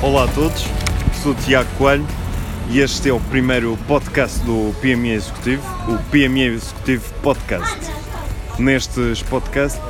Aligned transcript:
Olá 0.00 0.24
a 0.24 0.28
todos, 0.28 0.64
sou 1.24 1.34
Tiago 1.34 1.68
Coelho 1.76 2.06
e 2.70 2.78
este 2.78 3.08
é 3.08 3.12
o 3.12 3.18
primeiro 3.18 3.76
podcast 3.88 4.38
do 4.44 4.72
PME 4.80 5.10
Executivo, 5.10 5.62
o 5.92 5.98
PME 6.10 6.54
Executivo 6.54 7.12
Podcast. 7.14 7.76
Nestes 8.60 9.24
podcasts 9.24 9.82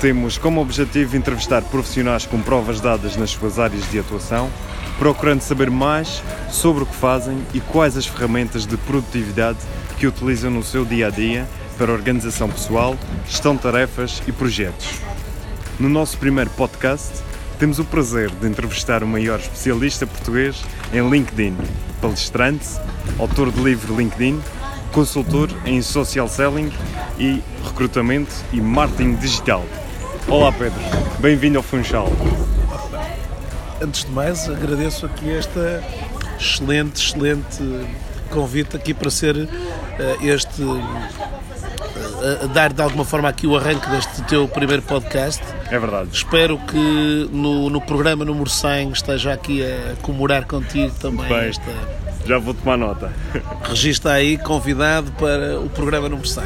temos 0.00 0.38
como 0.38 0.60
objetivo 0.60 1.16
entrevistar 1.16 1.60
profissionais 1.62 2.24
com 2.24 2.40
provas 2.40 2.80
dadas 2.80 3.16
nas 3.16 3.30
suas 3.30 3.58
áreas 3.58 3.90
de 3.90 3.98
atuação, 3.98 4.48
procurando 4.96 5.40
saber 5.40 5.70
mais 5.70 6.22
sobre 6.48 6.84
o 6.84 6.86
que 6.86 6.94
fazem 6.94 7.36
e 7.52 7.58
quais 7.60 7.96
as 7.96 8.06
ferramentas 8.06 8.64
de 8.64 8.76
produtividade 8.76 9.58
que 9.98 10.06
utilizam 10.06 10.52
no 10.52 10.62
seu 10.62 10.84
dia 10.84 11.08
a 11.08 11.10
dia 11.10 11.48
para 11.76 11.92
organização 11.92 12.48
pessoal, 12.48 12.96
gestão 13.26 13.56
de 13.56 13.62
tarefas 13.62 14.22
e 14.24 14.30
projetos. 14.30 15.00
No 15.80 15.88
nosso 15.88 16.16
primeiro 16.16 16.50
podcast, 16.50 17.26
temos 17.58 17.80
o 17.80 17.84
prazer 17.84 18.30
de 18.30 18.46
entrevistar 18.46 19.02
o 19.02 19.06
maior 19.06 19.40
especialista 19.40 20.06
português 20.06 20.62
em 20.92 21.08
LinkedIn, 21.10 21.56
palestrante, 22.00 22.68
autor 23.18 23.50
de 23.50 23.60
livro 23.60 23.96
LinkedIn, 23.96 24.40
consultor 24.92 25.50
em 25.66 25.82
social 25.82 26.28
selling 26.28 26.72
e 27.18 27.42
recrutamento 27.64 28.32
e 28.52 28.60
marketing 28.60 29.16
digital. 29.16 29.64
Olá 30.28 30.52
Pedro, 30.52 30.80
bem-vindo 31.18 31.58
ao 31.58 31.64
Funchal. 31.64 32.08
Antes 33.82 34.04
de 34.04 34.10
mais, 34.12 34.48
agradeço 34.48 35.06
aqui 35.06 35.28
esta 35.28 35.82
excelente, 36.38 37.00
excelente 37.00 37.88
convite 38.30 38.76
aqui 38.76 38.94
para 38.94 39.10
ser 39.10 39.34
uh, 39.36 39.48
uh, 42.44 42.48
dar 42.48 42.72
de 42.72 42.82
alguma 42.82 43.04
forma 43.04 43.28
aqui 43.28 43.46
o 43.46 43.56
arranque 43.56 43.88
deste 43.88 44.22
teu 44.22 44.46
primeiro 44.48 44.82
podcast. 44.82 45.42
É 45.70 45.78
verdade. 45.78 46.10
Espero 46.12 46.58
que 46.58 47.28
no, 47.32 47.70
no 47.70 47.80
programa 47.80 48.24
número 48.24 48.48
100 48.48 48.92
esteja 48.92 49.32
aqui 49.32 49.62
a 49.62 49.94
comemorar 50.02 50.46
contigo 50.46 50.94
também 51.00 51.28
Bem, 51.28 51.48
esta. 51.48 51.98
Já 52.26 52.38
vou 52.38 52.54
tomar 52.54 52.76
nota. 52.76 53.12
Registra 53.64 54.12
aí 54.12 54.36
convidado 54.38 55.10
para 55.12 55.60
o 55.60 55.68
programa 55.70 56.08
número 56.08 56.28
100. 56.28 56.44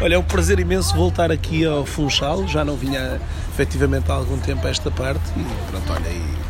Olha, 0.00 0.14
é 0.16 0.18
um 0.18 0.22
prazer 0.22 0.58
imenso 0.58 0.94
voltar 0.94 1.30
aqui 1.30 1.64
ao 1.64 1.86
Funchal, 1.86 2.46
já 2.48 2.64
não 2.64 2.76
vinha 2.76 3.20
efetivamente 3.52 4.10
há 4.10 4.14
algum 4.14 4.38
tempo 4.38 4.66
a 4.66 4.70
esta 4.70 4.90
parte 4.90 5.22
e 5.36 5.70
pronto, 5.70 5.92
olha, 5.92 6.08
e 6.08 6.44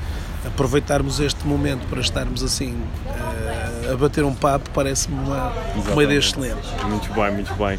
aproveitarmos 0.46 1.20
este 1.20 1.46
momento 1.46 1.86
para 1.88 2.00
estarmos 2.00 2.42
assim 2.42 2.72
uh, 3.06 3.92
a 3.92 3.96
bater 3.96 4.24
um 4.24 4.34
papo 4.34 4.70
parece-me 4.70 5.16
uma, 5.18 5.52
uma 5.92 6.04
ideia 6.04 6.18
excelente. 6.18 6.66
Muito 6.84 7.12
bem, 7.12 7.32
muito 7.32 7.54
bem. 7.54 7.78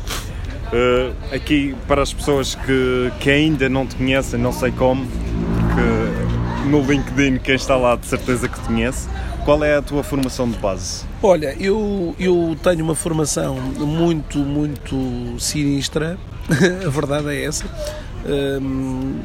Uh, 0.73 1.13
aqui 1.33 1.75
para 1.87 2.01
as 2.01 2.11
pessoas 2.11 2.55
que, 2.55 3.11
que 3.19 3.29
ainda 3.29 3.69
não 3.69 3.85
te 3.85 3.95
conhecem, 3.95 4.39
não 4.39 4.51
sei 4.51 4.71
como, 4.71 5.05
porque 5.05 6.69
no 6.69 6.81
LinkedIn 6.81 7.37
quem 7.37 7.55
está 7.55 7.75
lá 7.75 7.95
de 7.95 8.05
certeza 8.07 8.49
que 8.49 8.59
te 8.59 8.65
conhece, 8.65 9.07
qual 9.45 9.63
é 9.63 9.77
a 9.77 9.81
tua 9.81 10.03
formação 10.03 10.49
de 10.49 10.57
base? 10.57 11.05
Olha, 11.21 11.55
eu, 11.59 12.15
eu 12.19 12.57
tenho 12.63 12.83
uma 12.83 12.95
formação 12.95 13.55
muito, 13.55 14.39
muito 14.39 15.39
sinistra, 15.39 16.17
a 16.85 16.89
verdade 16.89 17.29
é 17.29 17.45
essa. 17.45 17.65
Hum, 18.27 19.19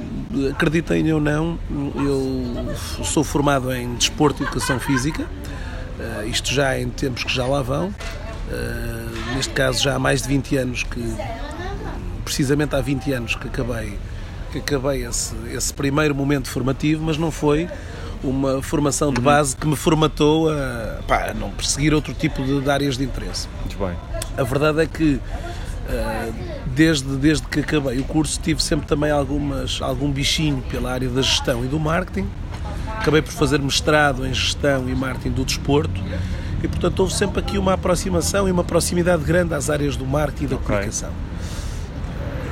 acreditem 0.51 1.11
ou 1.11 1.21
não, 1.21 1.59
eu 1.97 2.77
sou 3.03 3.25
formado 3.25 3.73
em 3.73 3.95
Desporto 3.95 4.43
e 4.43 4.47
Educação 4.47 4.79
Física, 4.79 5.23
uh, 5.23 6.29
isto 6.29 6.53
já 6.53 6.79
em 6.79 6.91
tempos 6.91 7.25
que 7.25 7.33
já 7.33 7.47
lá 7.47 7.63
vão, 7.63 7.95
uh, 8.51 9.35
neste 9.35 9.53
caso 9.53 9.83
já 9.83 9.95
há 9.95 9.99
mais 9.99 10.23
de 10.23 10.29
20 10.29 10.57
anos 10.57 10.83
que, 10.83 11.15
precisamente 12.25 12.75
há 12.75 12.81
20 12.81 13.13
anos 13.13 13.35
que 13.35 13.49
acabei, 13.49 13.99
que 14.53 14.59
acabei 14.59 15.05
esse, 15.05 15.35
esse 15.53 15.73
primeiro 15.73 16.15
momento 16.15 16.49
formativo, 16.49 17.05
mas 17.05 17.17
não 17.17 17.31
foi 17.31 17.69
uma 18.23 18.63
formação 18.63 19.13
de 19.13 19.21
base 19.21 19.57
que 19.57 19.67
me 19.67 19.77
formatou 19.77 20.51
a, 20.51 21.01
pá, 21.07 21.31
a 21.31 21.35
não 21.35 21.51
perseguir 21.51 21.95
outro 21.95 22.13
tipo 22.13 22.43
de, 22.43 22.61
de, 22.61 22.71
áreas 22.71 22.99
de 22.99 23.05
interesse. 23.05 23.49
Muito 23.61 23.79
bem. 23.79 23.97
A 24.37 24.43
verdade 24.43 24.83
é 24.83 24.87
que 24.87 25.21
desde, 26.67 27.17
desde 27.17 27.47
que 27.47 27.61
acabei 27.61 27.99
o 27.99 28.05
curso 28.05 28.41
tive 28.41 28.63
sempre 28.63 28.87
também 28.87 29.11
algumas, 29.11 29.81
algum 29.83 30.11
bichinho 30.11 30.63
pela 30.71 30.93
área 30.93 31.09
da 31.09 31.23
gestão 31.23 31.65
e 31.65 31.69
do 31.69 31.79
marketing. 31.79 32.29
Acabei 32.99 33.23
por 33.23 33.33
fazer 33.33 33.61
mestrado 33.61 34.27
em 34.27 34.35
gestão 34.35 34.89
e 34.89 34.95
marketing 34.95 35.31
do 35.31 35.45
desporto 35.45 36.01
e 36.63 36.69
portanto 36.69 37.01
houve 37.01 37.15
sempre 37.15 37.41
aqui 37.41 37.59
uma 37.59 37.75
aproximação 37.75 38.49
e 38.49 38.51
uma 38.51 38.65
proximidade 38.65 39.25
grande 39.25 39.55
às 39.55 39.71
áreas 39.71 39.97
do 39.97 40.07
marketing 40.07 40.45
e 40.45 40.49
da 40.49 40.57
okay. 40.57 40.67
comunicação. 40.67 41.11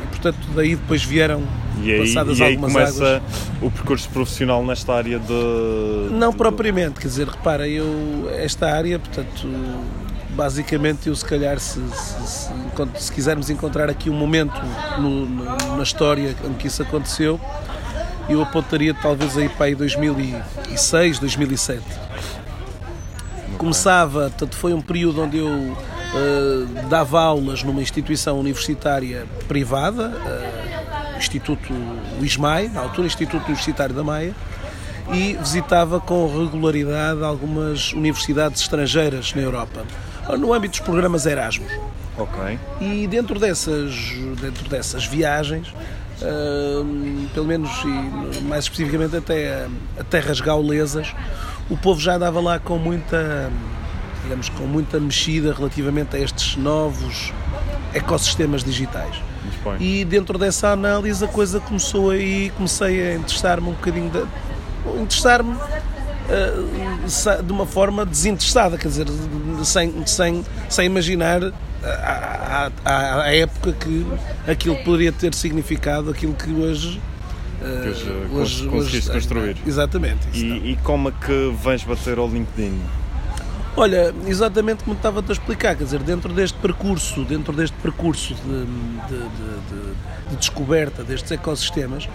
E 0.04 0.06
portanto 0.08 0.38
daí 0.54 0.76
depois 0.76 1.02
vieram 1.02 1.42
e 1.82 1.92
aí, 1.92 2.00
passadas 2.00 2.38
e 2.38 2.42
aí 2.42 2.50
algumas 2.52 2.72
começa 2.72 3.16
águas. 3.16 3.22
o 3.62 3.70
percurso 3.70 4.08
profissional 4.10 4.64
nesta 4.64 4.94
área 4.94 5.18
de. 5.18 6.08
Não 6.10 6.32
propriamente, 6.32 7.00
quer 7.00 7.08
dizer, 7.08 7.28
repara, 7.28 7.68
eu 7.68 8.30
esta 8.36 8.66
área, 8.74 8.98
portanto, 8.98 9.46
basicamente 10.30 11.08
eu 11.08 11.14
se 11.14 11.24
calhar 11.24 11.58
se, 11.58 11.80
se, 11.90 12.26
se, 12.26 12.50
se 12.96 13.12
quisermos 13.12 13.50
encontrar 13.50 13.88
aqui 13.88 14.10
um 14.10 14.14
momento 14.14 14.60
no, 14.98 15.26
no, 15.26 15.76
na 15.76 15.82
história 15.82 16.34
em 16.44 16.54
que 16.54 16.66
isso 16.66 16.82
aconteceu, 16.82 17.40
eu 18.28 18.42
apontaria 18.42 18.94
talvez 18.94 19.36
aí 19.36 19.48
para 19.48 19.66
aí 19.66 19.74
2006, 19.74 21.18
2007. 21.18 21.82
Começava, 23.58 24.30
portanto, 24.30 24.56
foi 24.56 24.72
um 24.72 24.80
período 24.80 25.20
onde 25.20 25.38
eu 25.38 25.48
uh, 25.48 25.76
dava 26.88 27.20
aulas 27.20 27.64
numa 27.64 27.82
instituição 27.82 28.38
universitária 28.38 29.26
privada, 29.48 30.10
uh, 30.10 31.18
Instituto 31.18 31.72
Luís 32.18 32.36
Maia, 32.36 32.68
na 32.68 32.82
altura 32.82 33.08
Instituto 33.08 33.44
Universitário 33.46 33.92
da 33.94 34.04
Maia, 34.04 34.32
e 35.12 35.34
visitava 35.34 36.00
com 36.00 36.26
regularidade 36.26 37.22
algumas 37.24 37.92
universidades 37.92 38.60
estrangeiras 38.60 39.34
na 39.34 39.42
Europa, 39.42 39.84
no 40.38 40.52
âmbito 40.52 40.78
dos 40.78 40.86
programas 40.86 41.26
Erasmus. 41.26 41.72
Ok. 42.16 42.58
E 42.80 43.06
dentro 43.08 43.40
dessas, 43.40 43.92
dentro 44.40 44.68
dessas 44.68 45.04
viagens, 45.04 45.68
uh, 46.22 47.28
pelo 47.34 47.46
menos 47.46 47.70
e 47.84 48.40
mais 48.42 48.64
especificamente 48.64 49.16
até 49.16 49.66
a 49.98 50.04
terras 50.04 50.40
gaulesas, 50.40 51.12
o 51.70 51.76
povo 51.76 52.00
já 52.00 52.16
andava 52.16 52.40
lá 52.40 52.58
com 52.58 52.78
muita, 52.78 53.50
digamos, 54.22 54.48
com 54.48 54.64
muita 54.64 54.98
mexida 54.98 55.52
relativamente 55.52 56.16
a 56.16 56.18
estes 56.18 56.56
novos 56.56 57.32
ecossistemas 57.94 58.64
digitais. 58.64 59.16
E 59.80 60.04
dentro 60.04 60.38
dessa 60.38 60.68
análise 60.68 61.24
a 61.24 61.28
coisa 61.28 61.60
começou 61.60 62.10
aí, 62.10 62.50
comecei 62.56 63.12
a 63.12 63.14
interessar-me 63.14 63.68
um 63.68 63.72
bocadinho, 63.72 64.10
de, 64.10 65.00
interessar-me 65.00 65.54
uh, 65.54 67.42
de 67.42 67.52
uma 67.52 67.66
forma 67.66 68.04
desinteressada, 68.04 68.76
quer 68.76 68.88
dizer, 68.88 69.06
sem, 69.64 70.06
sem, 70.06 70.44
sem 70.68 70.86
imaginar 70.86 71.40
à, 71.82 72.70
à, 72.84 73.22
à, 73.22 73.34
época 73.34 73.72
que 73.72 74.06
aquilo 74.46 74.76
poderia 74.84 75.12
ter 75.12 75.34
significado 75.34 76.10
aquilo 76.10 76.34
que 76.34 76.50
hoje. 76.50 77.00
Uh, 77.60 78.38
hoje, 78.38 78.68
conseguiste 78.68 79.10
hoje, 79.10 79.12
construir. 79.12 79.56
Exatamente. 79.66 80.28
E, 80.32 80.72
e, 80.72 80.78
como 80.84 81.08
é 81.08 81.12
que 81.12 81.52
vais 81.62 81.82
bater 81.82 82.18
ao 82.18 82.28
LinkedIn? 82.28 82.80
Olha, 83.76 84.12
exatamente 84.26 84.82
como 84.82 84.96
estava-te 84.96 85.30
a 85.30 85.32
explicar, 85.32 85.76
quer 85.76 85.84
dizer, 85.84 86.00
dentro 86.02 86.32
deste 86.32 86.58
percurso, 86.58 87.24
dentro 87.24 87.52
deste 87.52 87.76
percurso 87.76 88.34
de, 88.34 88.64
de, 89.06 89.18
de, 89.28 90.30
de 90.30 90.36
descoberta 90.36 91.04
destes 91.04 91.30
ecossistemas, 91.30 92.08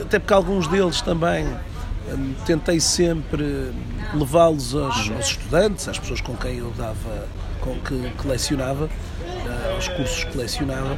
até 0.00 0.20
porque 0.20 0.32
alguns 0.32 0.68
deles 0.68 1.00
também 1.00 1.44
hum, 1.44 2.34
tentei 2.46 2.78
sempre 2.78 3.72
levá-los 4.14 4.76
aos, 4.76 5.10
aos, 5.10 5.26
estudantes, 5.26 5.88
às 5.88 5.98
pessoas 5.98 6.20
com 6.20 6.36
quem 6.36 6.58
eu 6.58 6.72
dava, 6.78 7.26
com 7.60 7.74
que, 7.80 8.10
que 8.10 8.28
lecionava, 8.28 8.84
uh, 8.84 9.74
aos 9.74 9.88
cursos 9.88 10.22
que 10.22 10.38
lecionava, 10.38 10.96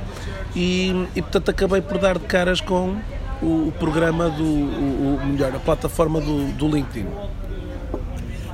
e, 0.55 1.09
e 1.17 1.23
portanto 1.23 1.50
acabei 1.50 1.81
por 1.81 1.97
dar 1.97 2.19
de 2.19 2.26
caras 2.26 2.61
com 2.61 2.99
o, 3.44 3.69
o 3.69 3.73
programa 3.73 4.31
do, 4.31 4.43
o, 4.43 5.19
o, 5.23 5.26
melhor, 5.26 5.55
a 5.55 5.58
plataforma 5.58 6.20
do, 6.20 6.52
do 6.52 6.69
LinkedIn. 6.69 7.06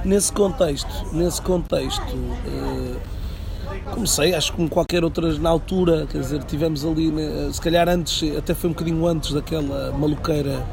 Nesse 0.04 0.32
contexto, 0.32 1.06
nesse 1.12 1.40
contexto, 1.40 2.16
uh, 2.16 2.96
comecei, 3.92 4.34
acho 4.34 4.50
que 4.50 4.56
como 4.56 4.69
qualquer 4.69 5.04
outra 5.04 5.32
na 5.38 5.50
altura, 5.50 6.06
quer 6.10 6.19
dizer, 6.19 6.42
tivemos 6.44 6.84
ali, 6.84 7.10
né, 7.10 7.50
se 7.52 7.60
calhar 7.60 7.88
antes, 7.88 8.37
até 8.37 8.54
foi 8.54 8.70
um 8.70 8.72
bocadinho 8.72 9.06
antes 9.06 9.32
daquela 9.32 9.92
maluqueira, 9.92 10.66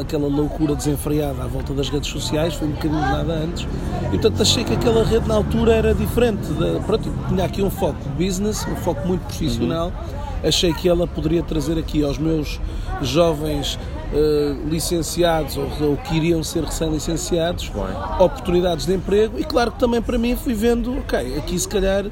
aquela 0.00 0.28
loucura 0.28 0.74
desenfreada 0.74 1.42
à 1.42 1.46
volta 1.46 1.72
das 1.72 1.88
redes 1.88 2.10
sociais, 2.10 2.54
foi 2.54 2.68
um 2.68 2.72
bocadinho 2.72 3.00
nada 3.00 3.32
antes, 3.32 3.66
e 4.06 4.10
portanto 4.10 4.42
achei 4.42 4.64
que 4.64 4.74
aquela 4.74 5.04
rede 5.04 5.28
na 5.28 5.34
altura 5.34 5.74
era 5.74 5.94
diferente, 5.94 6.46
de, 6.46 6.80
pronto, 6.86 7.12
tinha 7.28 7.44
aqui 7.44 7.62
um 7.62 7.70
foco 7.70 7.98
de 8.00 8.24
business, 8.24 8.66
um 8.66 8.76
foco 8.76 9.06
muito 9.06 9.22
profissional, 9.22 9.88
uhum. 9.88 10.48
achei 10.48 10.72
que 10.72 10.88
ela 10.88 11.06
poderia 11.06 11.42
trazer 11.42 11.78
aqui 11.78 12.02
aos 12.04 12.18
meus 12.18 12.60
jovens 13.02 13.78
Uh, 14.10 14.68
licenciados 14.68 15.56
ou, 15.56 15.68
ou, 15.80 15.96
que 15.96 16.16
iriam 16.16 16.42
ser 16.42 16.64
recém-licenciados, 16.64 17.70
oportunidades 18.18 18.84
de 18.84 18.92
emprego. 18.92 19.38
E 19.38 19.44
claro 19.44 19.70
que 19.70 19.78
também 19.78 20.02
para 20.02 20.18
mim 20.18 20.34
fui 20.34 20.52
vendo, 20.52 20.98
ok, 20.98 21.38
aqui 21.38 21.56
se 21.56 21.68
calhar 21.68 22.06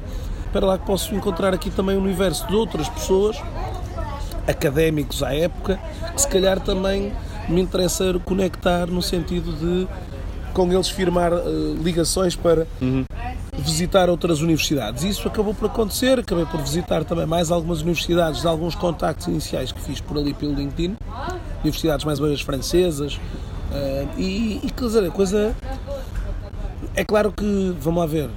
para 0.51 0.65
lá 0.65 0.77
que 0.77 0.85
posso 0.85 1.13
encontrar 1.13 1.53
aqui 1.53 1.69
também 1.69 1.97
um 1.97 2.01
universo 2.01 2.47
de 2.47 2.55
outras 2.55 2.89
pessoas, 2.89 3.37
académicos 4.47 5.21
à 5.21 5.33
época, 5.33 5.79
que 6.13 6.21
se 6.21 6.27
calhar 6.27 6.59
também 6.59 7.11
me 7.49 7.61
interessa 7.61 8.19
conectar 8.23 8.87
no 8.87 9.01
sentido 9.01 9.51
de 9.53 9.87
com 10.53 10.71
eles 10.71 10.89
firmar 10.89 11.31
uh, 11.33 11.73
ligações 11.81 12.35
para 12.35 12.67
uhum. 12.81 13.05
visitar 13.57 14.09
outras 14.09 14.41
universidades. 14.41 15.03
Isso 15.03 15.27
acabou 15.27 15.53
por 15.53 15.67
acontecer, 15.67 16.19
acabei 16.19 16.45
por 16.45 16.59
visitar 16.61 17.03
também 17.03 17.25
mais 17.25 17.51
algumas 17.51 17.81
universidades, 17.81 18.41
de 18.41 18.47
alguns 18.47 18.75
contactos 18.75 19.27
iniciais 19.27 19.71
que 19.71 19.79
fiz 19.79 20.01
por 20.01 20.17
ali 20.17 20.33
pelo 20.33 20.53
LinkedIn, 20.53 20.97
universidades 21.61 22.05
mais 22.05 22.19
ou 22.19 22.25
menos 22.25 22.41
francesas, 22.41 23.15
uh, 23.15 24.09
e, 24.17 24.59
e 24.63 24.71
quer 24.71 24.85
dizer, 24.85 25.03
a 25.05 25.11
coisa 25.11 25.55
é 26.95 27.03
claro 27.03 27.31
que, 27.31 27.75
vamos 27.79 27.99
lá 27.99 28.05
ver, 28.05 28.29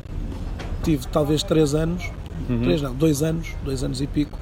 tive 0.83 1.07
talvez 1.09 1.43
três 1.43 1.75
anos, 1.75 2.11
uhum. 2.49 2.63
três 2.63 2.83
não, 2.83 2.95
dois 2.95 3.23
anos, 3.23 3.49
dois 3.65 3.83
anos 3.83 4.01
e 4.01 4.07
pico, 4.07 4.39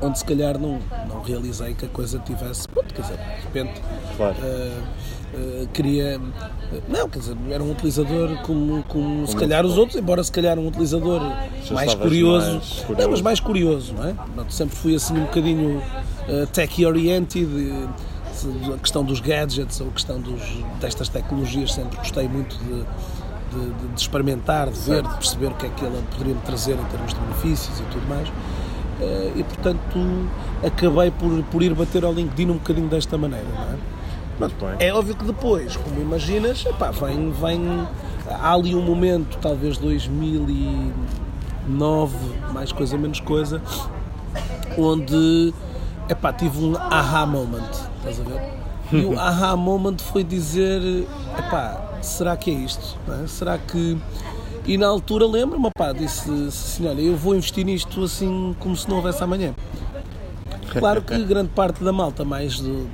onde 0.00 0.18
se 0.18 0.24
calhar 0.24 0.58
não, 0.58 0.78
não 1.08 1.22
realizei 1.22 1.74
que 1.74 1.86
a 1.86 1.88
coisa 1.88 2.18
tivesse, 2.18 2.68
pronto, 2.68 2.92
quer 2.92 3.02
dizer, 3.02 3.16
de 3.16 3.42
repente 3.44 3.82
claro. 4.16 4.36
uh, 4.38 5.62
uh, 5.62 5.68
queria, 5.68 6.20
não, 6.88 7.08
quer 7.08 7.18
dizer, 7.20 7.36
era 7.50 7.62
um 7.62 7.70
utilizador 7.70 8.36
como, 8.42 8.82
como, 8.84 8.84
como 8.84 9.26
se 9.26 9.36
calhar 9.36 9.64
os 9.64 9.76
outros, 9.76 9.98
embora 9.98 10.22
se 10.22 10.32
calhar 10.32 10.58
um 10.58 10.68
utilizador 10.68 11.20
mais 11.70 11.94
curioso, 11.94 12.52
mais 12.52 12.64
curioso, 12.80 12.96
não, 12.98 13.10
mas 13.10 13.20
mais 13.22 13.40
curioso, 13.40 13.94
não 13.94 14.08
é? 14.08 14.14
Pronto, 14.34 14.52
sempre 14.52 14.76
fui 14.76 14.94
assim 14.94 15.14
um 15.14 15.24
bocadinho 15.24 15.78
uh, 15.78 16.46
tech-oriented, 16.52 17.48
a 18.74 18.78
questão 18.78 19.02
dos 19.02 19.20
gadgets 19.20 19.80
ou 19.80 19.88
a 19.88 19.90
questão 19.90 20.20
dos, 20.20 20.40
destas 20.80 21.08
tecnologias 21.08 21.72
sempre 21.72 21.96
gostei 21.96 22.28
muito 22.28 22.56
de, 22.58 22.84
de, 23.50 23.88
de 23.94 24.00
experimentar, 24.00 24.70
de 24.70 24.78
ver, 24.78 25.02
de 25.02 25.14
perceber 25.14 25.46
o 25.48 25.54
que 25.54 25.66
é 25.66 25.70
que 25.70 25.84
ela 25.84 26.00
poderia 26.12 26.34
me 26.34 26.40
trazer 26.42 26.74
em 26.74 26.84
termos 26.84 27.14
de 27.14 27.20
benefícios 27.20 27.80
e 27.80 27.82
tudo 27.84 28.06
mais. 28.08 28.28
Eh, 29.00 29.32
e 29.36 29.44
portanto 29.44 30.28
acabei 30.64 31.10
por, 31.10 31.42
por 31.44 31.62
ir 31.62 31.74
bater 31.74 32.04
ao 32.04 32.12
LinkedIn 32.12 32.50
um 32.50 32.54
bocadinho 32.54 32.88
desta 32.88 33.16
maneira, 33.16 33.46
não 33.46 33.74
é? 33.74 33.78
É 34.78 34.92
óbvio 34.92 35.16
que 35.16 35.24
depois, 35.24 35.76
como 35.76 36.00
imaginas, 36.00 36.64
epá, 36.64 36.92
vem, 36.92 37.32
vem. 37.32 37.86
Há 38.28 38.52
ali 38.52 38.74
um 38.74 38.82
momento, 38.82 39.36
talvez 39.38 39.78
2009, 39.78 42.16
mais 42.52 42.72
coisa 42.72 42.96
menos 42.96 43.20
coisa, 43.20 43.60
onde 44.76 45.52
epá, 46.08 46.32
tive 46.32 46.64
um 46.64 46.76
aha 46.76 47.26
moment, 47.26 47.68
estás 47.98 48.20
a 48.20 48.22
ver? 48.22 48.40
E 48.92 49.04
o 49.04 49.18
aha 49.18 49.56
moment 49.56 49.98
foi 49.98 50.22
dizer: 50.22 50.80
epá, 51.36 51.98
será 52.00 52.36
que 52.36 52.50
é 52.50 52.54
isto? 52.54 52.96
É? 53.22 53.26
Será 53.26 53.58
que. 53.58 53.98
E 54.68 54.76
na 54.76 54.86
altura 54.86 55.26
lembro-me, 55.26 55.70
pá, 55.74 55.94
disse 55.94 56.30
assim: 56.46 56.86
olha, 56.86 57.00
eu 57.00 57.16
vou 57.16 57.34
investir 57.34 57.64
nisto 57.64 58.04
assim 58.04 58.54
como 58.60 58.76
se 58.76 58.86
não 58.86 58.96
houvesse 58.96 59.24
amanhã. 59.24 59.54
Claro 60.78 61.00
que 61.00 61.18
grande 61.24 61.48
parte 61.48 61.82
da 61.82 61.90
malta, 61.90 62.22
mais 62.22 62.60
do, 62.60 62.86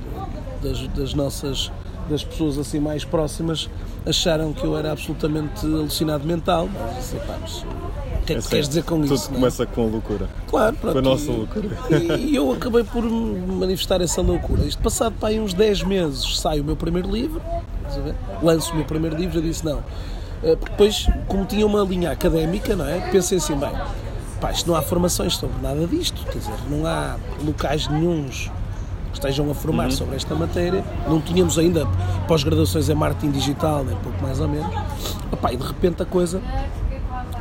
das, 0.63 0.87
das 0.87 1.13
nossas 1.13 1.69
das 2.09 2.23
pessoas 2.23 2.57
assim 2.57 2.79
mais 2.79 3.03
próximas 3.03 3.67
acharam 4.05 4.53
que 4.53 4.63
eu 4.63 4.77
era 4.77 4.91
absolutamente 4.91 5.65
alucinado 5.65 6.25
mental. 6.25 6.69
Mas, 6.71 6.97
assim, 6.97 7.17
pá, 7.27 7.37
mas 7.41 7.57
o 7.57 8.25
que 8.25 8.33
é 8.33 8.39
que 8.39 8.47
é 8.47 8.49
queres 8.49 8.69
dizer 8.69 8.83
com 8.83 9.01
tudo 9.01 9.13
isso? 9.13 9.25
Tudo 9.25 9.35
começa 9.35 9.65
não? 9.65 9.71
com 9.73 9.81
a 9.81 9.85
loucura. 9.85 10.29
Claro, 10.47 10.75
pronto. 10.77 10.93
Com 10.93 10.99
a 10.99 11.01
nossa 11.01 11.31
loucura. 11.31 11.69
E, 11.89 12.31
e, 12.31 12.35
eu 12.35 12.53
acabei 12.53 12.85
por 12.85 13.03
manifestar 13.03 13.99
essa 13.99 14.21
loucura. 14.21 14.63
Isto 14.63 14.81
passado 14.81 15.15
para 15.19 15.29
aí 15.29 15.41
uns 15.41 15.53
10 15.53 15.83
meses 15.83 16.39
sai 16.39 16.61
o 16.61 16.63
meu 16.63 16.77
primeiro 16.77 17.11
livro, 17.11 17.41
lanço 18.41 18.71
o 18.71 18.75
meu 18.75 18.85
primeiro 18.85 19.17
livro, 19.17 19.39
eu 19.39 19.41
disse 19.41 19.65
não. 19.65 19.83
Eh, 20.45 20.55
porque 20.55 20.71
depois, 20.71 21.07
como 21.27 21.43
tinha 21.45 21.65
uma 21.65 21.81
linha 21.81 22.11
académica, 22.11 22.75
não 22.75 22.87
é? 22.87 22.99
Pensei 23.11 23.39
assim, 23.39 23.55
bem, 23.55 23.71
pá, 24.39 24.51
isto 24.51 24.69
não 24.69 24.77
há 24.77 24.81
formações 24.81 25.35
sobre 25.35 25.59
nada 25.61 25.87
disto, 25.87 26.23
quer 26.31 26.37
dizer, 26.37 26.53
não 26.69 26.85
há 26.85 27.17
locais 27.43 27.87
nenhums 27.87 28.51
estejam 29.11 29.49
a 29.49 29.55
formar 29.55 29.85
uhum. 29.85 29.91
sobre 29.91 30.15
esta 30.17 30.35
matéria. 30.35 30.83
Não 31.07 31.21
tínhamos 31.21 31.57
ainda 31.57 31.87
pós-graduações 32.27 32.89
em 32.89 32.95
marketing 32.95 33.31
digital, 33.31 33.83
nem 33.83 33.95
pouco 33.97 34.21
mais 34.21 34.39
ou 34.39 34.47
menos. 34.47 34.69
Opa, 35.31 35.53
e 35.53 35.57
de 35.57 35.65
repente 35.65 36.03
a 36.03 36.05
coisa 36.05 36.41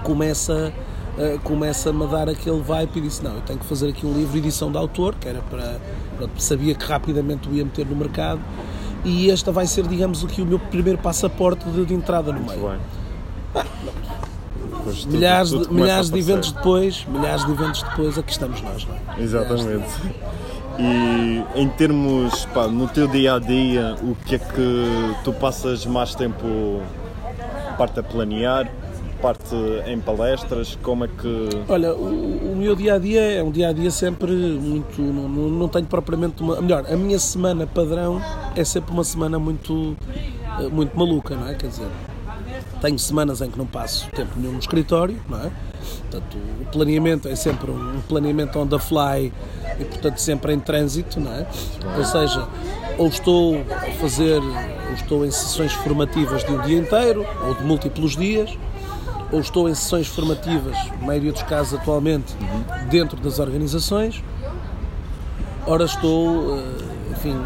começa 0.02 0.72
uh, 1.18 1.38
começa-me 1.40 2.04
a 2.04 2.06
dar 2.06 2.28
aquele 2.28 2.60
vibe 2.60 2.90
e 2.96 3.00
disse, 3.02 3.22
não, 3.22 3.34
eu 3.34 3.40
tenho 3.42 3.58
que 3.58 3.66
fazer 3.66 3.88
aqui 3.88 4.06
um 4.06 4.12
livro 4.12 4.38
edição 4.38 4.70
de 4.70 4.78
autor, 4.78 5.14
que 5.16 5.28
era 5.28 5.40
para, 5.42 5.80
para 6.16 6.28
sabia 6.38 6.74
que 6.74 6.84
rapidamente 6.84 7.48
o 7.48 7.54
ia 7.54 7.64
meter 7.64 7.86
no 7.86 7.96
mercado 7.96 8.40
e 9.04 9.30
esta 9.30 9.52
vai 9.52 9.66
ser, 9.66 9.86
digamos, 9.86 10.24
aqui 10.24 10.40
o 10.42 10.46
meu 10.46 10.58
primeiro 10.58 10.98
passaporte 10.98 11.68
de, 11.68 11.84
de 11.84 11.94
entrada 11.94 12.32
no 12.32 12.40
meio. 12.40 12.80
Ah, 13.54 13.64
tudo, 14.84 15.12
milhares, 15.12 15.50
tudo 15.50 15.68
de, 15.68 15.74
milhares 15.74 16.10
de 16.10 16.18
eventos 16.18 16.52
depois, 16.52 17.06
milhares 17.08 17.44
de 17.44 17.52
eventos 17.52 17.82
depois, 17.82 18.18
aqui 18.18 18.32
estamos 18.32 18.60
nós, 18.62 18.86
não 18.86 18.94
é? 18.94 19.22
Exatamente. 19.22 19.88
E 20.78 21.44
em 21.54 21.68
termos, 21.68 22.46
pá, 22.46 22.66
no 22.66 22.88
teu 22.88 23.06
dia 23.06 23.34
a 23.34 23.38
dia, 23.38 23.96
o 24.02 24.14
que 24.14 24.34
é 24.34 24.38
que 24.38 25.14
tu 25.22 25.32
passas 25.32 25.86
mais 25.86 26.14
tempo 26.14 26.82
parte 27.78 28.00
a 28.00 28.02
planear, 28.02 28.70
parte 29.24 29.56
em 29.86 29.98
palestras, 29.98 30.78
como 30.82 31.06
é 31.06 31.08
que... 31.08 31.48
Olha, 31.66 31.94
o, 31.94 32.52
o 32.52 32.56
meu 32.56 32.76
dia 32.76 32.96
a 32.96 32.98
dia 32.98 33.22
é 33.22 33.42
um 33.42 33.50
dia 33.50 33.70
a 33.70 33.72
dia 33.72 33.90
sempre 33.90 34.30
muito, 34.30 35.00
não, 35.00 35.26
não 35.26 35.66
tenho 35.66 35.86
propriamente 35.86 36.42
uma, 36.42 36.60
melhor, 36.60 36.84
a 36.86 36.94
minha 36.94 37.18
semana 37.18 37.66
padrão 37.66 38.20
é 38.54 38.62
sempre 38.64 38.92
uma 38.92 39.02
semana 39.02 39.38
muito, 39.38 39.96
muito 40.70 40.94
maluca, 40.94 41.34
não 41.34 41.48
é? 41.48 41.54
Quer 41.54 41.68
dizer, 41.68 41.88
tenho 42.82 42.98
semanas 42.98 43.40
em 43.40 43.50
que 43.50 43.56
não 43.56 43.64
passo 43.64 44.10
tempo 44.10 44.32
nenhum 44.36 44.52
no 44.52 44.58
escritório, 44.58 45.18
não 45.26 45.38
é? 45.38 45.50
Portanto, 46.10 46.36
o 46.60 46.64
planeamento 46.66 47.26
é 47.26 47.34
sempre 47.34 47.70
um 47.70 48.02
planeamento 48.06 48.58
on 48.58 48.66
the 48.66 48.78
fly 48.78 49.32
e, 49.80 49.84
portanto, 49.86 50.18
sempre 50.18 50.52
em 50.52 50.60
trânsito, 50.60 51.18
não 51.18 51.32
é? 51.32 51.46
Ou 51.96 52.04
seja, 52.04 52.46
ou 52.98 53.06
estou 53.06 53.56
a 53.70 53.90
fazer, 53.92 54.42
ou 54.42 54.94
estou 54.94 55.24
em 55.24 55.30
sessões 55.30 55.72
formativas 55.72 56.44
de 56.44 56.52
um 56.52 56.60
dia 56.60 56.78
inteiro, 56.78 57.26
ou 57.46 57.54
de 57.54 57.64
múltiplos 57.64 58.14
dias, 58.18 58.54
ou 59.32 59.40
estou 59.40 59.68
em 59.68 59.74
sessões 59.74 60.06
formativas, 60.06 60.76
na 61.00 61.06
maioria 61.06 61.32
dos 61.32 61.42
casos 61.42 61.78
atualmente, 61.78 62.34
dentro 62.90 63.16
das 63.20 63.38
organizações, 63.38 64.22
ora 65.66 65.84
estou, 65.84 66.58
eh, 66.58 66.62
enfim, 67.12 67.36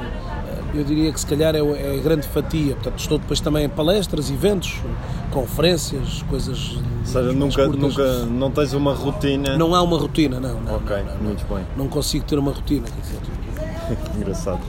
eu 0.75 0.85
diria 0.85 1.13
que 1.13 1.21
se 1.21 1.27
calhar 1.27 1.55
é, 1.55 1.59
é 1.59 1.99
a 1.99 2.03
grande 2.03 2.27
fatia. 2.29 2.75
Portanto, 2.75 2.99
estou 2.99 3.19
depois 3.19 3.41
também 3.41 3.65
em 3.65 3.69
palestras, 3.69 4.31
eventos, 4.31 4.77
conferências, 5.31 6.23
coisas. 6.29 6.77
Ou 6.77 7.07
seja, 7.07 7.33
nunca, 7.33 7.67
nunca 7.69 8.25
não 8.27 8.51
tens 8.51 8.73
uma 8.73 8.95
rotina. 8.95 9.57
Não 9.57 9.75
há 9.75 9.83
uma 9.83 9.99
rotina, 9.99 10.39
não. 10.39 10.61
não 10.61 10.77
ok, 10.77 10.97
não, 10.97 11.15
não, 11.15 11.23
muito 11.23 11.47
bem. 11.47 11.65
Não 11.77 11.89
consigo 11.89 12.25
ter 12.25 12.39
uma 12.39 12.53
rotina, 12.53 12.87
quer 12.87 13.01
dizer. 13.01 14.17
Engraçado. 14.17 14.61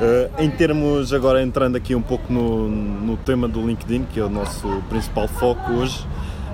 Uh, 0.00 0.42
em 0.42 0.50
termos, 0.50 1.12
agora 1.12 1.42
entrando 1.42 1.76
aqui 1.76 1.94
um 1.94 2.00
pouco 2.00 2.32
no, 2.32 2.68
no 2.68 3.16
tema 3.18 3.46
do 3.46 3.60
LinkedIn, 3.66 4.04
que 4.04 4.18
é 4.18 4.24
o 4.24 4.30
nosso 4.30 4.66
principal 4.88 5.28
foco 5.28 5.72
hoje, 5.72 6.06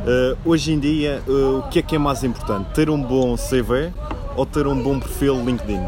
uh, 0.07 0.39
hoje 0.45 0.73
em 0.73 0.79
dia, 0.79 1.23
uh, 1.27 1.59
o 1.59 1.63
que 1.69 1.81
é 1.81 1.83
que 1.83 1.97
é 1.97 1.99
mais 1.99 2.23
importante? 2.23 2.71
Ter 2.73 2.89
um 2.89 3.03
bom 3.03 3.37
CV 3.37 3.93
ou 4.37 4.47
ter 4.47 4.67
um 4.67 4.81
bom 4.81 5.01
perfil 5.01 5.45
LinkedIn? 5.45 5.81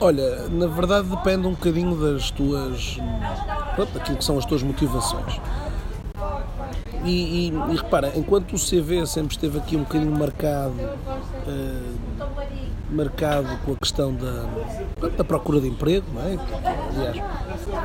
Olha, 0.00 0.48
na 0.48 0.66
verdade 0.66 1.08
depende 1.08 1.46
um 1.46 1.52
bocadinho 1.52 1.94
das 1.94 2.30
tuas. 2.30 2.98
Pronto, 3.74 3.92
daquilo 3.92 4.16
que 4.18 4.24
são 4.24 4.38
as 4.38 4.44
tuas 4.44 4.62
motivações. 4.62 5.40
E, 7.04 7.48
e, 7.48 7.72
e, 7.72 7.76
repara, 7.76 8.12
enquanto 8.14 8.54
o 8.54 8.58
CV 8.58 9.06
sempre 9.06 9.34
esteve 9.34 9.58
aqui 9.58 9.76
um 9.76 9.84
bocadinho 9.84 10.12
marcado, 10.18 10.74
uh, 10.74 12.24
marcado 12.90 13.48
com 13.64 13.72
a 13.72 13.76
questão 13.76 14.14
da, 14.14 15.08
da 15.08 15.24
procura 15.24 15.60
de 15.60 15.68
emprego, 15.68 16.06
não 16.12 16.20
é? 16.20 16.38
Aliás, 16.94 17.22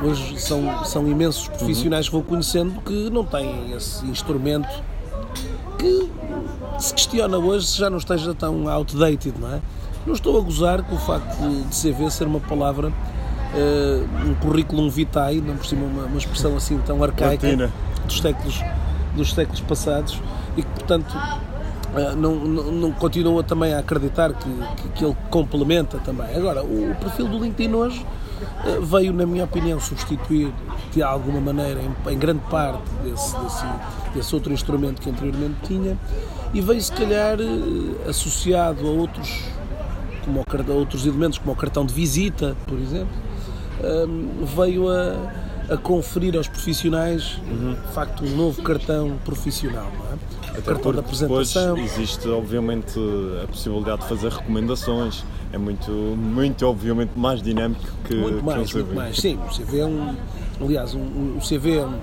hoje 0.02 0.38
são, 0.38 0.84
são 0.84 1.08
imensos 1.08 1.48
profissionais 1.48 2.06
que 2.06 2.12
vou 2.12 2.22
conhecendo 2.22 2.80
que 2.82 3.08
não 3.08 3.24
têm 3.24 3.72
esse 3.72 4.04
instrumento 4.06 4.68
que 5.78 6.10
se 6.78 6.94
questiona 6.94 7.38
hoje 7.38 7.66
se 7.66 7.78
já 7.78 7.88
não 7.88 7.98
esteja 7.98 8.34
tão 8.34 8.68
outdated, 8.68 9.34
não 9.38 9.54
é? 9.54 9.60
Não 10.06 10.14
estou 10.14 10.38
a 10.38 10.40
gozar 10.40 10.82
com 10.84 10.94
o 10.94 10.98
facto 10.98 11.36
de, 11.36 11.92
CV 11.92 12.10
ser 12.10 12.26
uma 12.26 12.40
palavra, 12.40 12.88
uh, 12.88 14.28
um 14.28 14.34
currículo 14.34 14.88
vitae, 14.90 15.40
não 15.40 15.56
por 15.56 15.66
cima 15.66 15.84
uma, 15.84 16.04
uma 16.04 16.18
expressão 16.18 16.56
assim 16.56 16.78
tão 16.78 17.02
arcaica 17.02 17.72
dos 18.04 18.20
séculos, 18.20 18.62
dos 19.16 19.32
séculos 19.32 19.60
passados 19.62 20.20
e 20.56 20.62
que, 20.62 20.68
portanto, 20.68 21.12
uh, 21.12 22.16
não, 22.16 22.36
não, 22.36 22.72
não 22.72 22.92
continua 22.92 23.42
também 23.42 23.74
a 23.74 23.80
acreditar 23.80 24.32
que, 24.32 24.48
que, 24.76 24.88
que, 24.90 25.04
ele 25.04 25.16
complementa 25.28 25.98
também. 25.98 26.34
Agora, 26.36 26.62
o, 26.62 26.92
o 26.92 26.94
perfil 26.94 27.26
do 27.26 27.38
LinkedIn 27.38 27.74
hoje 27.74 28.06
veio, 28.82 29.12
na 29.12 29.26
minha 29.26 29.44
opinião, 29.44 29.80
substituir 29.80 30.52
de 30.92 31.02
alguma 31.02 31.40
maneira, 31.40 31.80
em, 31.80 32.12
em 32.12 32.18
grande 32.18 32.42
parte, 32.50 32.82
desse, 33.02 33.36
desse, 33.38 33.64
desse 34.14 34.34
outro 34.34 34.52
instrumento 34.52 35.00
que 35.00 35.10
anteriormente 35.10 35.56
tinha 35.64 35.98
e 36.54 36.60
veio, 36.60 36.80
se 36.80 36.92
calhar, 36.92 37.38
associado 38.08 38.86
a 38.86 38.90
outros 38.90 39.44
como 40.26 40.40
o, 40.40 40.72
outros 40.72 41.06
elementos, 41.06 41.38
como 41.38 41.52
o 41.52 41.56
cartão 41.56 41.86
de 41.86 41.94
visita, 41.94 42.56
por 42.66 42.78
exemplo, 42.78 43.14
um, 44.08 44.44
veio 44.44 44.88
a, 44.88 45.74
a, 45.74 45.76
conferir 45.76 46.36
aos 46.36 46.48
profissionais, 46.48 47.40
de 47.86 47.92
facto, 47.92 48.24
um 48.24 48.36
novo 48.36 48.60
cartão 48.62 49.16
profissional. 49.24 49.90
É? 50.12 50.35
Até 50.58 50.72
cartão 50.72 50.92
de 50.92 50.98
apresentação. 51.00 51.76
existe, 51.78 52.28
obviamente, 52.28 52.98
a 53.42 53.46
possibilidade 53.46 54.02
de 54.02 54.08
fazer 54.08 54.30
recomendações. 54.32 55.24
É 55.52 55.58
muito, 55.58 55.90
muito 55.90 56.66
obviamente, 56.66 57.12
mais 57.16 57.40
dinâmico 57.40 57.80
que, 58.04 58.14
Muito 58.14 58.38
que 58.38 58.44
mais, 58.44 58.60
um 58.60 58.64
CV. 58.64 58.78
muito 58.82 58.94
mais. 58.94 59.16
Sim, 59.16 59.38
o 59.38 59.48
CV 59.54 59.78
é 59.80 59.86
um. 59.86 60.16
Aliás, 60.60 60.94
um, 60.94 61.36
o 61.36 61.40
CV 61.40 61.76
é 61.78 61.84
um, 61.86 61.98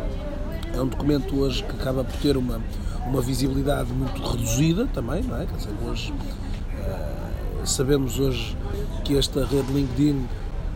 é 0.75 0.81
um 0.81 0.87
documento 0.87 1.35
hoje 1.39 1.63
que 1.63 1.71
acaba 1.71 2.03
por 2.03 2.15
ter 2.17 2.37
uma, 2.37 2.61
uma 3.05 3.21
visibilidade 3.21 3.91
muito 3.91 4.21
reduzida 4.21 4.87
também, 4.93 5.23
não 5.23 5.41
é? 5.41 5.45
Quer 5.45 5.57
dizer, 5.57 5.71
hoje 5.85 6.13
eh, 6.79 7.65
sabemos 7.65 8.19
hoje 8.19 8.55
que 9.03 9.17
esta 9.17 9.45
rede 9.45 9.71
LinkedIn 9.73 10.25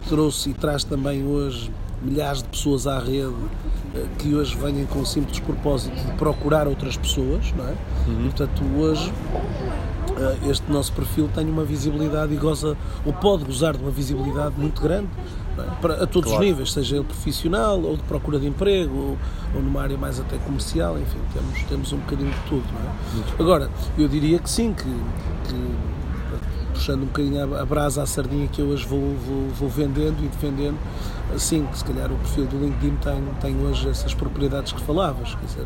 trouxe 0.07 0.49
e 0.49 0.53
traz 0.53 0.83
também 0.83 1.25
hoje 1.25 1.71
milhares 2.01 2.41
de 2.41 2.49
pessoas 2.49 2.87
à 2.87 2.99
rede 2.99 3.33
eh, 3.95 4.05
que 4.19 4.33
hoje 4.33 4.55
vêm 4.57 4.85
com 4.85 4.99
o 4.99 5.05
simples 5.05 5.39
propósito 5.39 5.95
de 5.95 6.11
procurar 6.13 6.67
outras 6.67 6.95
pessoas, 6.95 7.51
não 7.55 7.67
é? 7.67 7.73
E, 8.07 8.23
portanto, 8.23 8.63
hoje 8.77 9.11
Uh, 10.17 10.49
este 10.49 10.71
nosso 10.71 10.93
perfil 10.93 11.29
tem 11.31 11.47
uma 11.47 11.63
visibilidade 11.63 12.33
e 12.33 12.37
goza, 12.37 12.75
ou 13.05 13.13
pode 13.13 13.43
gozar 13.43 13.77
de 13.77 13.83
uma 13.83 13.91
visibilidade 13.91 14.55
muito 14.57 14.81
grande 14.81 15.07
é? 15.59 15.61
para, 15.79 16.03
a 16.03 16.07
todos 16.07 16.31
Claro. 16.31 16.43
os 16.43 16.49
níveis, 16.49 16.71
seja 16.73 16.95
ele 16.95 17.05
profissional 17.05 17.79
ou 17.79 17.95
de 17.95 18.01
procura 18.03 18.39
de 18.39 18.47
emprego 18.47 18.95
ou, 18.95 19.17
ou 19.53 19.61
numa 19.61 19.79
área 19.79 19.95
mais 19.95 20.19
até 20.19 20.37
comercial, 20.39 20.97
enfim, 20.97 21.19
temos, 21.33 21.63
temos 21.69 21.93
um 21.93 21.97
bocadinho 21.97 22.31
de 22.31 22.39
tudo. 22.49 22.63
Não 22.73 22.81
é? 22.81 23.25
Agora, 23.39 23.69
eu 23.95 24.07
diria 24.07 24.39
que 24.39 24.49
sim, 24.49 24.73
que, 24.73 24.83
que, 24.83 25.75
puxando 26.77 27.01
um 27.03 27.05
bocadinho 27.07 27.55
a, 27.59 27.65
brasa 27.65 28.03
à 28.03 28.05
sardinha 28.05 28.47
que 28.47 28.61
eu 28.61 28.67
hoje 28.67 28.85
vou, 28.85 28.99
vou, 29.25 29.49
vou 29.59 29.69
vendendo 29.69 30.23
e 30.23 30.27
defendendo, 30.27 30.77
sim, 31.37 31.65
que 31.65 31.77
se 31.79 31.83
calhar 31.83 32.11
o 32.11 32.15
perfil 32.17 32.45
do 32.45 32.57
LinkedIn 32.59 32.95
tem, 32.97 33.23
tem 33.41 33.65
hoje 33.65 33.89
essas 33.89 34.13
propriedades 34.13 34.71
que 34.71 34.81
falavas, 34.81 35.33
quer 35.35 35.45
dizer, 35.45 35.65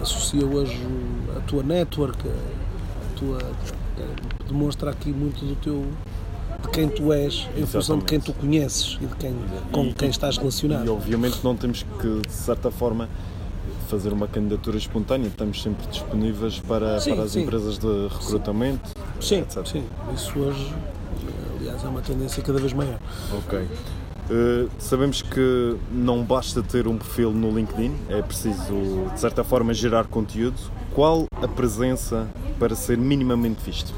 associa 0.00 0.46
hoje 0.46 0.80
a 1.36 1.40
tua 1.40 1.62
network, 1.62 2.18
a 2.26 3.18
tua, 3.18 3.38
eh, 3.98 4.06
demonstra 4.48 4.90
aqui 4.90 5.10
muito 5.10 5.44
do 5.44 5.54
teu 5.56 5.84
de 6.62 6.68
quem 6.70 6.88
tu 6.88 7.12
és 7.12 7.46
em 7.56 7.64
função 7.66 7.98
de 7.98 8.04
quem 8.04 8.18
tu 8.18 8.32
conheces 8.32 8.98
e 9.00 9.06
de 9.06 9.14
quem, 9.16 9.32
com 9.70 9.84
E- 9.84 9.92
quem 9.92 10.08
estás 10.08 10.34
E 10.36 10.38
relacionado. 10.38 10.92
obviamente 10.92 11.38
não 11.44 11.54
temos 11.54 11.84
que, 12.00 12.20
de 12.26 12.32
certa 12.32 12.70
forma, 12.70 13.08
fazer 13.88 14.12
uma 14.12 14.26
candidatura 14.26 14.76
espontânea. 14.76 15.28
Estamos 15.28 15.62
sempre 15.62 15.86
disponíveis 15.86 16.58
para, 16.58 17.00
Sim, 17.00 17.14
para 17.14 17.22
as 17.24 17.30
sim. 17.32 17.42
empresas 17.42 17.78
de 17.78 18.08
recrutamento. 18.08 18.90
Sim, 19.20 19.40
etc. 19.40 19.66
sim, 19.66 19.84
isso 20.14 20.38
hoje, 20.38 20.72
aliás, 21.58 21.84
é 21.84 21.88
uma 21.88 22.00
tendência 22.00 22.42
cada 22.42 22.58
vez 22.58 22.72
maior. 22.72 22.98
Ok. 23.32 23.58
Uh, 23.58 24.68
sabemos 24.78 25.22
que 25.22 25.76
não 25.90 26.22
basta 26.22 26.62
ter 26.62 26.86
um 26.86 26.98
perfil 26.98 27.30
no 27.30 27.50
LinkedIn, 27.50 27.94
é 28.10 28.20
preciso, 28.20 29.08
de 29.12 29.18
certa 29.18 29.42
forma, 29.42 29.72
gerar 29.72 30.06
conteúdo. 30.06 30.58
Qual 30.94 31.26
a 31.42 31.48
presença 31.48 32.28
para 32.58 32.74
ser 32.74 32.98
minimamente 32.98 33.62
visto? 33.64 33.94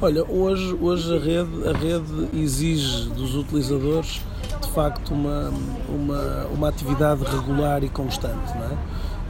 Olha, 0.00 0.24
hoje, 0.30 0.74
hoje 0.80 1.14
a, 1.14 1.18
rede, 1.18 1.68
a 1.68 1.72
rede 1.72 2.28
exige 2.38 3.08
dos 3.10 3.34
utilizadores 3.34 4.20
de 4.60 4.70
facto 4.72 5.12
uma, 5.12 5.52
uma, 5.88 6.46
uma 6.46 6.68
atividade 6.68 7.24
regular 7.24 7.82
e 7.82 7.88
constante, 7.88 8.54
não 8.54 8.64
é? 8.64 8.78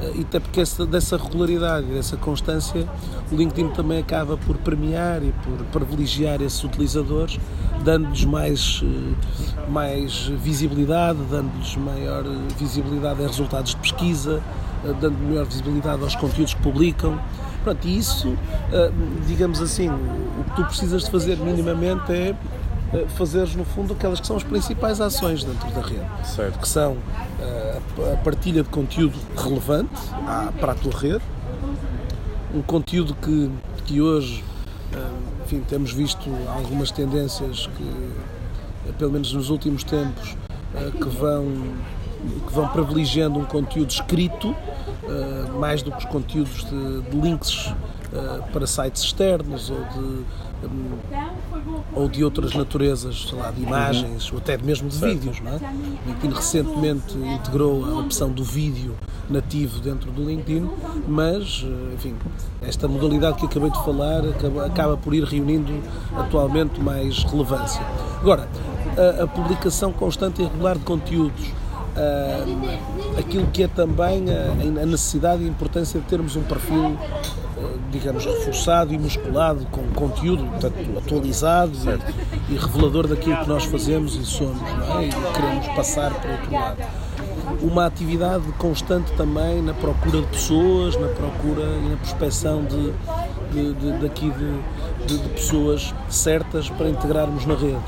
Eh, 0.01 0.13
E 0.17 0.21
até 0.23 0.41
porque 0.41 0.61
essa, 0.61 0.85
dessa 0.87 1.17
regularidade 1.17 1.87
e 1.91 1.95
dessa 1.95 2.17
constância, 2.17 2.87
o 3.31 3.37
LinkedIn 3.37 3.71
também 3.71 3.99
acaba 3.99 4.37
por 4.37 4.57
premiar 4.59 5.23
e 5.23 5.33
por 5.43 5.65
privilegiar 5.67 6.41
esses 6.43 6.63
utilizadores, 6.63 7.39
dando-lhes 7.85 8.25
mais, 8.25 8.83
eh, 8.85 9.71
mais 9.71 10.27
visibilidade, 10.43 11.19
dando-lhes 11.31 11.77
maior 11.77 12.25
eh, 12.27 12.55
visibilidade 12.59 13.23
a 13.23 13.27
resultados 13.27 13.73
de 13.73 13.77
pesquisa, 13.79 14.43
dando 15.01 15.19
maior 15.19 15.47
visibilidade 15.47 16.03
aos 16.03 16.15
conteúdos 16.15 16.55
que 16.55 16.63
publicam. 16.63 17.19
Pronto, 17.65 17.89
e 17.89 17.99
isso, 17.99 18.37
digamos 19.27 19.61
assim, 19.61 19.89
o 19.89 20.45
que 20.45 20.55
tu 20.55 20.65
precisas 20.65 21.05
de 21.05 21.11
fazer 21.11 21.37
minimamente 21.39 22.13
é 22.13 22.37
fazeres 23.17 23.55
no 23.55 23.65
fundo 23.65 23.93
aquelas 23.95 24.21
que 24.21 24.27
são 24.27 24.37
as 24.37 24.43
principais 24.43 25.01
ações 25.01 25.43
dentro 25.45 25.69
da 25.73 25.81
rede 25.81 26.07
Certo. 26.25 26.59
que 26.59 26.69
são 26.69 26.97
eh, 27.41 27.81
a 28.13 28.17
partilha 28.19 28.63
de 28.63 28.69
conteúdo 28.69 29.19
relevante 29.37 29.91
para 30.61 30.73
a 30.73 30.75
tua 30.75 30.93
rede, 30.93 31.23
um 32.55 32.63
conteúdo 32.63 33.15
que, 33.15 33.51
que 33.85 34.01
hoje, 34.01 34.43
eh, 34.93 34.99
enfim, 35.45 35.63
temos 35.69 35.93
visto 35.93 36.31
algumas 36.55 36.91
tendências 36.91 37.69
que, 37.77 37.83
eh, 38.89 38.93
pelo 38.99 39.11
menos 39.13 39.33
nos 39.33 39.51
últimos 39.51 39.83
tempos, 39.85 40.37
eh, 40.75 40.91
que 40.93 41.09
vão 41.09 41.75
que 42.47 42.53
vão 42.53 42.67
privilegiando 42.69 43.39
um 43.39 43.45
conteúdo 43.45 43.91
escrito 43.91 44.55
eh, 45.05 45.51
mais 45.61 45.83
do 45.83 45.93
que 45.93 45.99
os 45.99 46.05
conteúdos 46.07 46.65
de, 46.65 47.03
de 47.03 47.21
links 47.21 47.67
eh, 47.69 47.75
para 48.53 48.67
sites 48.67 49.03
externos 49.03 49.71
ou 49.71 49.79
de 49.79 50.25
hum, 50.67 50.99
ou 51.95 52.09
de 52.09 52.25
outras 52.25 52.55
naturezas, 52.55 53.27
sei 53.29 53.39
lá, 53.39 53.51
de 53.51 53.63
imagens 53.63 54.31
ou 54.33 54.39
até 54.39 54.57
mesmo 54.57 54.89
de 54.89 54.97
vídeos, 54.99 55.41
não 55.41 55.53
é? 55.53 55.61
LinkedIn 56.07 56.35
recentemente 56.35 57.17
integrou 57.17 57.85
a 57.85 58.01
opção 58.01 58.31
do 58.31 58.45
vídeo 58.45 58.95
nativo 59.29 59.81
dentro 59.81 60.11
do 60.11 60.25
LinkedIn, 60.25 60.69
mas, 61.09 61.65
eh, 61.67 61.95
enfim, 61.95 62.15
esta 62.63 62.87
modalidade 62.87 63.39
que 63.39 63.47
acabei 63.47 63.71
de 63.71 63.85
falar 63.85 64.25
acaba, 64.25 64.67
acaba 64.67 64.97
por 64.97 65.15
ir 65.15 65.25
reunindo 65.25 65.73
atualmente 66.17 66.81
mais 66.81 67.25
relevância. 67.25 67.83
Agora, 68.21 68.49
a, 68.97 69.25
a 69.25 69.27
publicação 69.27 69.93
constante 69.93 70.43
e 70.43 70.45
regular 70.45 70.77
de 70.77 70.85
conteúdos, 70.85 71.53
ah, 71.97 72.45
aquilo 73.19 73.47
que 73.49 73.63
é 73.63 73.69
também 73.69 74.25
a, 74.31 74.83
a 74.83 74.87
necessidade 74.87 75.43
e 75.43 75.47
a 75.47 75.49
importância 75.49 75.99
de 75.99 76.07
termos 76.07 76.37
um 76.37 76.43
perfil 76.43 76.97
eh, 77.01 77.46
digamos, 77.91 78.25
reforçado 78.25 78.93
e 78.93 78.99
musculado 78.99 79.67
com 79.71 79.83
conteúdo 79.95 80.45
portanto, 80.45 80.99
atualizado 80.99 81.73
e, 82.49 82.55
e 82.55 82.57
revelador 82.57 83.07
daquilo 83.07 83.37
que 83.37 83.49
nós 83.49 83.65
fazemos 83.65 84.15
e 84.15 84.25
somos 84.25 84.61
não 84.61 85.01
é? 85.01 85.07
e 85.07 85.11
queremos 85.35 85.67
passar 85.69 86.13
para 86.15 86.33
outro 86.33 86.53
lado. 86.53 86.83
Uma 87.63 87.87
atividade 87.87 88.45
constante 88.59 89.13
também 89.13 89.63
na 89.63 89.73
procura 89.73 90.21
de 90.21 90.27
pessoas, 90.27 90.97
na 90.97 91.09
procura 91.09 91.63
e 91.63 91.89
na 91.91 91.97
prospecção 91.97 92.65
de, 92.65 92.93
de, 93.53 93.75
de, 93.75 93.93
daqui 93.99 94.31
de, 94.31 95.07
de, 95.07 95.19
de 95.19 95.29
pessoas 95.31 95.95
certas 96.09 96.69
para 96.69 96.89
integrarmos 96.89 97.47
na 97.47 97.55
rede. 97.55 97.79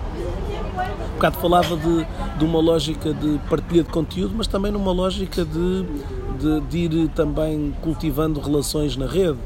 Um 1.11 1.15
bocado 1.15 1.39
falava 1.39 1.77
de, 1.77 2.07
de 2.39 2.45
uma 2.45 2.61
lógica 2.61 3.13
de 3.13 3.41
partilha 3.51 3.83
de 3.83 3.91
conteúdo, 3.91 4.35
mas 4.37 4.47
também 4.47 4.71
numa 4.71 4.93
lógica 4.93 5.45
de, 5.45 5.85
de, 6.39 6.61
de 6.69 6.79
ir 6.79 7.09
também 7.09 7.75
cultivando 7.83 8.41
relações 8.41 8.97
na 8.97 9.07
rede, 9.07 9.39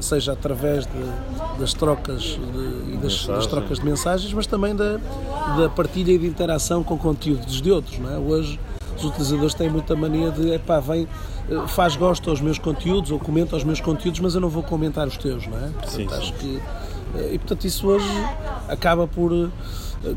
seja 0.00 0.32
através 0.32 0.84
de- 0.86 1.58
das 1.60 1.72
trocas 1.72 2.22
de, 2.22 2.92
e 2.94 2.98
das, 3.02 3.26
das 3.26 3.46
trocas 3.46 3.78
de 3.78 3.84
mensagens, 3.84 4.32
mas 4.32 4.46
também 4.46 4.74
da, 4.74 4.98
da 5.58 5.68
partilha 5.68 6.12
e 6.12 6.18
de 6.18 6.26
interação 6.26 6.82
com 6.82 6.96
conteúdos 6.98 7.60
de 7.62 7.70
outros. 7.70 7.98
Não 7.98 8.12
é? 8.12 8.18
Hoje 8.18 8.58
os 8.96 9.04
utilizadores 9.04 9.54
têm 9.54 9.68
muita 9.70 9.94
mania 9.94 10.30
de 10.30 10.50
epá, 10.52 10.80
vem, 10.80 11.06
eh, 11.50 11.66
faz 11.68 11.96
gosto 11.96 12.30
aos 12.30 12.40
meus 12.40 12.58
conteúdos 12.58 13.10
ou 13.10 13.18
comenta 13.18 13.54
aos 13.56 13.62
meus 13.64 13.80
conteúdos, 13.80 14.20
mas 14.20 14.34
eu 14.34 14.40
não 14.40 14.48
vou 14.48 14.62
comentar 14.62 15.06
os 15.06 15.16
teus, 15.16 15.46
não 15.46 15.56
é? 15.58 15.68
Portanto, 15.68 15.90
Sim, 15.90 16.08
sim. 16.08 16.32
que 16.38 16.62
eh, 17.16 17.30
e 17.34 17.38
portanto 17.38 17.64
isso 17.66 17.86
hoje 17.88 18.08
acaba 18.68 19.06
por 19.06 19.32
eh, 19.32 19.48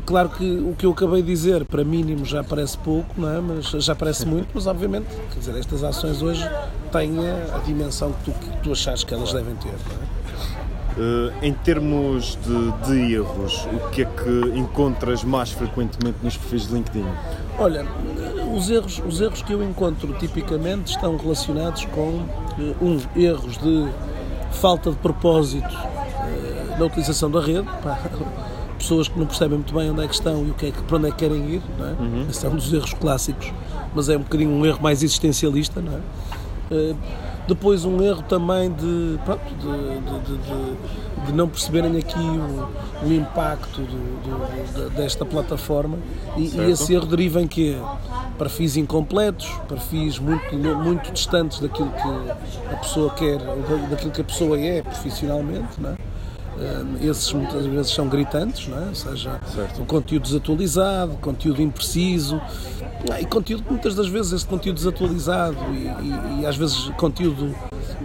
claro 0.06 0.28
que 0.28 0.44
o 0.44 0.74
que 0.76 0.86
eu 0.86 0.92
acabei 0.92 1.22
de 1.22 1.28
dizer 1.28 1.64
para 1.64 1.84
mínimo 1.84 2.24
já 2.24 2.44
parece 2.44 2.76
pouco 2.78 3.20
não 3.20 3.28
é 3.28 3.40
mas 3.40 3.66
já 3.84 3.94
parece 3.94 4.26
muito 4.26 4.48
mas 4.54 4.66
obviamente 4.66 5.06
quer 5.32 5.38
dizer 5.38 5.56
estas 5.56 5.82
ações 5.82 6.22
hoje 6.22 6.48
têm 6.92 7.18
a, 7.28 7.58
dimensão 7.58 8.12
que 8.12 8.30
tu, 8.30 8.38
que 8.38 8.56
tu 8.62 8.72
achas 8.72 9.04
que 9.04 9.14
elas 9.14 9.32
devem 9.32 9.54
ter? 9.56 9.70
Uh, 9.70 11.32
em 11.40 11.52
termos 11.52 12.36
de, 12.44 12.88
de 12.88 13.14
erros, 13.14 13.66
o 13.72 13.90
que 13.90 14.02
é 14.02 14.04
que 14.04 14.58
encontras 14.58 15.22
mais 15.22 15.52
frequentemente 15.52 16.18
nos 16.22 16.36
perfis 16.36 16.66
de 16.66 16.74
LinkedIn? 16.74 17.06
Olha, 17.58 17.86
os 18.54 18.68
erros, 18.68 19.00
os 19.06 19.20
erros 19.20 19.40
que 19.40 19.52
eu 19.52 19.62
encontro 19.62 20.12
tipicamente 20.14 20.90
estão 20.90 21.16
relacionados 21.16 21.84
com 21.86 22.26
eh, 22.58 22.74
um 22.82 22.98
erros 23.14 23.56
de 23.58 23.88
falta 24.50 24.90
de 24.90 24.96
propósito 24.96 25.64
eh, 25.64 26.76
na 26.76 26.84
utilização 26.84 27.30
da 27.30 27.40
rede, 27.40 27.68
pá, 27.82 27.98
pessoas 28.80 29.08
que 29.08 29.18
não 29.18 29.26
percebem 29.26 29.58
muito 29.58 29.74
bem 29.74 29.90
onde 29.90 30.02
é 30.02 30.08
que 30.08 30.14
estão 30.14 30.44
e 30.46 30.50
o 30.50 30.54
que 30.54 30.66
é 30.66 30.70
que, 30.70 30.82
para 30.82 30.96
onde 30.96 31.08
é 31.08 31.10
que 31.10 31.16
querem 31.18 31.44
ir, 31.54 31.62
não 31.78 31.86
é? 31.86 31.94
Esse 32.30 32.46
é 32.46 32.48
um 32.48 32.56
dos 32.56 32.72
erros 32.72 32.94
clássicos, 32.94 33.52
mas 33.94 34.08
é 34.08 34.16
um 34.16 34.20
bocadinho 34.22 34.50
um 34.50 34.64
erro 34.66 34.80
mais 34.82 35.02
existencialista, 35.02 35.80
não 35.80 35.92
é? 35.92 36.00
Eh, 36.72 36.94
depois 37.48 37.84
um 37.84 38.00
erro 38.02 38.22
também 38.22 38.70
de, 38.72 39.18
pronto, 39.24 39.40
de, 39.44 40.00
de- 40.00 40.38
de- 40.38 41.26
de- 41.26 41.32
não 41.32 41.48
perceberem 41.48 41.96
aqui 41.98 42.18
o, 42.18 42.68
o 43.06 43.12
impacto 43.12 43.80
do- 43.82 43.86
do- 43.86 44.88
de- 44.90 44.96
desta 44.96 45.24
plataforma 45.24 45.98
e, 46.36 46.42
e 46.42 46.70
esse 46.70 46.92
erro 46.94 47.06
deriva 47.06 47.40
em 47.42 47.46
quê? 47.48 47.76
Perfis 48.38 48.76
incompletos, 48.76 49.50
perfis 49.68 50.18
muito, 50.18 50.56
muito 50.56 51.12
distantes 51.12 51.60
daquilo 51.60 51.90
que 51.90 52.72
a 52.72 52.76
pessoa 52.76 53.10
quer, 53.10 53.38
daquilo 53.90 54.10
que 54.12 54.20
a 54.20 54.24
pessoa 54.24 54.58
é 54.58 54.80
profissionalmente, 54.82 55.78
não 55.78 55.90
é? 55.90 55.96
Eh, 56.60 57.06
esses 57.06 57.32
muitas 57.32 57.64
vezes 57.66 57.92
são 57.92 58.08
gritantes, 58.08 58.68
não 58.68 58.78
é? 58.82 58.88
ou 58.88 58.94
seja, 58.94 59.40
Certo. 59.54 59.82
o 59.82 59.86
conteúdo 59.86 60.22
desatualizado, 60.24 61.16
conteúdo 61.20 61.62
impreciso, 61.62 62.40
ah, 63.10 63.20
e 63.20 63.24
conteúdo 63.24 63.62
que 63.64 63.70
muitas 63.70 63.94
das 63.94 64.08
vezes 64.08 64.32
esse 64.32 64.46
conteúdo 64.46 64.76
desatualizado 64.76 65.56
e, 65.72 65.86
e- 65.86 66.40
e 66.42 66.46
às 66.46 66.56
vezes 66.56 66.90
conteúdo 66.98 67.54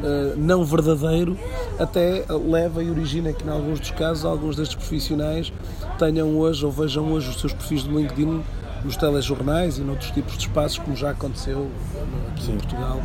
eh, 0.04 0.34
não 0.38 0.64
verdadeiro 0.64 1.38
até 1.80 2.26
leva 2.30 2.82
e 2.82 2.90
origina 2.90 3.34
que 3.34 3.44
em 3.46 3.50
alguns 3.50 3.80
dos 3.80 3.92
casos 3.92 4.24
alguns 4.26 4.56
destes 4.56 4.76
profissionais 4.76 5.52
tenham 6.00 6.38
hoje 6.38 6.66
ou 6.66 6.72
vejam 6.72 7.12
hoje 7.12 7.30
os 7.30 7.40
seus 7.42 7.52
perfis 7.54 7.84
do 7.84 7.98
LinkedIn 8.00 8.42
nos 8.86 8.96
telejornais 8.96 9.78
e 9.78 9.82
noutros 9.82 10.12
tipos 10.12 10.34
de 10.38 10.40
espaços 10.48 10.78
como 10.78 10.96
já 10.96 11.10
aconteceu 11.10 11.70
eh, 11.96 12.32
aqui 12.32 12.52
em 12.52 12.56
Portugal 12.58 13.02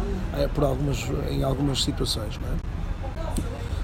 por 0.54 0.62
algumas, 0.64 1.04
em 1.30 1.42
algumas 1.42 1.83
situações. 1.83 2.38
não 2.40 2.47
é? 2.54 2.69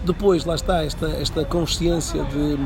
Depois, 0.07 0.45
lá 0.45 0.55
está, 0.55 0.85
esta, 0.85 1.07
esta 1.09 1.45
consciência 1.45 2.23
de, 2.25 2.57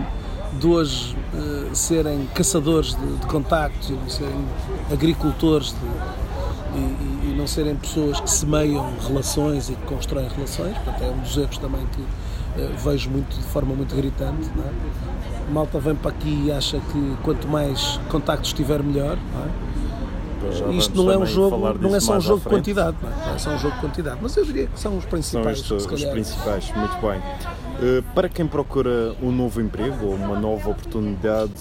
de 0.59 0.67
hoje 0.67 1.17
eh, 1.35 1.71
serem 1.75 2.27
caçadores 2.35 2.95
de, 2.95 3.17
de 3.17 3.27
contactos 3.27 3.91
serem 4.09 4.45
agricultores 4.93 5.69
de- 5.71 6.21
e, 6.79 7.31
e- 7.31 7.35
não 7.37 7.47
serem 7.47 7.75
pessoas 7.77 8.21
que 8.21 8.31
semeiam 8.31 8.93
relações 9.09 9.71
e 9.71 9.75
que 9.75 9.83
constroem 9.87 10.29
relações, 10.29 10.77
portanto 10.79 11.03
é 11.03 11.09
um 11.11 11.19
dos 11.21 11.37
erros 11.39 11.57
também 11.59 11.81
que 11.95 12.03
eh, 12.61 12.71
vejo 12.85 13.09
muito 13.09 13.35
de 13.35 13.45
forma 13.45 13.75
muito 13.75 13.97
gritante. 13.97 14.51
É? 14.59 15.51
Malta 15.53 15.79
vem 15.81 15.95
para 15.95 16.11
aqui 16.11 16.45
e 16.47 16.53
acha 16.53 16.79
que 16.79 17.17
quanto 17.23 17.49
mais 17.49 17.99
contactos 18.11 18.53
tiver 18.53 18.83
melhor, 18.83 19.17
não 19.33 19.45
é? 19.45 19.80
Já 20.53 20.67
Isto 20.69 21.03
não 21.03 21.11
é 21.11 21.19
um 21.19 21.27
jogo, 21.27 21.79
não 21.81 21.95
é 21.95 22.01
só 22.01 22.17
um 22.17 22.21
jogo 22.21 22.41
de 22.41 22.49
quantidade, 22.49 22.97
não 23.03 23.11
é? 23.11 23.27
Não 23.27 23.35
é 23.35 23.39
só 23.39 23.51
um 23.51 23.59
jogo 23.59 23.75
de 23.75 23.81
quantidade, 23.81 24.19
mas 24.23 24.37
eu 24.37 24.45
diria 24.45 24.67
que 24.67 24.81
são 24.81 24.97
os 24.97 25.03
São 25.03 25.11
principais, 25.11 25.59
estes 25.59 25.83
se 25.83 25.95
os 25.95 26.05
principais, 26.05 26.73
muito 26.75 26.97
bem. 27.07 27.21
Eh, 27.83 28.03
para 28.15 28.29
quem 28.29 28.47
procura 28.47 29.15
um 29.23 29.31
novo 29.31 29.61
emprego 29.61 30.07
ou 30.07 30.15
uma 30.15 30.39
nova 30.39 30.71
oportunidade, 30.71 31.53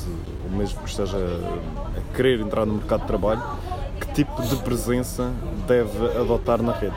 ou 0.44 0.58
mesmo 0.58 0.80
que 0.82 0.90
esteja 0.90 1.18
a 1.18 2.16
querer 2.16 2.40
entrar 2.40 2.66
no 2.66 2.76
mercado 2.76 3.02
de 3.02 3.08
trabalho, 3.08 3.42
que 4.00 4.14
tipo 4.14 4.42
de 4.42 4.56
presença 4.58 5.32
deve 5.68 6.06
adotar 6.18 6.62
na 6.62 6.74
rede? 6.74 6.96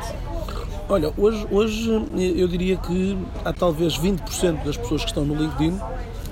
Olha, 0.89 1.13
hoje, 1.17 1.47
hoje 1.51 2.07
eu 2.15 2.49
diria 2.49 2.77
que 2.77 3.17
há 3.45 3.53
talvez 3.53 3.97
20% 3.97 4.65
das 4.65 4.77
pessoas 4.77 5.03
que 5.03 5.09
estão 5.09 5.25
no 5.25 5.35
LinkedIn 5.35 5.79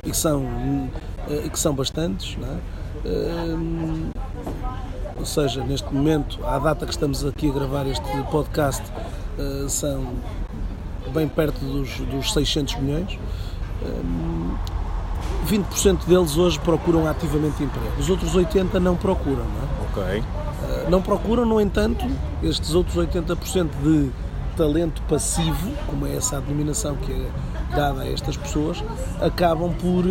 e 0.04 0.10
que 0.10 0.16
são, 0.16 0.44
eh, 1.28 1.42
e 1.46 1.50
que 1.50 1.58
são 1.58 1.74
bastantes, 1.74 2.36
não 2.36 2.48
é? 2.48 2.58
Ou 5.20 5.26
seja, 5.26 5.62
neste 5.62 5.92
momento, 5.92 6.38
à 6.46 6.58
data 6.58 6.86
que 6.86 6.92
estamos 6.92 7.26
aqui 7.26 7.50
a 7.50 7.52
gravar 7.52 7.86
este 7.86 8.02
podcast, 8.30 8.82
eh, 9.38 9.66
são 9.68 10.06
bem 11.12 11.28
perto 11.28 11.62
dos, 11.62 11.98
dos 11.98 12.32
600 12.32 12.76
milhões. 12.76 13.18
Hum, 13.84 14.56
20% 15.46 16.06
deles 16.06 16.38
hoje 16.38 16.58
procuram 16.60 17.06
ativamente 17.06 17.62
emprego, 17.62 17.92
os 17.98 18.08
outros 18.08 18.34
80% 18.34 18.78
não 18.80 18.96
procuram, 18.96 19.44
não 19.44 20.04
é? 20.04 20.10
Ok. 20.10 20.22
Não 20.88 21.02
procuram, 21.02 21.44
no 21.44 21.60
entanto, 21.60 22.04
estes 22.42 22.74
outros 22.74 22.96
80% 22.96 23.68
de 23.82 24.10
talento 24.56 25.02
passivo, 25.02 25.70
como 25.86 26.06
é 26.06 26.16
essa 26.16 26.38
a 26.38 26.40
denominação 26.40 26.96
que 26.96 27.12
é 27.12 27.76
dada 27.76 28.02
a 28.02 28.10
estas 28.10 28.38
pessoas, 28.38 28.82
acabam 29.20 29.72
por, 29.74 30.04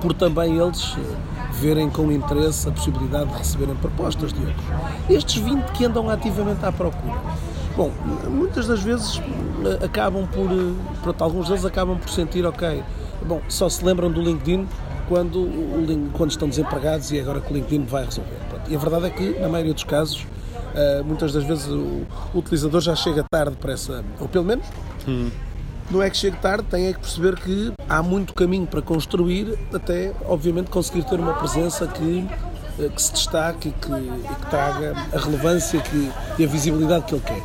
por 0.00 0.12
também 0.12 0.58
eles 0.58 0.96
eh, 0.98 1.43
verem 1.60 1.88
com 1.88 2.10
interesse 2.10 2.68
a 2.68 2.72
possibilidade 2.72 3.30
de 3.30 3.38
receberem 3.38 3.74
propostas 3.76 4.32
de 4.32 4.40
outros. 4.40 4.64
Estes 5.08 5.36
20 5.36 5.64
que 5.72 5.84
andam 5.84 6.08
ativamente 6.08 6.64
à 6.64 6.72
procura. 6.72 7.20
Bom, 7.76 7.90
muitas 8.30 8.66
das 8.66 8.82
vezes 8.82 9.20
eh, 9.64 9.84
acabam 9.84 10.26
por, 10.28 10.50
eh, 10.50 10.72
pronto, 11.02 11.24
alguns 11.24 11.48
deles 11.48 11.64
acabam 11.64 11.98
por 11.98 12.08
sentir, 12.08 12.46
ok, 12.46 12.82
bom, 13.26 13.40
só 13.48 13.68
se 13.68 13.84
lembram 13.84 14.10
do 14.10 14.20
LinkedIn 14.20 14.68
quando, 15.08 16.10
quando 16.12 16.30
estão 16.30 16.48
desempregados 16.48 17.10
e 17.10 17.18
agora 17.18 17.40
que 17.40 17.52
o 17.52 17.56
LinkedIn 17.56 17.84
vai 17.84 18.04
resolver. 18.04 18.36
Pronto. 18.48 18.70
E 18.70 18.76
a 18.76 18.78
verdade 18.78 19.06
é 19.06 19.10
que, 19.10 19.40
na 19.40 19.48
maioria 19.48 19.74
dos 19.74 19.84
casos, 19.84 20.24
eh, 20.74 21.02
muitas 21.04 21.32
das 21.32 21.44
vezes 21.44 21.66
o, 21.68 22.02
utilizador 22.34 22.80
já 22.80 22.94
chega 22.94 23.24
tarde 23.30 23.56
para 23.56 23.72
essa, 23.72 24.04
ou 24.20 24.28
pelo 24.28 24.44
menos 24.44 24.66
não 25.90 26.02
é 26.02 26.10
que 26.10 26.16
chegue 26.16 26.36
tarde, 26.38 26.64
tem 26.70 26.86
é 26.86 26.92
que 26.92 27.00
perceber 27.00 27.36
que 27.36 27.72
há 27.88 28.02
muito 28.02 28.34
caminho 28.34 28.66
para 28.66 28.82
construir 28.82 29.58
até, 29.72 30.12
obviamente, 30.26 30.70
conseguir 30.70 31.04
ter 31.04 31.18
uma 31.20 31.34
presença 31.34 31.86
que, 31.86 32.26
eh, 32.78 32.88
que 32.88 33.02
se 33.02 33.12
destaque 33.12 33.68
e 33.68 33.72
que, 33.72 33.92
e 33.92 34.34
que 34.34 34.46
traga 34.50 34.94
a 35.12 35.18
relevância 35.18 35.80
que, 35.80 36.10
e 36.38 36.44
a 36.44 36.48
visibilidade 36.48 37.04
que 37.04 37.14
ele 37.14 37.22
quer. 37.24 37.42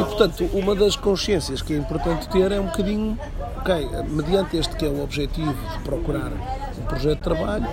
E, 0.00 0.04
portanto, 0.04 0.48
uma 0.52 0.74
das 0.74 0.96
consciências 0.96 1.60
que 1.60 1.74
é 1.74 1.76
importante 1.76 2.28
ter 2.28 2.50
é 2.50 2.58
um 2.58 2.66
bocadinho, 2.66 3.18
ok, 3.58 3.88
mediante 4.08 4.56
este 4.56 4.74
que 4.74 4.86
é 4.86 4.88
o 4.88 5.02
objetivo 5.02 5.52
de 5.52 5.78
procurar 5.84 6.32
um 6.80 6.84
projeto 6.86 7.18
de 7.18 7.22
trabalho, 7.22 7.68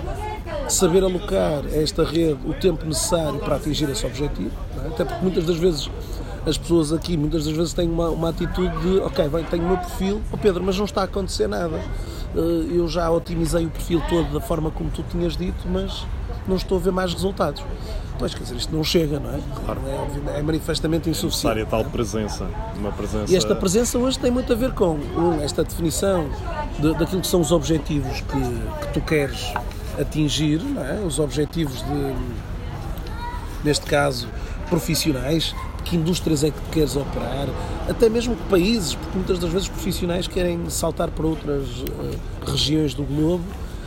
saber 0.68 1.02
alocar 1.02 1.64
a 1.64 1.76
esta 1.76 2.04
rede 2.04 2.38
o 2.44 2.52
tempo 2.52 2.84
necessário 2.84 3.38
para 3.40 3.56
atingir 3.56 3.88
esse 3.88 4.04
objetivo, 4.06 4.52
é? 4.84 4.88
até 4.88 5.04
porque 5.04 5.22
muitas 5.22 5.46
das 5.46 5.56
vezes 5.56 5.90
as 6.46 6.56
pessoas 6.56 6.92
aqui, 6.92 7.16
muitas 7.16 7.44
das 7.44 7.54
vezes 7.54 7.72
têm 7.74 7.88
uma, 7.88 8.08
uma 8.08 8.30
atitude 8.30 8.74
de, 8.78 8.98
ok, 9.00 9.28
bem, 9.28 9.44
tenho 9.44 9.64
o 9.64 9.68
meu 9.68 9.76
perfil, 9.78 10.20
oh 10.32 10.38
Pedro, 10.38 10.62
mas 10.64 10.76
não 10.78 10.84
está 10.86 11.02
a 11.02 11.04
acontecer 11.04 11.46
nada. 11.48 11.76
Eh, 12.34 12.66
Eu 12.76 12.88
já 12.88 13.10
otimizei 13.10 13.66
o 13.66 13.70
perfil 13.70 14.02
todo 14.08 14.32
da 14.32 14.40
forma 14.40 14.70
como 14.70 14.88
tu 14.90 15.02
tinhas 15.10 15.36
dito, 15.36 15.68
mas 15.68 16.06
não 16.48 16.56
estou 16.56 16.78
a 16.78 16.80
ver 16.80 16.92
mais 16.92 17.12
resultados. 17.12 17.62
Pois, 18.18 18.34
quer 18.34 18.42
dizer, 18.42 18.56
isto 18.56 18.74
não 18.74 18.84
chega, 18.84 19.18
não 19.18 19.30
é? 19.30 19.38
Não 20.18 20.32
é, 20.34 20.38
é 20.38 20.42
manifestamente 20.42 21.08
insuficiente. 21.08 21.56
Necessária 21.58 21.66
tal 21.66 21.84
presença. 21.90 22.46
Uma 22.76 22.92
presença. 22.92 23.32
E 23.32 23.36
esta 23.36 23.54
presença 23.54 23.98
hoje 23.98 24.18
tem 24.18 24.30
muito 24.30 24.52
a 24.52 24.56
ver 24.56 24.72
com 24.72 24.90
um, 25.16 25.40
esta 25.42 25.62
definição 25.64 26.28
de- 26.78 26.94
daquilo 26.98 27.20
que 27.22 27.26
são 27.26 27.40
os 27.40 27.50
objetivos 27.52 28.20
que, 28.22 28.86
que 28.86 28.92
tu 28.92 29.00
queres 29.00 29.52
atingir, 29.98 30.60
é? 30.78 31.02
os 31.04 31.18
objetivos 31.18 31.78
de, 31.82 32.14
neste 33.64 33.86
caso, 33.86 34.28
profissionais, 34.68 35.54
que 35.82 35.96
indústrias 35.96 36.44
é 36.44 36.50
que 36.50 36.60
queres 36.72 36.96
operar, 36.96 37.48
até 37.88 38.08
mesmo 38.08 38.36
que 38.36 38.42
países, 38.48 38.94
porque 38.94 39.16
muitas 39.16 39.38
das 39.38 39.50
vezes 39.50 39.68
profissionais 39.68 40.26
querem 40.28 40.68
saltar 40.70 41.10
para 41.10 41.26
outras 41.26 41.64
eh, 41.88 42.16
regiões 42.50 42.94
do 42.94 43.02
globo 43.04 43.44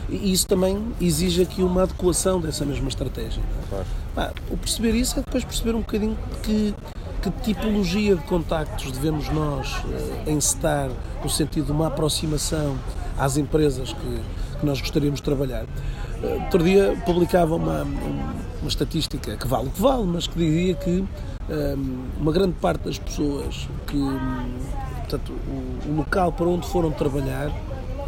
e 0.08 0.32
isso 0.32 0.46
também 0.46 0.78
exige 1.00 1.42
aqui 1.42 1.62
uma 1.62 1.84
adequação 1.84 2.40
dessa 2.40 2.64
mesma 2.64 2.88
estratégia. 2.88 3.40
é? 3.72 3.84
Claro. 4.14 4.34
O 4.50 4.56
perceber 4.56 4.94
isso 4.94 5.18
é 5.18 5.22
depois 5.22 5.44
perceber 5.44 5.74
um 5.74 5.80
bocadinho 5.80 6.16
que, 6.42 6.74
que 7.22 7.30
tipologia 7.42 8.14
de 8.14 8.22
contactos 8.24 8.92
devemos 8.92 9.28
nós 9.30 9.82
eh, 10.26 10.30
encetar 10.30 10.90
no 11.22 11.30
sentido 11.30 11.66
de 11.66 11.72
uma 11.72 11.86
aproximação 11.86 12.76
às 13.18 13.36
empresas 13.36 13.92
que, 13.92 14.20
que 14.60 14.66
nós 14.66 14.80
gostaríamos 14.80 15.20
de 15.20 15.24
trabalhar. 15.24 15.64
Eh, 16.22 16.38
outro 16.44 16.62
dia 16.62 16.96
publicava 17.06 17.54
uma, 17.56 17.82
um- 17.82 18.34
uma 18.60 18.68
estatística 18.68 19.36
que 19.36 19.46
vale 19.48 19.68
o 19.68 19.70
que 19.70 19.80
vale, 19.80 20.04
mas 20.04 20.26
que 20.26 20.38
dizia 20.38 20.74
que 20.74 21.04
uma 22.18 22.32
grande 22.32 22.54
parte 22.54 22.84
das 22.84 22.98
pessoas 22.98 23.68
que, 23.86 24.00
portanto, 25.00 25.32
o, 25.32 25.90
o 25.90 25.96
local 25.96 26.32
para 26.32 26.46
onde 26.46 26.66
foram 26.66 26.90
trabalhar, 26.90 27.50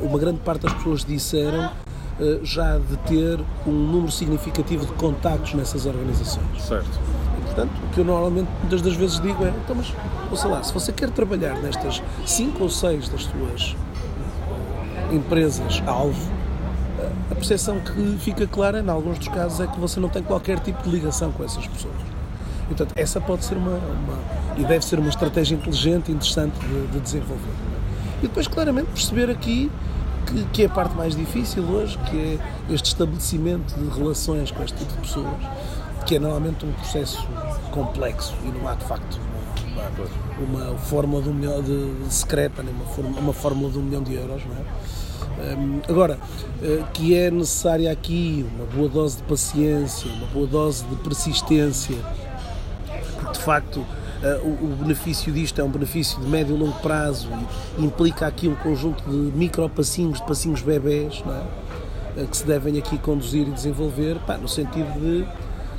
uma 0.00 0.18
grande 0.18 0.40
parte 0.40 0.62
das 0.62 0.72
pessoas 0.74 1.04
disseram 1.04 1.70
eh, 2.18 2.40
já 2.42 2.78
de 2.78 2.96
ter 3.06 3.38
um 3.66 3.70
número 3.72 4.10
significativo 4.10 4.86
de 4.86 4.92
contactos 4.92 5.52
nessas 5.52 5.84
organizações. 5.84 6.62
Certo. 6.62 6.88
E, 7.38 7.44
portanto, 7.44 7.70
o 7.84 7.94
que 7.94 8.00
eu 8.00 8.04
normalmente 8.04 8.48
muitas 8.60 8.80
das 8.80 8.94
vezes 8.94 9.20
digo 9.20 9.44
é, 9.44 9.50
então, 9.50 9.76
mas, 9.76 9.92
ouça 10.30 10.48
lá, 10.48 10.62
se 10.62 10.72
você 10.72 10.92
quer 10.92 11.10
trabalhar 11.10 11.60
nestas 11.60 12.02
cinco 12.24 12.64
ou 12.64 12.70
seis 12.70 13.08
das 13.08 13.24
suas 13.24 13.76
empresas-alvo, 15.12 16.32
eh, 16.98 17.10
a 17.30 17.34
percepção 17.34 17.80
que 17.80 18.16
fica 18.18 18.46
clara, 18.46 18.80
em 18.80 18.88
alguns 18.88 19.18
dos 19.18 19.28
casos, 19.28 19.60
é 19.60 19.66
que 19.66 19.78
você 19.78 20.00
não 20.00 20.08
tem 20.08 20.22
qualquer 20.22 20.58
tipo 20.60 20.82
de 20.82 20.88
ligação 20.88 21.30
com 21.32 21.44
essas 21.44 21.66
pessoas. 21.66 22.15
Portanto, 22.66 22.92
essa 22.96 23.20
pode 23.20 23.44
ser 23.44 23.56
uma, 23.56 23.70
uma- 23.76 24.18
e 24.56 24.64
deve 24.64 24.84
ser 24.84 24.98
uma 24.98 25.08
estratégia 25.08 25.54
inteligente 25.54 26.08
e 26.10 26.12
interessante 26.14 26.58
de, 26.58 26.86
de 26.88 27.00
desenvolver. 27.00 27.42
é? 27.42 28.16
E 28.18 28.22
depois, 28.22 28.48
claramente, 28.48 28.86
perceber 28.88 29.30
aqui 29.30 29.70
que, 30.26 30.44
que 30.52 30.62
é 30.62 30.66
a 30.66 30.68
parte 30.70 30.94
mais 30.96 31.14
difícil 31.14 31.62
hoje, 31.64 31.96
que 32.10 32.16
é 32.18 32.74
este 32.74 32.86
estabelecimento 32.86 33.74
de 33.74 33.88
relações 33.96 34.50
com 34.50 34.62
este 34.64 34.78
tipo 34.78 34.92
de 34.94 34.98
pessoas, 34.98 35.34
que 36.06 36.16
é 36.16 36.18
normalmente 36.18 36.64
um 36.66 36.72
processo 36.72 37.24
complexo 37.70 38.34
e 38.44 38.48
não 38.48 38.66
há, 38.68 38.74
de 38.74 38.84
facto, 38.84 39.20
uma, 40.38 40.70
uma 40.70 40.78
fórmula 40.78 41.22
de 41.22 41.28
um 41.28 41.34
milhão 41.34 41.62
de, 41.62 41.92
secreta, 42.12 42.62
nem 42.62 42.74
uma, 42.74 42.86
forma- 42.86 43.18
uma 43.20 43.32
fórmula 43.32 43.70
de 43.70 43.78
um 43.78 43.82
milhão 43.82 44.02
de 44.02 44.14
euros, 44.14 44.42
não 44.44 44.56
é? 44.56 45.54
Hum, 45.54 45.80
agora, 45.88 46.18
eh, 46.62 46.82
que 46.94 47.14
é 47.14 47.30
necessária 47.30 47.92
aqui 47.92 48.46
uma 48.56 48.64
boa 48.66 48.88
dose 48.88 49.18
de 49.18 49.22
paciência, 49.24 50.10
uma 50.10 50.26
boa 50.28 50.46
dose 50.46 50.82
de 50.86 50.96
persistência, 50.96 51.96
de 53.32 53.38
facto 53.38 53.84
eh, 54.22 54.40
o, 54.42 54.76
benefício 54.82 55.32
disto 55.32 55.60
é 55.60 55.64
um 55.64 55.68
benefício 55.68 56.18
de 56.20 56.26
médio 56.26 56.56
e 56.56 56.58
longo 56.58 56.78
prazo 56.80 57.28
e 57.78 57.84
implica 57.84 58.26
aqui 58.26 58.48
um 58.48 58.54
conjunto 58.54 59.02
de 59.04 59.16
micro 59.36 59.68
passinhos, 59.68 60.20
de 60.20 60.26
passinhos 60.26 60.62
bebés, 60.62 61.22
é? 61.26 62.20
Eh, 62.22 62.26
que 62.26 62.36
se 62.36 62.46
devem 62.46 62.78
aqui 62.78 62.98
conduzir 62.98 63.46
e 63.46 63.50
desenvolver, 63.50 64.18
pá, 64.26 64.38
no 64.38 64.48
sentido 64.48 64.90
de, 64.98 65.26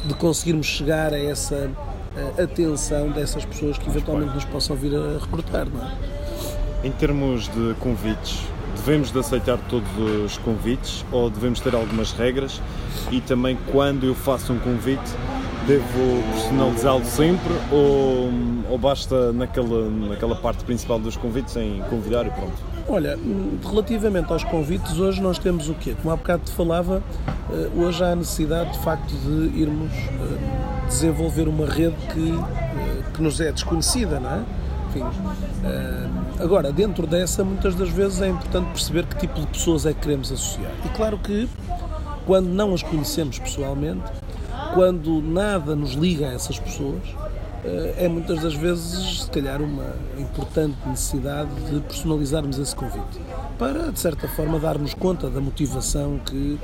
de 0.07 0.13
conseguirmos 0.15 0.67
chegar 0.67 1.13
a 1.13 1.19
essa 1.19 1.69
eh, 2.15 2.43
atenção 2.43 3.10
dessas 3.10 3.43
pessoas 3.43 3.77
que 3.77 3.89
eventualmente 3.89 4.36
nos 4.36 4.45
possam 4.45 4.75
vir 4.75 4.95
a 4.95 5.19
recrutar, 5.19 5.65
é? 5.65 6.88
Em 6.88 6.91
termos 6.91 7.47
de 7.47 7.73
convites 7.79 8.39
devemos 8.75 9.12
de 9.12 9.19
aceitar 9.19 9.57
todos 9.67 9.89
os 9.97 10.38
convites 10.38 11.03
ou 11.12 11.29
devemos 11.29 11.60
ter 11.60 11.73
algumas 11.73 12.13
regras 12.13 12.62
e 13.12 13.19
também 13.19 13.57
quando 13.71 14.05
eu 14.05 14.13
faço 14.13 14.53
um 14.53 14.60
convite 14.60 15.12
devo 15.67 16.23
personalizá-lo 16.32 17.06
sempre 17.06 17.53
ou, 17.71 18.30
ou 18.71 18.77
basta 18.77 19.34
naquela, 19.34 19.89
naquela 19.89 20.36
parte 20.36 20.63
principal 20.63 20.97
dos 20.97 21.17
convites 21.17 21.58
em 21.58 21.84
convidar 21.89 22.25
e 22.25 22.30
pronto? 22.30 22.56
Olha, 22.88 23.19
relativamente 23.62 24.32
aos 24.32 24.45
convites, 24.45 24.97
hoje 24.97 25.21
nós 25.21 25.38
temos 25.38 25.67
o 25.67 25.73
quê? 25.73 25.93
Como 26.01 26.13
há 26.13 26.15
bocado 26.15 26.43
te 26.45 26.51
falava, 26.51 27.03
eh, 27.51 27.69
hoje 27.75 28.01
há 28.01 28.12
a 28.12 28.15
necessidade 28.15 28.71
de 28.71 28.80
facto 28.80 29.12
de 29.12 29.60
irmos 29.60 29.91
eh, 29.91 30.88
desenvolver 30.88 31.49
uma 31.49 31.65
rede 31.65 31.97
que, 32.13 32.32
eh, 32.32 33.03
que 33.13 33.21
nos 33.21 33.41
é 33.41 33.51
desconhecida, 33.51 34.21
não 34.21 34.32
é? 34.32 34.43
Enfim, 34.89 35.03
agora, 36.39 36.71
dentro 36.71 37.06
dessa, 37.06 37.43
muitas 37.43 37.75
das 37.75 37.89
vezes 37.89 38.21
é 38.21 38.30
importante 38.30 38.67
perceber 38.67 39.06
que 39.06 39.17
tipo 39.17 39.38
de 39.38 39.47
pessoas 39.47 39.86
é 39.86 39.93
que 39.93 39.99
queremos 39.99 40.32
associar. 40.32 40.71
E 40.86 40.89
claro 40.95 41.17
que, 41.17 41.49
quando 42.25 42.47
não 42.47 42.73
as 42.73 42.82
conhecemos 42.82 43.38
pessoalmente, 43.38 44.01
quando 44.77 45.23
nada 45.23 45.75
nos 45.75 45.93
liga 45.93 46.27
a 46.27 46.33
essas 46.33 46.59
pessoas, 46.59 47.01
eh, 47.65 47.95
é 47.97 48.07
muitas 48.07 48.43
das 48.43 48.53
vezes, 48.53 49.23
se 49.23 49.31
calhar, 49.31 49.59
uma 49.59 49.95
importante 50.19 50.77
necessidade 50.85 51.49
de 51.67 51.79
personalizarmos 51.79 52.59
esse 52.59 52.75
convite 52.75 53.19
para, 53.57 53.91
de 53.91 53.99
certa 53.99 54.27
forma, 54.27 54.59
darmos 54.59 54.93
conta 54.93 55.31
da 55.31 55.41
motivação 55.41 56.19
que 56.23 56.59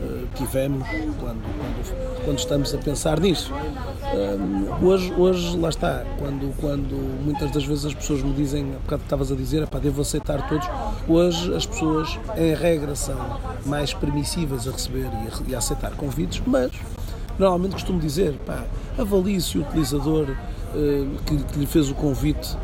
uh, 0.00 0.26
tivemos 0.36 0.88
quando, 0.88 1.18
quando, 1.20 2.24
quando, 2.24 2.38
estamos 2.38 2.74
a 2.74 2.78
pensar 2.78 3.20
nisso. 3.20 3.52
Uh, 3.52 4.86
hoje, 4.86 5.12
hoje, 5.12 5.58
lá 5.58 5.68
está, 5.68 6.02
quando, 6.18 6.56
quando 6.62 6.94
muitas 7.22 7.50
das 7.50 7.64
vezes 7.64 7.84
as 7.84 7.92
pessoas 7.92 8.22
me 8.22 8.32
dizem, 8.32 8.72
há 8.74 8.78
bocado 8.78 9.02
estavas 9.02 9.30
a 9.30 9.34
dizer, 9.34 9.68
devo 9.82 10.00
aceitar 10.00 10.48
todos, 10.48 10.66
hoje 11.06 11.54
as 11.54 11.66
pessoas, 11.66 12.18
em 12.38 12.54
regra, 12.54 12.94
são 12.94 13.38
mais 13.66 13.92
permissíveis 13.92 14.66
a 14.66 14.70
receber 14.70 15.10
e 15.12 15.28
a, 15.28 15.50
e 15.50 15.54
a 15.54 15.58
aceitar 15.58 15.90
convites, 15.90 16.40
mas 16.46 16.72
Normalmente 17.40 17.72
costumo 17.72 17.98
dizer, 17.98 18.34
pá, 18.44 18.64
avalie 18.98 19.40
se 19.40 19.56
o 19.56 19.62
utilizador 19.62 20.28
uh, 20.28 21.08
que, 21.24 21.36
que, 21.38 21.58
lhe 21.58 21.64
fez 21.64 21.88
o 21.88 21.94
convite 21.94 22.54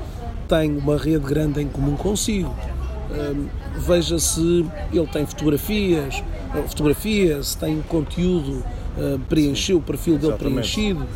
tem 0.47 0.77
uma 0.77 0.99
rede 0.99 1.25
grande 1.25 1.62
em 1.62 1.67
comum 1.67 1.97
consigo. 1.97 2.55
Uh, 3.11 3.49
veja 3.79 4.19
se 4.19 4.67
ele 4.93 5.07
tem 5.07 5.25
fotografias, 5.25 6.23
fotografia, 6.69 7.43
se 7.43 7.57
tem 7.57 7.81
conteúdo, 7.89 8.62
uh, 8.99 9.19
preencheu 9.31 9.79
o 9.79 9.83
perfil 9.83 10.19
dele 10.19 10.35
Exatamente. 10.35 10.53
preenchido 10.53 11.07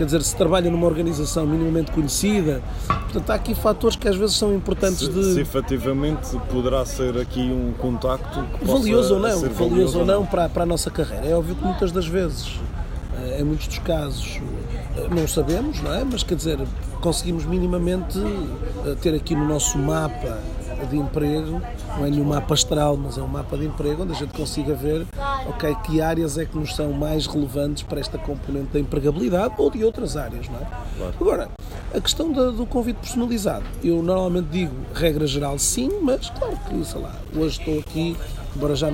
quer 0.00 0.06
dizer, 0.06 0.22
se 0.22 0.34
trabalha 0.34 0.70
numa 0.70 0.86
organização 0.86 1.46
minimamente 1.46 1.92
conhecida. 1.92 2.62
Portanto, 2.86 3.28
há 3.28 3.34
aqui 3.34 3.54
fatores 3.54 3.96
que 3.96 4.08
às 4.08 4.16
vezes 4.16 4.34
são 4.34 4.54
importantes 4.54 5.00
se, 5.00 5.08
de. 5.12 5.34
Se 5.34 5.40
efetivamente 5.42 6.38
poderá 6.50 6.86
ser 6.86 7.18
aqui 7.18 7.42
um 7.42 7.74
contacto 7.76 8.42
valioso 8.62 9.16
ou 9.16 9.20
não, 9.20 9.40
valioso 9.50 9.98
ou 9.98 10.06
não 10.06 10.24
para, 10.24 10.48
para 10.48 10.62
a 10.62 10.66
nossa 10.66 10.90
carreira. 10.90 11.26
É 11.26 11.34
óbvio 11.34 11.54
que 11.54 11.62
muitas 11.62 11.92
das 11.92 12.06
vezes 12.06 12.58
em 13.38 13.44
muitos 13.44 13.68
dos 13.68 13.78
casos 13.78 14.40
não 15.10 15.26
sabemos, 15.26 15.80
não 15.80 15.94
é? 15.94 16.04
Mas 16.04 16.22
quer 16.22 16.34
dizer, 16.34 16.58
conseguimos 17.00 17.44
minimamente 17.44 18.18
eh, 18.86 18.96
ter 19.00 19.14
aqui 19.14 19.34
no 19.34 19.46
nosso 19.46 19.78
mapa 19.78 20.38
de 20.88 20.96
emprego, 20.96 21.60
não 21.96 22.06
é 22.06 22.10
nenhum 22.10 22.24
mapa 22.24 22.54
astral, 22.54 22.96
mas 22.96 23.18
é 23.18 23.22
um 23.22 23.26
mapa 23.26 23.56
de 23.56 23.66
emprego 23.66 24.02
onde 24.02 24.12
a 24.12 24.16
gente 24.16 24.32
consiga 24.32 24.74
ver, 24.74 25.06
ok, 25.46 25.76
que 25.84 26.00
áreas 26.00 26.38
é 26.38 26.46
que 26.46 26.56
nos 26.56 26.74
são 26.74 26.92
mais 26.92 27.26
relevantes 27.26 27.82
para 27.82 28.00
esta 28.00 28.16
componente 28.16 28.72
da 28.72 28.80
empregabilidade 28.80 29.54
ou 29.58 29.70
de 29.70 29.84
outras 29.84 30.16
áreas, 30.16 30.48
não 30.48 30.58
é? 30.58 30.66
Claro. 30.96 31.14
Agora, 31.20 31.48
a 31.94 32.00
questão 32.00 32.32
do, 32.32 32.52
do 32.52 32.66
convite 32.66 32.96
personalizado, 32.96 33.64
eu 33.84 34.02
normalmente 34.02 34.48
digo 34.48 34.74
regra 34.94 35.26
geral 35.26 35.58
sim, 35.58 35.90
mas 36.02 36.30
claro 36.30 36.58
que, 36.68 36.84
sei 36.84 37.00
lá, 37.00 37.14
hoje 37.36 37.58
estou 37.58 37.78
aqui, 37.78 38.16
embora 38.56 38.74
já, 38.74 38.90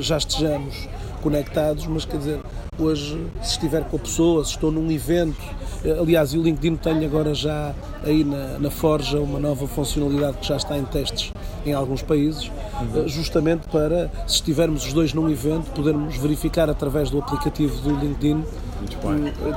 já 0.00 0.16
estejamos 0.16 0.88
conectados, 1.20 1.86
mas 1.86 2.04
quer 2.04 2.18
dizer, 2.18 2.40
hoje, 2.78 3.26
se 3.42 3.52
estiver 3.52 3.84
com 3.84 3.96
a 3.96 4.00
pessoa, 4.00 4.44
se 4.44 4.50
estou 4.52 4.72
num 4.72 4.90
evento, 4.90 5.40
eh, 5.84 5.96
aliás, 5.98 6.34
o 6.34 6.42
LinkedIn 6.42 6.76
tem 6.76 7.04
agora 7.04 7.34
já 7.34 7.74
aí 8.02 8.24
na, 8.24 8.58
na 8.58 8.70
Forja 8.70 9.20
uma 9.20 9.38
nova 9.38 9.66
funcionalidade 9.66 10.38
que 10.38 10.46
já 10.46 10.56
está 10.56 10.76
em 10.76 10.84
testes 10.84 11.32
em 11.64 11.72
alguns 11.72 12.02
países, 12.02 12.50
uhum. 12.80 13.06
justamente 13.06 13.68
para, 13.68 14.10
se 14.26 14.36
estivermos 14.36 14.86
os 14.86 14.92
dois 14.92 15.12
num 15.12 15.28
evento, 15.30 15.70
podermos 15.72 16.16
verificar 16.16 16.70
através 16.70 17.10
do 17.10 17.18
aplicativo 17.18 17.80
do 17.82 17.94
LinkedIn 17.96 18.44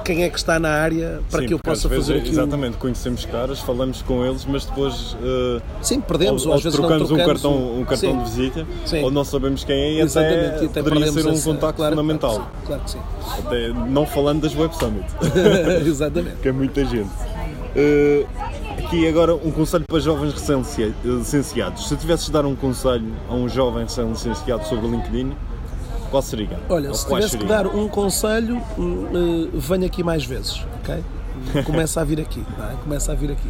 quem 0.04 0.24
é 0.24 0.30
que 0.30 0.38
está 0.38 0.60
na 0.60 0.70
área 0.70 1.22
para 1.30 1.42
Sim, 1.42 1.48
que 1.48 1.54
eu 1.54 1.60
possa 1.60 1.90
fazer 1.90 2.18
aquilo. 2.18 2.34
Exatamente, 2.34 2.78
conhecemos 2.78 3.26
caras, 3.26 3.60
falamos 3.60 4.02
com 4.02 4.26
eles, 4.26 4.46
mas 4.46 4.66
depois 4.66 5.14
uh, 5.14 5.62
Sim, 5.82 6.02
perdemos, 6.02 6.46
ou, 6.46 6.52
ou 6.52 6.58
às 6.58 6.64
vezes 6.64 6.78
trocamos, 6.78 7.08
trocamos 7.08 7.30
um 7.30 7.34
cartão, 7.34 7.80
um 7.80 7.86
cartão 7.86 8.18
de 8.18 8.30
visita, 8.30 8.68
Sim. 8.86 9.04
ou 9.04 9.12
não 9.12 9.24
sabemos 9.24 9.64
quem 9.64 9.76
é 9.76 9.94
e 9.94 10.02
até, 10.02 10.66
até 10.66 10.84
poderia 10.84 11.12
ser 11.12 11.26
um 11.26 11.32
essa, 11.32 11.50
contacto 11.50 11.78
claro, 11.78 11.96
fundamental. 11.96 12.52
Claro 12.66 12.84
que 12.84 12.92
sim. 12.92 13.00
Até, 13.40 13.70
não 13.70 14.06
falando 14.06 14.42
das 14.42 14.56
Web 14.56 14.76
Summit. 14.76 15.06
exatamente. 15.86 16.38
que 16.42 16.50
é 16.50 16.52
muita 16.52 16.86
gente. 16.86 17.10
Uh, 17.76 18.28
aqui 18.94 19.08
agora 19.08 19.34
um 19.34 19.52
conselho 19.52 19.86
para 19.88 20.00
jovens 20.00 20.34
recém-licenciados. 20.34 21.88
Se 21.88 21.96
tivesses 21.96 22.28
de 22.28 22.32
dar 22.32 22.46
um 22.46 22.56
conselho 22.56 23.12
a 23.28 23.34
um 23.34 23.50
jovem 23.50 23.84
recém-licenciado 23.84 24.66
sobre 24.68 24.86
o 24.86 24.92
LinkedIn, 24.92 25.34
qual 26.14 26.22
seria? 26.22 26.60
Olha, 26.70 26.90
Ou 26.90 26.96
se 26.96 27.08
tivesse 27.08 27.36
que 27.36 27.46
dar 27.46 27.66
um 27.66 27.88
conselho, 27.88 28.58
uh, 28.78 29.50
venha 29.60 29.88
aqui 29.88 30.04
mais 30.04 30.24
vezes, 30.24 30.64
ok? 30.80 31.04
Começa 31.66 32.02
a 32.02 32.04
vir 32.04 32.22
aqui, 32.22 32.40
é? 32.40 32.76
começa 32.84 33.12
a 33.12 33.16
vir 33.16 33.32
aqui. 33.32 33.50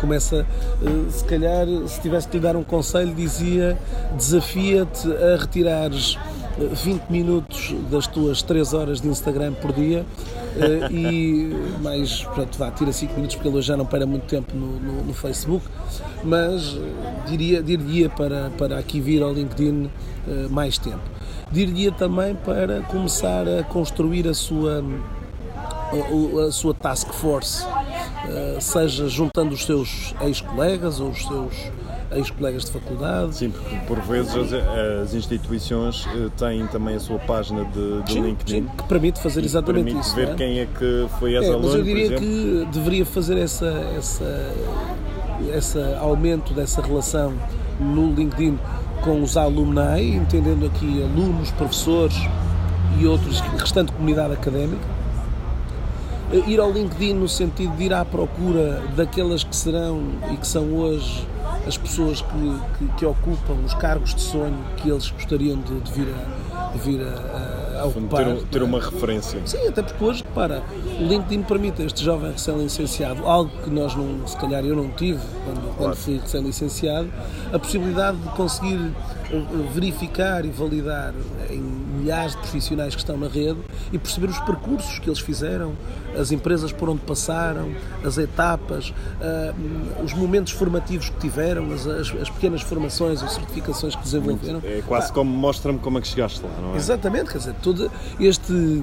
Começa, 0.00 0.46
uh, 0.80 1.10
se 1.10 1.22
calhar, 1.24 1.66
se 1.86 2.00
tivesse 2.00 2.26
que 2.26 2.38
lhe 2.38 2.42
dar 2.42 2.56
um 2.56 2.64
conselho, 2.64 3.14
dizia: 3.14 3.76
desafia-te 4.16 5.12
a 5.12 5.36
retirares 5.36 6.16
20 6.58 7.10
minutos 7.10 7.74
das 7.90 8.06
tuas 8.06 8.40
3 8.40 8.72
horas 8.72 9.00
de 9.02 9.08
Instagram 9.08 9.52
por 9.52 9.70
dia 9.72 10.04
e 10.90 11.54
mais, 11.82 12.24
pronto, 12.34 12.58
vá, 12.58 12.70
tira 12.70 12.92
5 12.92 13.14
minutos 13.14 13.36
porque 13.36 13.48
ele 13.48 13.60
já 13.60 13.76
não 13.76 13.84
para 13.84 14.06
muito 14.06 14.24
tempo 14.24 14.56
no, 14.56 14.80
no, 14.80 15.04
no 15.04 15.14
Facebook, 15.14 15.64
mas 16.24 16.78
diria, 17.26 17.62
diria 17.62 18.08
para, 18.08 18.50
para 18.56 18.78
aqui 18.78 19.00
vir 19.00 19.22
ao 19.22 19.32
LinkedIn 19.32 19.90
mais 20.50 20.76
tempo. 20.76 21.19
Diria 21.52 21.90
também 21.90 22.34
para 22.34 22.80
começar 22.82 23.46
a 23.48 23.62
construir 23.64 24.28
a 24.28 24.34
sua, 24.34 24.84
a, 25.92 26.46
a 26.46 26.52
sua 26.52 26.72
task 26.72 27.08
force, 27.12 27.66
seja 28.60 29.08
juntando 29.08 29.54
os 29.54 29.64
seus 29.64 30.14
ex-colegas 30.20 31.00
ou 31.00 31.10
os 31.10 31.26
seus 31.26 31.70
ex-colegas 32.12 32.64
de 32.64 32.72
faculdade. 32.72 33.36
Sim, 33.36 33.50
porque 33.50 33.76
por 33.86 34.00
vezes 34.00 34.34
as, 34.34 34.52
as 34.52 35.14
instituições 35.14 36.06
eh, 36.08 36.28
têm 36.36 36.66
também 36.66 36.96
a 36.96 37.00
sua 37.00 37.18
página 37.18 37.64
de, 37.64 38.02
de 38.02 38.12
sim, 38.12 38.22
LinkedIn. 38.22 38.62
Sim, 38.62 38.68
que 38.76 38.84
permite 38.84 39.20
fazer 39.20 39.44
exatamente 39.44 39.84
permite 39.84 40.06
isso. 40.06 40.16
ver 40.16 40.28
é? 40.28 40.34
quem 40.34 40.58
é 40.58 40.66
que 40.66 41.06
foi 41.18 41.34
essa 41.34 41.46
é, 41.46 41.50
aluno, 41.50 41.66
Mas 41.66 41.76
eu 41.76 41.82
diria 41.84 42.16
que 42.16 42.68
deveria 42.72 43.06
fazer 43.06 43.38
essa, 43.38 43.68
essa, 43.96 44.52
esse 45.56 45.78
aumento 46.00 46.52
dessa 46.52 46.82
relação 46.82 47.32
no 47.78 48.12
LinkedIn 48.12 48.58
com 49.02 49.22
os 49.22 49.36
alumni, 49.36 50.14
entendendo 50.14 50.66
aqui 50.66 51.02
alunos, 51.02 51.50
professores 51.52 52.16
e 52.98 53.06
outros, 53.06 53.40
restante 53.58 53.92
comunidade 53.92 54.34
académica. 54.34 54.84
Eh, 56.32 56.42
ir 56.46 56.60
ao 56.60 56.70
LinkedIn 56.70 57.14
no 57.14 57.28
sentido 57.28 57.76
de 57.76 57.84
ir 57.84 57.94
à 57.94 58.04
procura 58.04 58.82
daquelas 58.94 59.42
que 59.42 59.54
serão 59.56 60.00
e 60.32 60.36
que 60.36 60.46
são 60.46 60.74
hoje 60.74 61.26
as 61.66 61.76
pessoas 61.76 62.22
que, 62.22 62.60
que, 62.78 62.92
que, 62.98 63.06
ocupam 63.06 63.54
os 63.64 63.74
cargos 63.74 64.14
de 64.14 64.20
sonho 64.20 64.58
que 64.76 64.88
eles 64.88 65.10
gostariam 65.10 65.58
de, 65.58 65.80
de 65.80 65.92
vir 65.92 66.08
a, 66.14 66.72
de 66.72 66.78
vir 66.78 67.00
a, 67.02 67.10
a 67.10 67.49
ocupar. 67.84 68.24
Ter, 68.24 68.42
ter, 68.44 68.62
uma 68.62 68.80
referência. 68.80 69.40
Sim, 69.44 69.68
até 69.68 69.82
porque 69.82 70.04
hoje, 70.04 70.24
para 70.34 70.62
o 70.98 71.04
LinkedIn 71.04 71.42
permite 71.42 71.82
a 71.82 71.84
este 71.84 72.04
jovem 72.04 72.32
recém-licenciado, 72.32 73.26
algo 73.26 73.50
que 73.62 73.70
nós 73.70 73.94
não, 73.94 74.26
se 74.26 74.36
calhar 74.36 74.64
eu 74.64 74.76
não 74.76 74.90
tive 74.90 75.20
quando, 75.44 75.60
claro. 75.60 75.74
quando 75.76 75.96
fui 75.96 76.18
recém-licenciado, 76.18 77.10
a 77.52 77.58
possibilidade 77.58 78.18
de 78.18 78.28
conseguir 78.30 78.92
eh, 79.32 79.42
verificar 79.72 80.44
e 80.44 80.50
validar 80.50 81.14
em 81.50 81.79
milhares 82.00 82.32
de 82.32 82.38
profissionais 82.38 82.94
que 82.94 83.00
estão 83.00 83.16
na 83.16 83.28
rede 83.28 83.58
e 83.92 83.98
perceber 83.98 84.28
os 84.28 84.38
percursos 84.40 84.98
que 84.98 85.08
eles 85.08 85.20
fizeram, 85.20 85.72
as 86.18 86.32
empresas 86.32 86.72
por 86.72 86.88
onde 86.88 87.00
passaram, 87.00 87.70
as 88.04 88.18
etapas, 88.18 88.90
uh, 88.90 90.04
os 90.04 90.12
momentos 90.12 90.52
formativos 90.52 91.08
que 91.08 91.18
tiveram, 91.18 91.72
as, 91.72 91.86
as, 91.86 92.14
as, 92.14 92.30
pequenas 92.30 92.62
formações 92.62 93.22
ou 93.22 93.28
certificações 93.28 93.94
que 93.94 94.02
desenvolveram. 94.02 94.60
É 94.64 94.82
quase 94.86 95.10
ah, 95.10 95.14
como 95.14 95.30
mostra-me 95.30 95.78
como 95.78 95.98
é 95.98 96.00
que 96.00 96.08
chegaste 96.08 96.42
lá, 96.42 96.50
não 96.60 96.74
é? 96.74 96.76
Exatamente, 96.76 97.30
quer 97.30 97.38
dizer, 97.38 97.54
todo 97.62 97.90
este 98.18 98.82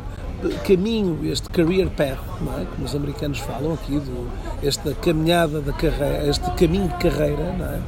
caminho, 0.66 1.20
este 1.26 1.50
career 1.50 1.90
path, 1.90 2.20
é? 2.60 2.66
como 2.66 2.86
os 2.86 2.96
americanos 2.96 3.40
falam 3.40 3.74
aqui, 3.74 4.00
do, 4.00 4.30
esta 4.64 4.94
caminhada 4.96 5.62
da 5.62 5.74
carreira, 5.74 6.28
este 6.28 6.50
caminho 6.52 6.88
de 6.88 6.96
carreira, 6.96 7.82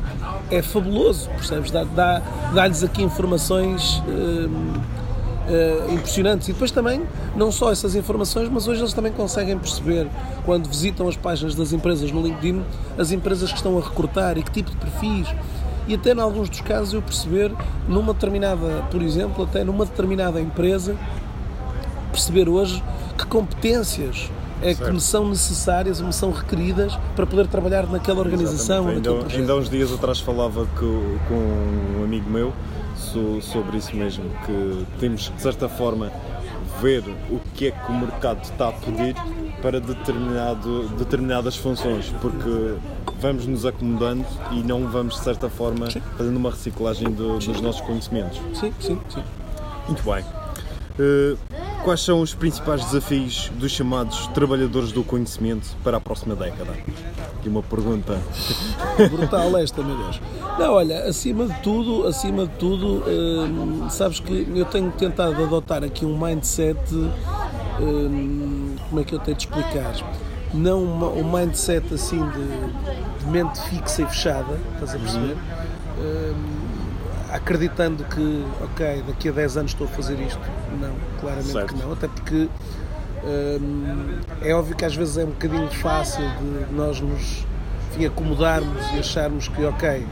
é? 0.49 0.57
é? 0.57 0.61
fabuloso, 0.61 1.29
percebes? 1.29 1.71
Dá-lhes 1.71 1.91
dá, 1.93 2.21
dá 2.53 2.65
aqui 2.65 3.03
informações 3.03 4.01
hum, 4.07 4.73
uh, 5.49 5.93
impressionantes. 5.93 6.47
E 6.47 6.53
depois 6.53 6.71
também, 6.71 7.01
não 7.35 7.51
só 7.51 7.71
essas 7.71 7.95
informações, 7.95 8.47
mas 8.49 8.67
hoje 8.67 8.81
eles 8.81 8.93
também 8.93 9.11
conseguem 9.11 9.57
perceber, 9.57 10.07
quando 10.45 10.67
visitam 10.69 11.07
as 11.07 11.17
páginas 11.17 11.55
das 11.55 11.73
empresas 11.73 12.11
no 12.11 12.21
LinkedIn, 12.21 12.63
as 12.97 13.11
empresas 13.11 13.49
que 13.51 13.57
estão 13.57 13.77
a 13.77 13.81
recrutar 13.81 14.37
e 14.37 14.43
que 14.43 14.51
tipo 14.51 14.69
de 14.71 14.77
perfis. 14.77 15.27
e 15.87 15.95
até 15.95 16.13
em 16.13 16.19
alguns 16.19 16.49
dos 16.49 16.61
casos 16.61 16.93
eu 16.93 17.01
perceber 17.01 17.51
numa 17.87 18.13
determinada, 18.13 18.83
por 18.91 19.01
exemplo, 19.01 19.43
até 19.43 19.63
numa 19.63 19.85
determinada 19.85 20.39
empresa, 20.39 20.95
perceber 22.11 22.47
hoje 22.49 22.83
que 23.17 23.25
competências 23.25 24.29
é 24.61 24.73
que 24.73 24.91
me 24.91 24.99
são 24.99 25.29
necessárias, 25.29 26.01
me 26.01 26.11
são 26.11 26.31
requeridas 26.31 26.97
para 27.15 27.25
poder 27.25 27.47
trabalhar 27.47 27.87
naquela 27.87 28.19
organização 28.19 28.85
Ainda, 28.89 29.09
ainda 29.41 29.53
há 29.53 29.55
uns 29.55 29.69
dias 29.69 29.91
atrás 29.93 30.19
falava 30.19 30.65
co- 30.77 31.17
com 31.29 31.99
um 31.99 32.03
amigo 32.03 32.29
meu 32.29 32.51
so- 32.99 33.41
sobre 33.41 33.77
isso 33.77 33.95
mesmo, 33.95 34.25
que 34.45 34.85
temos 34.99 35.31
de 35.35 35.41
certa 35.41 35.67
forma 35.67 36.11
ver 36.81 37.03
o 37.29 37.39
que 37.55 37.67
é 37.67 37.71
que 37.71 37.91
o 37.91 37.95
mercado 37.99 38.41
está 38.43 38.69
a 38.69 38.71
pedir 38.71 39.15
para 39.61 39.79
determinado, 39.81 40.87
determinadas 40.97 41.55
funções, 41.55 42.13
porque 42.21 42.75
vamos 43.19 43.45
nos 43.45 43.65
acomodando 43.65 44.25
e 44.51 44.61
não 44.63 44.87
vamos 44.87 45.15
de 45.15 45.21
certa 45.23 45.49
forma 45.49 45.87
fazendo 46.17 46.37
uma 46.37 46.51
reciclagem 46.51 47.11
do- 47.11 47.37
dos 47.39 47.59
nossos 47.61 47.81
conhecimentos. 47.81 48.39
Sim, 48.53 48.73
sim, 48.79 48.99
sim. 49.09 49.23
Muito 49.87 50.03
bem. 50.03 50.23
Eh, 50.97 51.35
quais 51.83 52.01
são 52.01 52.21
os 52.21 52.33
principais 52.33 52.85
desafios 52.85 53.49
dos 53.55 53.71
chamados 53.71 54.27
trabalhadores 54.27 54.91
do 54.93 55.03
conhecimento 55.03 55.67
para 55.83 55.97
a 55.97 55.99
próxima 56.01 56.35
década? 56.35 56.73
Aqui 57.39 57.47
uma 57.47 57.63
pergunta. 57.63 58.19
Brutal 59.09 59.57
esta, 59.57 59.81
meu 59.81 59.95
Deus. 59.95 60.21
Não, 60.57 60.73
olha, 60.73 61.05
acima 61.05 61.47
de 61.47 61.57
tudo, 61.61 62.05
acima 62.05 62.45
de 62.45 62.51
tudo, 62.57 63.01
hum, 63.07 63.89
sabes 63.89 64.19
que 64.19 64.45
eu 64.53 64.65
tenho 64.65 64.91
tentado 64.91 65.41
adotar 65.41 65.81
aqui 65.81 66.05
um 66.05 66.19
mindset, 66.19 66.77
hum, 67.79 68.75
como 68.89 68.99
é 68.99 69.03
que 69.05 69.15
eu 69.15 69.19
tenho 69.19 69.37
de 69.37 69.43
explicar? 69.43 69.95
Não 70.53 70.83
um 70.83 71.31
mindset 71.31 71.93
assim 71.93 72.21
de, 72.29 73.23
de 73.23 73.31
mente 73.31 73.57
fixa 73.69 74.01
e 74.01 74.05
fechada, 74.07 74.59
estás 74.73 74.95
a 74.95 74.99
perceber? 74.99 75.37
Hum, 75.97 76.59
acreditando 77.31 78.03
que, 78.03 78.45
ok, 78.61 79.03
daqui 79.07 79.29
a 79.29 79.31
10 79.31 79.57
anos 79.57 79.71
estou 79.71 79.87
a 79.87 79.89
fazer 79.89 80.19
isto. 80.19 80.41
Não, 80.81 80.93
claramente 81.21 81.51
Certo. 81.53 81.73
que 81.73 81.81
não, 81.81 81.93
até 81.93 82.09
porque 82.09 82.49
é 84.41 84.53
óbvio 84.53 84.75
que 84.75 84.85
às 84.85 84.95
vezes 84.95 85.17
é 85.17 85.23
um 85.23 85.27
bocadinho 85.29 85.67
fácil 85.69 86.23
de 86.67 86.73
nós 86.75 86.99
nos 87.01 87.45
enfim, 87.91 88.05
acomodarmos 88.05 88.81
e 88.95 88.99
acharmos 88.99 89.47
que, 89.47 89.63
ok, 89.65 89.89
eh, 89.89 90.05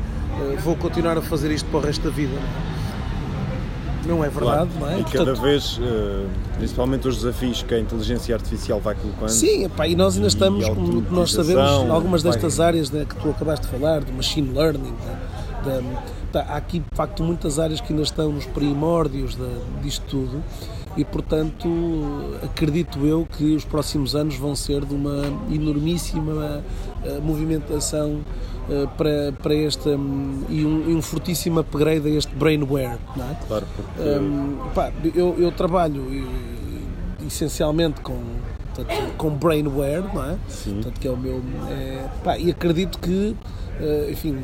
vou 0.64 0.76
continuar 0.76 1.18
a 1.18 1.22
fazer 1.22 1.52
isto 1.52 1.70
para 1.70 1.80
o 1.80 1.82
resto 1.82 2.04
da 2.04 2.10
vida. 2.10 2.36
Não 4.06 4.24
é 4.24 4.30
verdade, 4.30 4.70
não 4.80 4.90
é? 4.90 5.00
E 5.00 5.04
cada 5.04 5.18
Portanto, 5.26 5.42
vez, 5.42 5.80
eh, 5.82 6.26
principalmente 6.58 7.08
os 7.08 7.18
desafios 7.18 7.62
que 7.62 7.74
a 7.74 7.80
inteligência 7.80 8.34
artificial 8.36 8.80
vai 8.80 8.96
colocando. 8.96 9.30
Sim, 9.30 9.70
e 9.86 9.96
nós 9.96 10.16
ainda 10.16 10.28
estamos, 10.30 10.68
como 10.70 11.02
nós 11.12 11.32
sabemos, 11.34 11.90
algumas 11.90 12.24
vai- 12.24 12.32
destas 12.32 12.60
áreas 12.60 12.90
né, 12.90 13.06
que 13.08 13.16
tu 13.16 13.30
acabaste 13.30 13.66
de 13.68 13.72
falar, 13.78 14.04
do 14.04 14.14
machine 14.14 14.54
learning, 14.54 14.94
da- 15.66 15.82
da- 16.32 16.54
há 16.54 16.56
aqui 16.58 16.80
de 16.80 16.96
facto 16.96 17.22
muitas 17.22 17.60
áreas 17.60 17.82
que 17.82 17.92
ainda 17.92 18.04
estão 18.04 18.32
nos 18.32 18.46
primórdios 18.46 19.36
da, 19.36 19.50
disto 19.82 20.04
tudo 20.10 20.42
e 20.98 21.06
portanto 21.06 21.68
acredito 22.44 23.06
eu 23.06 23.28
que 23.38 23.56
os 23.56 23.64
próximos 23.64 24.16
anos 24.16 24.36
vão 24.36 24.56
ser 24.56 24.84
de 24.84 24.94
uma 24.96 25.22
enormíssima 25.52 26.64
eh, 27.06 27.20
movimentação 27.22 28.22
eh, 28.70 28.88
para, 28.98 29.32
para 29.42 29.56
esta 29.56 29.92
hum, 29.92 30.44
e 30.50 30.66
um, 30.66 30.90
e 30.90 30.96
um 30.96 31.02
fortíssimo 31.02 31.60
upgrade 31.60 32.08
a 32.08 32.12
este 32.12 32.34
brainware, 32.36 32.98
não 33.16 33.26
é? 33.26 33.36
Claro, 33.48 33.66
porque 33.76 34.02
Hum, 34.02 34.58
pá, 34.74 34.92
eu, 35.16 35.36
eu 35.38 35.52
trabalho 35.52 36.04
essencialmente 37.26 38.02
com, 38.02 38.18
portanto, 38.74 39.14
com 39.18 39.30
brainware, 39.30 40.04
não 40.14 40.24
é? 40.24 40.38
Sim. 40.50 40.76
Portanto, 40.76 41.00
que 41.00 41.08
é 41.08 41.12
o 41.12 41.18
meu. 41.18 41.42
é, 41.70 42.06
pá, 42.24 42.38
e 42.38 42.50
acredito 42.50 43.00
que, 43.00 43.36
eh, 43.80 44.10
enfim, 44.12 44.38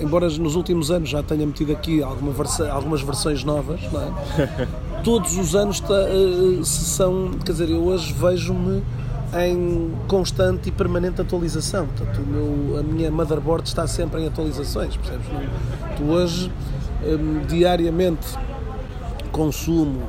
embora 0.00 0.28
nos 0.28 0.54
últimos 0.56 0.90
anos 0.90 1.08
já 1.08 1.22
tenha 1.22 1.46
metido 1.46 1.72
aqui 1.72 2.02
alguma 2.02 2.32
algumas 2.70 3.02
versões 3.02 3.44
novas, 3.44 3.80
não 3.92 4.00
é? 4.02 4.68
Todos 5.02 5.36
os 5.36 5.54
anos 5.56 5.80
ta- 5.80 5.94
eh, 6.08 6.62
se 6.64 6.84
são. 6.84 7.30
Quer 7.44 7.52
dizer, 7.52 7.70
eu 7.70 7.82
hoje 7.84 8.12
vejo-me 8.12 8.82
em 9.34 9.90
constante 10.06 10.68
e 10.68 10.72
permanente 10.72 11.20
atualização. 11.20 11.86
Portanto, 11.88 12.20
o 12.22 12.26
meu, 12.26 12.78
a 12.78 12.82
minha 12.82 13.10
motherboard 13.10 13.66
está 13.68 13.86
sempre 13.86 14.22
em 14.22 14.26
atualizações, 14.28 14.96
percebes? 14.96 15.26
Não- 15.32 15.96
Tu 15.96 16.04
hoje, 16.04 16.52
hum, 17.04 17.42
diariamente, 17.48 18.26
consumo 19.32 20.02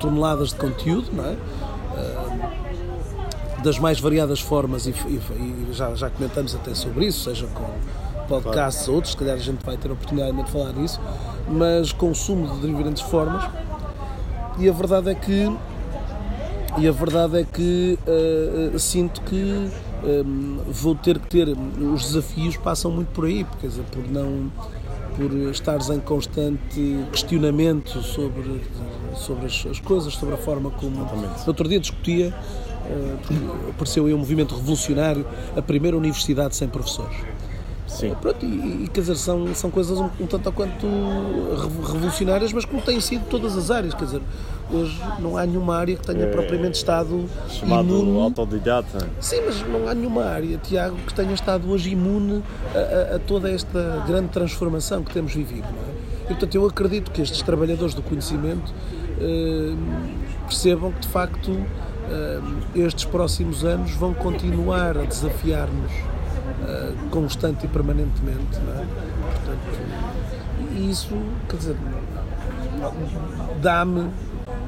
toneladas 0.00 0.50
de 0.50 0.56
conteúdo, 0.56 1.08
não 1.12 1.24
é? 1.24 1.36
Ah, 1.96 3.60
das 3.62 3.78
mais 3.78 3.98
variadas 3.98 4.40
formas, 4.40 4.86
e, 4.86 4.90
e- 4.90 5.20
e 5.70 5.72
já, 5.72 5.94
já 5.94 6.10
comentamos 6.10 6.54
até 6.54 6.74
sobre 6.74 7.06
isso, 7.06 7.24
seja 7.24 7.46
com 7.46 7.64
podcasts 8.28 8.86
ou 8.88 8.96
outros, 8.96 9.12
se 9.12 9.16
calhar 9.16 9.36
a 9.36 9.38
gente 9.38 9.64
vai 9.64 9.76
ter 9.78 9.88
a 9.88 9.92
oportunidade 9.94 10.36
de 10.42 10.50
falar 10.50 10.72
disso, 10.72 11.00
mas 11.48 11.90
consumo 11.92 12.58
de 12.60 12.66
diferentes 12.68 13.02
formas, 13.02 13.42
e 14.58 14.68
a 14.68 14.72
verdade 14.72 15.10
é 15.10 15.14
que 15.14 15.50
e 16.76 16.88
a 16.88 16.92
verdade 16.92 17.38
é 17.38 17.44
que 17.44 17.98
ah, 18.06 18.78
sinto 18.78 19.20
que 19.22 19.70
hum, 20.04 20.58
vou 20.68 20.94
ter 20.94 21.18
que 21.18 21.28
ter 21.28 21.48
os 21.48 22.06
desafios 22.06 22.56
passam 22.56 22.90
muito 22.90 23.08
por 23.08 23.26
aí, 23.26 23.44
porque, 23.44 23.62
quer 23.62 23.68
dizer, 23.68 23.84
por 23.84 24.08
não 24.10 24.50
por 25.16 25.32
estares 25.50 25.90
em 25.90 26.00
constante 26.00 27.04
questionamento 27.12 28.02
sobre 28.02 28.60
sobre 29.14 29.46
as, 29.46 29.64
as 29.66 29.78
coisas, 29.78 30.14
sobre 30.14 30.34
a 30.34 30.38
forma 30.38 30.70
como 30.70 30.96
Exatamente. 30.96 31.46
Outro 31.46 31.68
dia 31.68 31.78
discutia 31.78 32.34
porque 33.22 33.34
apareceu 33.70 34.06
aí 34.06 34.14
um 34.14 34.18
movimento 34.18 34.54
revolucionário, 34.54 35.26
a 35.56 35.62
primeira 35.62 35.96
universidade 35.96 36.54
sem 36.54 36.68
professores. 36.68 37.16
Sim. 37.86 38.14
Pronto, 38.20 38.44
e, 38.44 38.84
e, 38.84 38.88
quer 38.92 39.00
dizer, 39.00 39.16
são, 39.16 39.54
são 39.54 39.70
coisas 39.70 39.98
um, 39.98 40.08
um 40.20 40.26
tanto 40.26 40.50
quanto 40.52 40.86
revo- 40.86 41.82
revolucionárias, 41.92 42.52
mas 42.52 42.64
como 42.64 42.80
têm 42.82 43.00
sido 43.00 43.24
todas 43.28 43.56
as 43.56 43.70
áreas, 43.70 43.94
quer 43.94 44.04
dizer, 44.04 44.22
hoje 44.72 45.00
não 45.18 45.36
há 45.36 45.44
nenhuma 45.46 45.76
área 45.76 45.94
que 45.96 46.06
tenha 46.06 46.24
É, 46.24 46.26
propriamente 46.30 46.76
estado 46.78 47.24
Chamado 47.48 47.88
imune. 47.88 48.22
autodidata. 48.22 49.08
Sim, 49.20 49.42
mas 49.46 49.60
não 49.68 49.86
há 49.88 49.94
nenhuma 49.94 50.24
área, 50.24 50.56
Tiago, 50.58 50.96
que 51.06 51.12
tenha 51.14 51.32
estado 51.34 51.70
hoje 51.70 51.90
imune 51.90 52.42
a, 52.74 53.12
a- 53.12 53.16
a 53.16 53.18
toda 53.18 53.50
esta 53.50 54.02
grande 54.06 54.28
transformação 54.28 55.02
que 55.02 55.12
temos 55.12 55.34
vivido. 55.34 55.66
É? 55.66 56.24
E, 56.24 56.26
portanto, 56.28 56.54
eu 56.54 56.66
acredito 56.66 57.10
que 57.10 57.20
estes 57.20 57.42
trabalhadores 57.42 57.92
do 57.94 58.00
conhecimento 58.02 58.72
eh, 59.20 59.74
percebam 60.46 60.90
que, 60.92 61.00
de 61.00 61.08
facto, 61.08 61.50
eh, 62.10 62.40
estes 62.76 63.04
próximos 63.04 63.62
anos 63.64 63.92
vão 63.92 64.14
continuar 64.14 64.96
a 64.96 65.02
desafiar-nos 65.04 65.92
eh, 66.66 66.92
constante 67.10 67.64
e 67.66 67.68
permanentemente. 67.68 68.56
É? 68.56 68.84
Portanto, 69.32 69.78
e 70.76 70.90
isso, 70.90 71.08
quer 71.48 71.56
dizer, 71.56 71.76
dá-me 73.60 74.10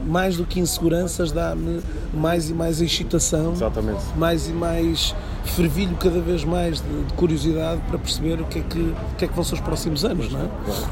mais 0.06 0.36
do 0.36 0.44
que 0.44 0.60
inseguranças, 0.60 1.32
dá-me 1.32 1.80
mais 2.14 2.48
e 2.48 2.54
mais 2.54 2.80
excitação 2.80 3.52
Exatamente. 3.52 4.00
mais 4.16 4.48
e 4.48 4.52
mais 4.52 5.14
fervilho 5.44 5.96
cada 5.96 6.20
vez 6.20 6.44
mais 6.44 6.80
de, 6.80 7.04
de 7.04 7.12
curiosidade 7.14 7.80
para 7.88 7.98
perceber 7.98 8.40
o 8.40 8.44
que, 8.44 8.60
é 8.60 8.62
que, 8.62 8.78
o 8.78 9.16
que 9.18 9.24
é 9.24 9.28
que 9.28 9.34
vão 9.34 9.42
ser 9.44 9.54
os 9.54 9.60
próximos 9.60 10.04
anos, 10.04 10.30
não 10.32 10.40
é? 10.42 10.48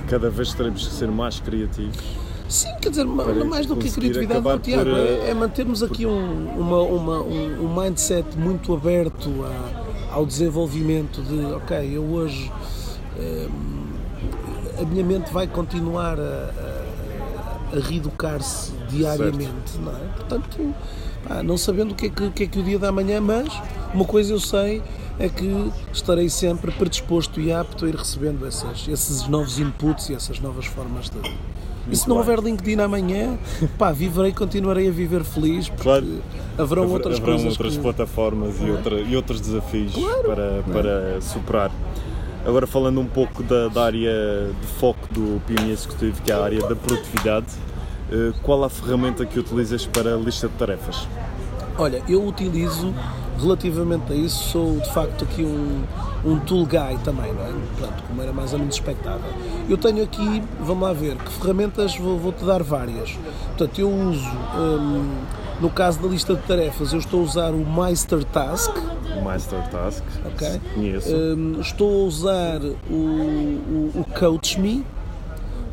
Cada 0.09 0.31
vez 0.31 0.53
teremos 0.53 0.87
que 0.87 0.95
ser 0.95 1.09
mais 1.09 1.39
criativos. 1.41 1.97
Sim, 2.49 2.69
quer 2.81 2.91
dizer, 2.91 3.05
mais 3.05 3.67
do 3.67 3.75
que 3.77 3.89
a 3.89 3.93
criatividade, 3.93 4.41
não, 4.43 4.59
Tiago, 4.59 4.85
por, 4.91 4.99
é, 4.99 5.03
eh, 5.03 5.31
é 5.31 5.35
mantermos 5.35 5.83
aqui 5.83 6.05
um, 6.07 6.49
uma, 6.59 6.83
uma- 6.83 7.23
um, 7.23 7.65
um 7.67 7.81
mindset 7.81 8.37
muito 8.37 8.75
aberto 8.75 9.31
a- 9.45 9.84
ao 10.15 10.25
desenvolvimento 10.27 11.21
de, 11.23 11.45
ok, 11.53 11.91
eu 11.97 12.03
hoje 12.05 12.51
eh, 13.19 13.49
a 14.81 14.85
minha 14.85 15.05
mente 15.05 15.33
vai 15.33 15.47
continuar 15.47 16.19
a, 16.19 16.23
a- 16.23 17.77
a 17.77 17.81
reeducar-se 17.81 18.73
diariamente, 18.89 19.79
não 19.79 19.93
é? 19.93 20.01
Portanto, 20.17 20.75
pá, 21.27 21.43
não 21.43 21.57
sabendo 21.59 21.93
o 21.93 21.95
que, 21.95 22.07
é 22.07 22.11
que, 22.11 22.23
o 22.25 22.31
que 22.31 22.43
é 22.45 22.47
que 22.47 22.59
o 22.59 22.63
dia 22.63 22.79
da 22.79 22.93
manhã, 22.93 23.21
mas 23.21 23.49
uma 23.93 24.05
coisa 24.05 24.33
eu 24.33 24.41
sei 24.41 24.83
é 25.19 25.29
que 25.29 25.73
estarei 25.93 26.29
sempre 26.29 26.71
predisposto 26.73 27.41
e 27.41 27.53
apto 27.53 27.85
a 27.85 27.89
ir 27.89 27.95
recebendo 27.97 28.47
essas, 28.47 28.87
esses 28.89 29.27
novos 29.29 29.59
inputs 29.59 30.09
e 30.11 30.15
essas 30.15 30.39
novas 30.41 30.67
formas 30.67 31.11
de. 31.11 31.19
E 31.91 31.97
se 31.97 32.09
não 32.09 32.17
houver 32.17 32.39
LinkedIn 32.41 32.81
amanhã, 32.81 33.37
pá, 33.79 33.93
viverei, 33.93 34.33
continuarei 34.33 34.89
a 34.89 34.91
viver 34.91 35.23
feliz, 35.23 35.69
porque 35.69 35.83
Claro. 35.83 36.07
haverão 36.59 36.83
Haver- 36.85 36.95
outras 36.95 37.17
haverão 37.17 37.35
coisas. 37.37 37.53
outras 37.53 37.77
que- 37.77 37.83
plataformas 37.83 38.55
e, 38.61 38.71
outra- 38.71 39.01
e 39.01 39.17
outros 39.17 39.41
desafios 39.41 39.93
Claro. 39.95 40.23
para, 40.25 40.63
para 40.73 41.21
superar. 41.21 41.71
Agora 42.47 42.67
falando 42.67 43.01
um 43.01 43.07
pouco 43.07 43.43
da, 43.43 43.69
da 43.69 43.85
área 43.85 44.51
de 44.61 44.67
foco 44.79 45.07
do 45.13 45.41
PME 45.47 45.73
Executivo, 45.73 46.21
que 46.23 46.31
é 46.33 46.35
a 46.35 46.43
área 46.45 46.61
da 46.61 46.77
produtividade, 46.77 47.47
eh, 48.13 48.33
qual 48.43 48.65
a 48.65 48.69
ferramenta 48.71 49.25
que 49.25 49.39
utilizas 49.39 49.87
para 49.87 50.15
a 50.15 50.17
lista 50.19 50.49
de 50.49 50.55
tarefas? 50.55 51.07
Olha, 51.79 52.03
eu 52.09 52.25
utilizo 52.27 52.93
relativamente 53.41 54.13
a 54.13 54.17
isso, 54.17 54.51
sou 54.51 54.77
de 54.79 54.93
facto 54.93 55.25
aqui 55.25 55.43
um, 55.43 55.83
um 56.25 56.39
tool 56.41 56.65
guy 56.67 56.99
também, 57.05 57.33
não 57.33 57.43
é? 57.43 57.53
Pronto, 57.77 58.03
como 58.09 58.23
era 58.23 58.33
mais 58.33 58.53
ou 58.53 58.59
menos 58.59 58.75
expectável. 58.77 59.31
Eu 59.69 59.77
tenho 59.77 60.03
aqui, 60.05 60.43
vamos 60.61 60.83
lá 60.83 60.93
ver, 60.93 61.17
que 61.17 61.31
ferramentas 61.33 61.97
vou- 61.97 62.19
vou-te 62.19 62.45
dar 62.45 62.63
várias. 62.63 63.19
Portanto, 63.57 63.79
eu 63.81 63.91
uso, 63.91 64.27
hum, 64.57 65.11
no 65.61 65.71
caso 65.71 66.01
da 66.01 66.09
lista 66.09 66.35
de 66.35 66.43
tarefas, 66.43 66.93
eu 66.93 66.99
estou 66.99 67.21
a 67.21 67.25
usar 67.25 67.51
o 67.53 67.65
Meister 67.65 68.25
Task, 68.25 68.71
Master 69.23 69.63
Task. 69.71 70.03
Ok. 70.27 70.61
Conheço. 70.75 71.09
Hum, 71.15 71.57
estou 71.61 72.05
a 72.05 72.07
usar 72.09 72.61
o, 72.91 72.93
o, 72.95 73.91
o 74.01 74.05
Coach 74.19 74.61
Me. 74.61 74.85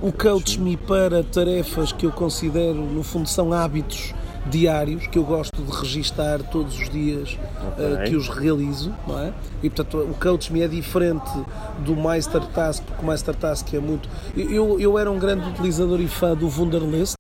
O 0.02 0.12
Coach 0.12 0.60
Me 0.60 0.78
para 0.78 1.24
tarefas 1.24 1.92
que 1.92 2.06
eu 2.06 2.12
considero, 2.12 2.76
no 2.76 3.04
fundo, 3.04 3.28
são 3.30 3.52
hábitos 3.54 4.14
diários 4.48 5.08
que 5.08 5.18
eu 5.18 5.24
gosto 5.24 5.62
de 5.62 5.72
registar 5.72 6.42
todos 6.44 6.80
os 6.80 6.90
dias 6.90 7.38
Ok. 7.74 7.86
uh, 7.86 8.04
que 8.10 8.16
os 8.16 8.28
realizo, 8.28 8.94
não 9.08 9.20
é? 9.20 9.34
E 9.62 9.70
portanto 9.70 9.98
o 9.98 10.14
Coach 10.16 10.52
Me 10.52 10.62
é 10.62 10.68
diferente 10.68 11.32
do 11.80 11.96
Meister 11.96 12.42
Task, 12.48 12.84
porque 12.84 13.04
o 13.04 13.08
Meister 13.08 13.36
Task 13.36 13.74
é 13.74 13.80
muito. 13.80 14.10
Eu, 14.36 14.80
eu 14.80 14.98
era 14.98 15.12
um 15.12 15.20
grande 15.20 15.48
utilizador 15.50 16.00
e 16.02 16.08
fã 16.08 16.36
do 16.36 16.48
Wunderlist, 16.48 17.16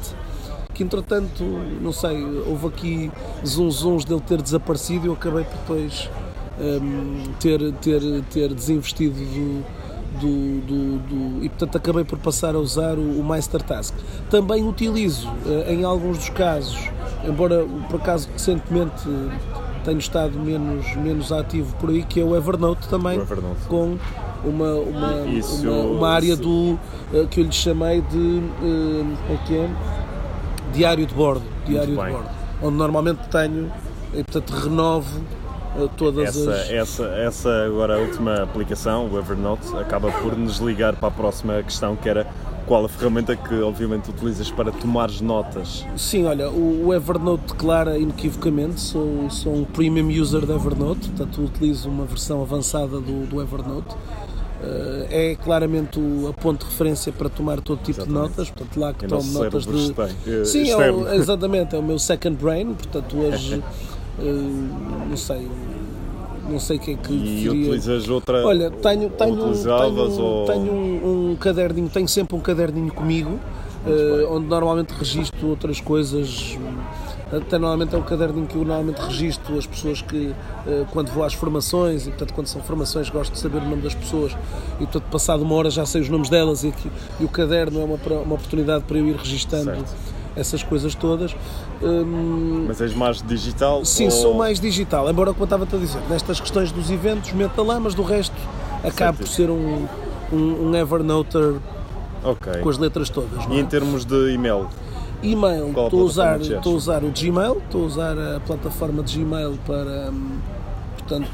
que 0.73 0.83
entretanto, 0.83 1.43
não 1.81 1.91
sei, 1.91 2.23
houve 2.47 2.67
aqui 2.67 3.11
zunzuns 3.45 4.03
dele 4.05 4.21
ter 4.21 4.41
desaparecido 4.41 5.05
e 5.05 5.09
eu 5.09 5.13
acabei 5.13 5.43
por 5.43 5.57
depois 5.57 6.09
um, 6.59 7.33
ter, 7.39 7.59
ter, 7.73 8.01
ter 8.31 8.53
desinvestido 8.53 9.15
do, 9.15 9.63
do, 10.19 10.61
do, 10.61 10.97
do- 10.99 11.43
e 11.45 11.49
portanto 11.49 11.77
acabei 11.77 12.03
por 12.03 12.17
passar 12.19 12.55
a 12.55 12.59
usar 12.59 12.97
o, 12.97 13.19
o 13.19 13.23
Meister 13.23 13.61
Task. 13.61 13.93
Também 14.29 14.63
utilizo 14.67 15.29
eh, 15.45 15.73
em 15.73 15.83
alguns 15.83 16.17
dos 16.17 16.29
casos, 16.29 16.77
embora 17.25 17.65
por 17.89 17.99
acaso 18.01 18.27
recentemente 18.33 19.07
eh, 19.07 19.37
tenho 19.85 19.99
estado 19.99 20.37
menos, 20.37 20.95
menos 20.97 21.31
ativo 21.31 21.75
por 21.77 21.89
aí, 21.89 22.03
que 22.03 22.19
é 22.19 22.23
o 22.23 22.35
Evernote 22.35 22.87
também, 22.89 23.17
O 23.19 23.21
Evernote. 23.21 23.61
com 23.67 23.97
uma, 24.43 24.73
uma, 24.73 25.27
Isso- 25.27 25.61
uma, 25.69 25.81
uma 25.97 26.09
área 26.09 26.35
do 26.35 26.77
eh, 27.13 27.25
que 27.29 27.39
eu 27.39 27.45
lhe 27.45 27.51
chamei 27.51 28.01
de 28.01 28.41
como 28.59 29.17
é 29.29 29.37
que 29.47 29.55
é? 29.55 29.69
diário 30.73 31.05
de 31.05 31.13
bordo, 31.13 31.43
diário 31.65 31.89
de 31.89 31.95
bordo, 31.95 32.29
onde 32.61 32.77
normalmente 32.77 33.19
tenho 33.29 33.71
e 34.13 34.23
portanto 34.23 34.51
renovo 34.51 35.21
todas 35.97 36.29
Essa, 36.29 36.51
as 36.51 36.69
essa, 36.69 37.03
essa 37.15 37.65
agora 37.65 37.95
a 37.95 37.99
última 37.99 38.43
aplicação, 38.43 39.09
o 39.11 39.17
Evernote, 39.17 39.67
acaba 39.77 40.11
por 40.11 40.37
nos 40.37 40.57
ligar 40.57 40.95
para 40.95 41.07
a 41.07 41.11
próxima 41.11 41.61
questão 41.63 41.95
que 41.95 42.09
era 42.09 42.27
qual 42.65 42.85
a 42.85 42.89
ferramenta 42.89 43.35
que 43.35 43.55
obviamente 43.61 44.09
utilizas 44.09 44.49
para 44.51 44.71
tomares 44.71 45.19
notas. 45.21 45.85
Sim, 45.97 46.25
olha, 46.25 46.49
o 46.49 46.93
Evernote 46.93 47.53
declara 47.53 47.97
inequivocamente, 47.97 48.79
sou, 48.79 49.29
sou 49.29 49.53
um 49.53 49.63
premium 49.63 50.07
user 50.21 50.45
de 50.45 50.51
Evernote, 50.53 51.09
portanto 51.09 51.41
utilizo 51.41 51.89
uma 51.89 52.05
versão 52.05 52.41
avançada 52.41 52.99
do, 52.99 53.25
do 53.25 53.41
Evernote. 53.41 53.95
Eh, 54.63 55.31
é 55.31 55.35
claramente 55.43 55.99
o, 55.99 56.27
a 56.29 56.33
ponto 56.33 56.63
de 56.65 56.71
referência 56.71 57.11
para 57.11 57.29
tomar 57.29 57.59
todo 57.61 57.79
tipo 57.79 58.03
de 58.03 58.07
Exatamente. 58.07 58.29
notas, 58.29 58.49
portanto 58.51 58.79
lá 58.79 58.93
que 58.93 59.07
tomo 59.07 59.31
notas 59.31 59.65
de. 59.65 59.93
eh, 60.27 60.45
Sim, 60.45 60.69
é 60.69 60.91
o, 60.91 61.13
exatamente, 61.13 61.75
é 61.75 61.79
o 61.79 61.83
meu 61.83 61.97
second 61.97 62.37
brain, 62.37 62.73
portanto 62.73 63.17
hoje 63.17 63.63
não 64.19 65.17
sei, 65.17 65.47
não 66.49 66.59
sei 66.59 66.77
o 66.77 66.79
que 66.79 66.91
é 66.91 66.95
que 66.95 67.13
E 67.13 67.49
utilizas 67.49 68.09
outra. 68.09 68.45
Olha, 68.45 68.69
tenho, 68.69 69.09
tenho, 69.09 69.35
tenho, 69.37 70.21
ou. 70.21 70.45
tenho 70.45 70.71
um, 70.73 71.31
um 71.31 71.35
caderninho, 71.35 71.89
tenho 71.89 72.07
sempre 72.07 72.35
um 72.35 72.39
caderninho 72.39 72.91
comigo, 72.91 73.39
eh, 73.87 74.27
onde 74.29 74.47
normalmente 74.47 74.91
registro 74.91 75.47
outras 75.47 75.79
coisas. 75.79 76.57
Até 77.31 77.57
normalmente 77.57 77.95
é 77.95 77.97
um 77.97 78.01
caderninho 78.01 78.45
que 78.45 78.55
eu 78.55 78.65
normalmente 78.65 78.97
registro 78.99 79.57
as 79.57 79.65
pessoas 79.65 80.01
que, 80.01 80.35
eh, 80.67 80.83
quando 80.91 81.07
vou 81.13 81.23
às 81.23 81.33
formações, 81.33 82.05
e 82.05 82.09
portanto, 82.09 82.33
quando 82.33 82.47
são 82.47 82.61
formações, 82.61 83.09
gosto 83.09 83.31
de 83.31 83.39
saber 83.39 83.59
o 83.59 83.69
nome 83.69 83.81
das 83.81 83.95
pessoas, 83.95 84.33
e 84.75 84.79
portanto, 84.79 85.03
passado 85.09 85.41
uma 85.41 85.55
hora 85.55 85.69
já 85.69 85.85
sei 85.85 86.01
os 86.01 86.09
nomes 86.09 86.27
delas, 86.27 86.65
e, 86.65 86.67
aqui- 86.67 86.91
e 87.21 87.23
o 87.23 87.29
caderno 87.29 87.79
é 87.79 87.83
uma, 87.85 87.95
uma 88.23 88.35
oportunidade 88.35 88.83
para 88.83 88.97
eu 88.97 89.07
ir 89.07 89.15
registando 89.15 89.63
Certo. 89.63 89.95
Essas 90.35 90.63
coisas 90.63 90.95
todas. 90.95 91.35
Hum, 91.81 92.65
Mas 92.67 92.81
és 92.81 92.93
mais 92.93 93.21
digital? 93.21 93.83
Sim, 93.85 94.05
ou... 94.05 94.11
sou 94.11 94.33
mais 94.33 94.59
digital, 94.59 95.09
embora 95.09 95.31
como 95.31 95.43
eu 95.43 95.45
estava 95.45 95.63
a 95.63 95.79
dizer, 95.79 96.01
nestas 96.09 96.39
questões 96.39 96.71
dos 96.71 96.89
eventos 96.89 97.31
meto 97.33 97.63
lá, 97.63 97.79
mas 97.79 97.93
do 97.93 98.03
resto 98.03 98.35
acabo 98.83 99.19
por 99.19 99.27
ser 99.27 99.49
um, 99.49 99.87
um, 100.31 100.69
um 100.69 100.75
Evernoter 100.75 101.55
Ok. 102.23 102.61
com 102.61 102.69
as 102.69 102.77
letras 102.77 103.09
todas. 103.09 103.45
E 103.49 103.57
é? 103.57 103.59
em 103.59 103.65
termos 103.65 104.05
de 104.05 104.33
e-mail? 104.33 104.67
E-mail, 105.23 105.67
estou 105.69 106.01
a, 106.01 106.03
usar, 106.03 106.41
estou 106.41 106.73
a 106.73 106.75
usar 106.75 107.03
o 107.03 107.11
Gmail, 107.11 107.57
estou 107.57 107.83
a 107.83 107.85
usar 107.85 108.17
a 108.17 108.39
plataforma 108.39 109.03
de 109.03 109.19
Gmail 109.19 109.57
para, 109.67 110.09
hum, 110.11 110.39
portanto, 110.97 111.29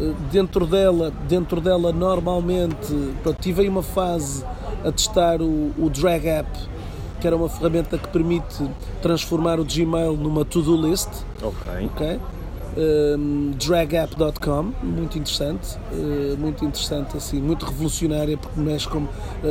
eh, 0.00 0.12
dentro 0.32 0.64
dela, 0.66 1.12
dentro 1.28 1.60
dela 1.60 1.92
normalmente, 1.92 2.94
pronto, 3.22 3.38
tive 3.38 3.62
aí 3.62 3.68
uma 3.68 3.82
fase 3.82 4.42
a 4.82 4.90
testar 4.90 5.42
o, 5.42 5.70
o 5.78 5.90
Drag 5.90 6.26
App, 6.26 6.48
que 7.20 7.26
era 7.26 7.36
uma 7.36 7.48
ferramenta 7.48 7.98
que 7.98 8.08
permite 8.08 8.68
transformar 9.02 9.60
o 9.60 9.64
Gmail 9.64 10.14
numa 10.16 10.44
to-do 10.44 10.76
list, 10.76 11.08
Ok. 11.42 11.86
ok? 11.86 12.20
Um, 12.76 13.50
dragapp.com, 13.58 14.72
muito 14.82 15.18
interessante, 15.18 15.76
uh, 15.92 16.38
muito 16.38 16.64
interessante, 16.64 17.16
assim, 17.16 17.40
muito 17.40 17.66
revolucionária, 17.66 18.36
porque 18.38 18.60
mexe 18.60 18.88
com, 18.88 18.98
uh, 19.00 19.08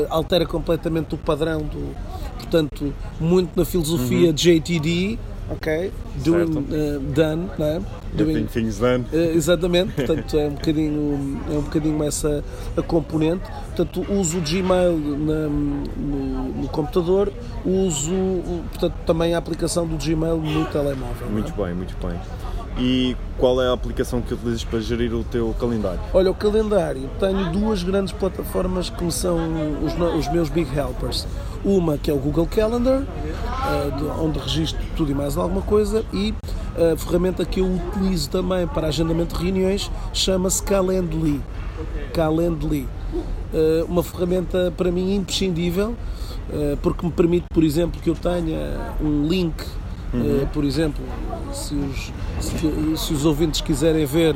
altera 0.10 0.46
completamente 0.46 1.16
o 1.16 1.18
padrão 1.18 1.60
do, 1.62 1.94
portanto, 2.38 2.94
muito 3.20 3.52
na 3.58 3.66
filosofia 3.66 4.32
JTD, 4.34 5.20
ok? 5.52 5.92
Doing, 6.16 6.58
uh, 6.58 7.00
done, 7.14 7.50
não 7.58 7.66
é? 7.66 7.82
Getting 8.18 8.34
Doing, 8.34 8.46
things 8.46 8.78
done. 8.80 9.06
Uh, 9.14 9.16
exatamente, 9.36 9.94
portanto 9.94 10.38
é 10.38 10.48
um 10.48 10.52
bocadinho, 10.52 11.42
é 11.50 11.58
um 11.58 11.62
bocadinho 11.62 12.04
essa 12.04 12.44
a 12.78 12.82
componente. 12.82 13.44
Portanto, 13.76 14.06
uso 14.12 14.38
o 14.40 14.42
Gmail 14.42 14.98
na- 14.98 15.48
no, 15.48 16.44
no 16.62 16.68
computador, 16.70 17.32
uso 17.66 18.12
portanto, 18.72 18.94
também 19.06 19.34
a 19.34 19.38
aplicação 19.38 19.86
do 19.88 19.96
Gmail 19.98 20.38
no 20.38 20.66
telemóvel. 20.66 21.28
é? 21.28 21.32
Muito 21.32 21.54
bem, 21.54 21.74
muito 21.74 21.96
bem. 22.06 22.20
E 22.78 23.16
qual 23.38 23.62
é 23.62 23.68
a 23.68 23.74
aplicação 23.74 24.22
que 24.22 24.34
utilizas 24.34 24.64
para 24.64 24.80
gerir 24.80 25.14
o 25.14 25.24
teu 25.24 25.54
calendário? 25.60 26.00
Olha, 26.14 26.32
o 26.32 26.36
calendário, 26.36 27.10
tenho 27.20 27.52
duas 27.52 27.84
grandes 27.84 28.14
plataformas 28.14 28.90
que 28.90 29.12
são 29.12 29.38
os, 29.84 29.94
os 30.18 30.32
meus 30.32 30.48
big 30.50 30.70
helpers. 30.78 31.28
Uma 31.64 31.98
que 31.98 32.10
é 32.10 32.14
o 32.14 32.18
Google 32.18 32.48
Calendar, 32.48 33.04
eh, 33.04 33.92
de- 33.98 34.06
onde 34.22 34.40
registro 34.40 34.80
tudo 34.96 35.12
e 35.12 35.16
mais 35.16 35.38
alguma 35.38 35.62
coisa, 35.62 36.06
e 36.14 36.34
a 36.76 36.96
ferramenta 36.96 37.44
que 37.44 37.60
eu 37.60 37.66
utilizo 37.66 38.30
também 38.30 38.66
para 38.68 38.88
agendamento 38.88 39.38
de 39.38 39.44
reuniões 39.44 39.92
chama-se 40.14 40.64
Calendly. 40.64 41.42
Calendly. 42.14 42.88
Eh, 43.54 43.84
uma 43.88 44.04
ferramenta 44.04 44.74
para 44.78 44.90
mim 44.92 45.16
imprescindível, 45.16 45.96
eh, 46.52 46.78
porque 46.82 47.06
me 47.06 47.12
permite, 47.12 47.46
por 47.54 47.64
exemplo, 47.64 48.00
que 48.02 48.10
eu 48.10 48.16
tenha 48.16 48.94
um 49.02 49.28
link 49.28 49.56
Uh, 50.12 50.48
por 50.52 50.64
exemplo, 50.66 51.06
se 51.54 51.76
os, 51.76 52.12
se, 52.44 52.98
se 52.98 53.14
os 53.14 53.26
ouvintes 53.26 53.62
quiserem 53.62 54.08
ver 54.08 54.36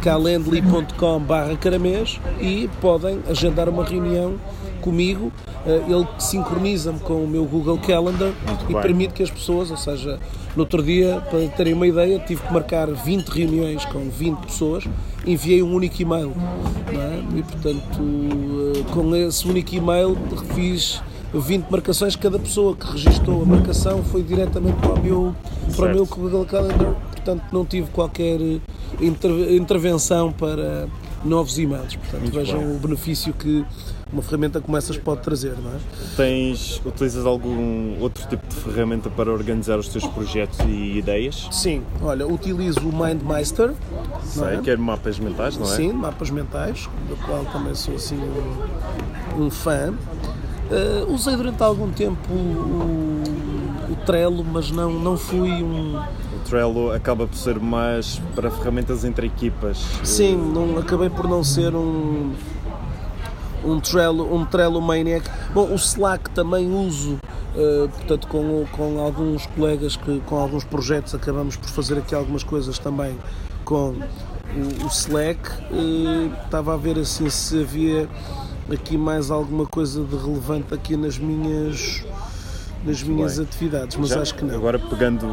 calendly.com 0.00 1.18
barra 1.18 1.56
caramês 1.56 2.20
e 2.40 2.70
podem 2.80 3.18
agendar 3.28 3.68
uma 3.68 3.84
reunião 3.84 4.36
comigo, 4.80 5.32
ele 5.66 6.06
sincroniza-me 6.18 6.98
com 7.00 7.24
o 7.24 7.28
meu 7.28 7.44
Google 7.44 7.78
Calendar 7.78 8.32
e 8.68 8.72
bem. 8.72 8.82
permite 8.82 9.14
que 9.14 9.22
as 9.22 9.30
pessoas, 9.30 9.70
ou 9.70 9.76
seja, 9.76 10.18
no 10.56 10.62
outro 10.62 10.82
dia, 10.82 11.20
para 11.30 11.46
terem 11.48 11.72
uma 11.74 11.86
ideia, 11.86 12.18
tive 12.20 12.42
que 12.42 12.52
marcar 12.52 12.88
20 12.90 13.28
reuniões 13.28 13.84
com 13.86 14.08
20 14.08 14.38
pessoas, 14.46 14.84
enviei 15.26 15.62
um 15.62 15.74
único 15.74 16.00
e-mail 16.00 16.32
é? 16.92 17.38
e 17.38 17.42
portanto 17.42 18.00
uh, 18.00 18.84
com 18.92 19.14
esse 19.14 19.46
único 19.48 19.74
e-mail 19.74 20.16
fiz 20.54 21.02
20 21.34 21.66
marcações, 21.70 22.16
cada 22.16 22.38
pessoa 22.38 22.74
que 22.74 22.86
registou 22.90 23.42
a 23.42 23.44
marcação 23.44 24.02
foi 24.04 24.22
diretamente 24.22 24.76
para 24.78 24.94
o 24.94 25.02
meu, 25.02 25.34
para 25.76 25.86
o 25.86 25.94
meu 25.94 26.06
Google 26.06 26.46
Calendar, 26.46 26.94
portanto 27.12 27.42
não 27.52 27.66
tive 27.66 27.88
qualquer 27.90 28.40
eh, 28.40 28.58
inter- 29.00 29.52
intervenção 29.52 30.32
para 30.32 30.88
novos 31.24 31.58
e-mails, 31.58 31.96
portanto 31.96 32.22
Muito 32.22 32.34
vejam 32.34 32.58
bem. 32.60 32.76
o 32.76 32.78
benefício 32.78 33.34
que 33.34 33.62
uma 34.12 34.22
ferramenta 34.22 34.60
como 34.60 34.76
essas 34.76 34.96
pode 34.96 35.22
trazer, 35.22 35.54
não 35.62 35.70
é? 35.70 35.78
Tens, 36.16 36.80
utilizas 36.84 37.26
algum 37.26 38.00
outro 38.00 38.26
tipo 38.28 38.46
de 38.46 38.54
ferramenta 38.56 39.10
para 39.10 39.30
organizar 39.30 39.78
os 39.78 39.88
teus 39.88 40.06
projetos 40.06 40.58
e 40.60 40.98
ideias? 40.98 41.48
Sim, 41.50 41.82
olha, 42.02 42.26
utilizo 42.26 42.80
o 42.80 42.92
MindMeister, 42.92 43.72
Sei, 44.24 44.54
é? 44.54 44.56
que 44.58 44.70
é 44.70 44.76
mapas 44.76 45.18
mentais, 45.18 45.56
não 45.56 45.66
é? 45.66 45.76
Sim, 45.76 45.92
mapas 45.92 46.30
mentais, 46.30 46.88
do 47.08 47.16
qual 47.26 47.44
também 47.46 47.74
sou 47.74 47.94
assim 47.96 48.18
um, 49.36 49.44
um 49.44 49.50
fã. 49.50 49.94
Eh, 50.70 51.06
usei 51.08 51.34
durante 51.34 51.62
algum 51.62 51.90
tempo 51.90 52.30
o, 52.30 53.22
o 53.90 53.96
Trello, 54.04 54.44
mas 54.44 54.70
não, 54.70 54.92
não 54.92 55.16
fui 55.16 55.50
um. 55.50 55.96
O 55.96 56.38
Trello 56.44 56.92
acaba 56.92 57.26
por 57.26 57.36
ser 57.36 57.58
mais 57.58 58.20
para 58.34 58.50
ferramentas 58.50 59.02
entre 59.04 59.26
equipas. 59.26 59.78
Sim, 60.04 60.36
não, 60.36 60.78
acabei 60.78 61.08
por 61.08 61.26
não 61.26 61.42
ser 61.42 61.74
um. 61.74 62.32
Um 63.64 63.80
Trello, 63.80 64.34
um 64.34 64.44
Trello 64.44 64.80
Maniac. 64.80 65.28
Bom, 65.52 65.68
o 65.70 65.74
Slack 65.74 66.30
também 66.30 66.70
uso, 66.72 67.18
eh, 67.56 67.88
portanto, 67.92 68.28
com, 68.28 68.64
com 68.72 69.00
alguns 69.00 69.46
colegas, 69.46 69.96
que, 69.96 70.20
com 70.26 70.36
alguns 70.36 70.64
projetos, 70.64 71.14
acabamos 71.14 71.56
por 71.56 71.68
fazer 71.68 71.98
aqui 71.98 72.14
algumas 72.14 72.42
coisas 72.44 72.78
também 72.78 73.16
com 73.64 73.90
o, 73.90 74.84
o 74.84 74.86
Slack. 74.88 75.40
Eh, 75.72 76.30
estava 76.44 76.74
a 76.74 76.76
ver 76.76 76.98
assim 76.98 77.28
se 77.28 77.60
havia 77.62 78.08
aqui 78.72 78.96
mais 78.96 79.30
alguma 79.30 79.66
coisa 79.66 80.04
de 80.04 80.16
relevante 80.16 80.72
aqui 80.74 80.96
nas 80.96 81.18
minhas 81.18 82.04
nas 82.84 83.02
minhas 83.02 83.36
bem. 83.38 83.44
atividades, 83.44 83.96
mas 83.96 84.10
Já 84.10 84.20
acho 84.22 84.34
que 84.36 84.44
não. 84.44 84.54
Agora 84.54 84.78
pegando 84.78 85.26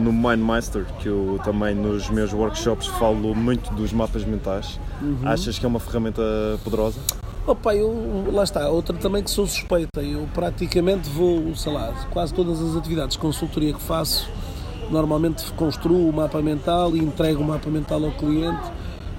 no 0.00 0.12
Mindmaster, 0.12 0.84
que 0.98 1.06
eu 1.08 1.38
também 1.44 1.72
nos 1.72 2.10
meus 2.10 2.32
workshops 2.32 2.88
falo 2.88 3.36
muito 3.36 3.72
dos 3.74 3.92
mapas 3.92 4.24
mentais, 4.24 4.80
Uhum. 5.00 5.18
achas 5.24 5.56
que 5.60 5.64
é 5.64 5.68
uma 5.68 5.78
ferramenta 5.78 6.20
poderosa? 6.64 6.98
Opa, 7.48 7.74
eu, 7.74 8.26
lá 8.30 8.44
está, 8.44 8.68
outra 8.68 8.94
também 8.98 9.22
que 9.22 9.30
sou 9.30 9.46
suspeita. 9.46 10.02
Eu 10.02 10.28
praticamente 10.34 11.08
vou, 11.08 11.54
sei 11.56 11.72
lá, 11.72 11.94
quase 12.10 12.34
todas 12.34 12.60
as 12.60 12.76
atividades 12.76 13.16
de 13.16 13.18
consultoria 13.18 13.72
que 13.72 13.80
faço, 13.80 14.28
normalmente 14.90 15.50
construo 15.54 16.10
o 16.10 16.12
mapa 16.12 16.42
mental 16.42 16.94
e 16.94 16.98
entrego 16.98 17.40
o 17.40 17.44
mapa 17.46 17.70
mental 17.70 18.04
ao 18.04 18.10
cliente, 18.10 18.70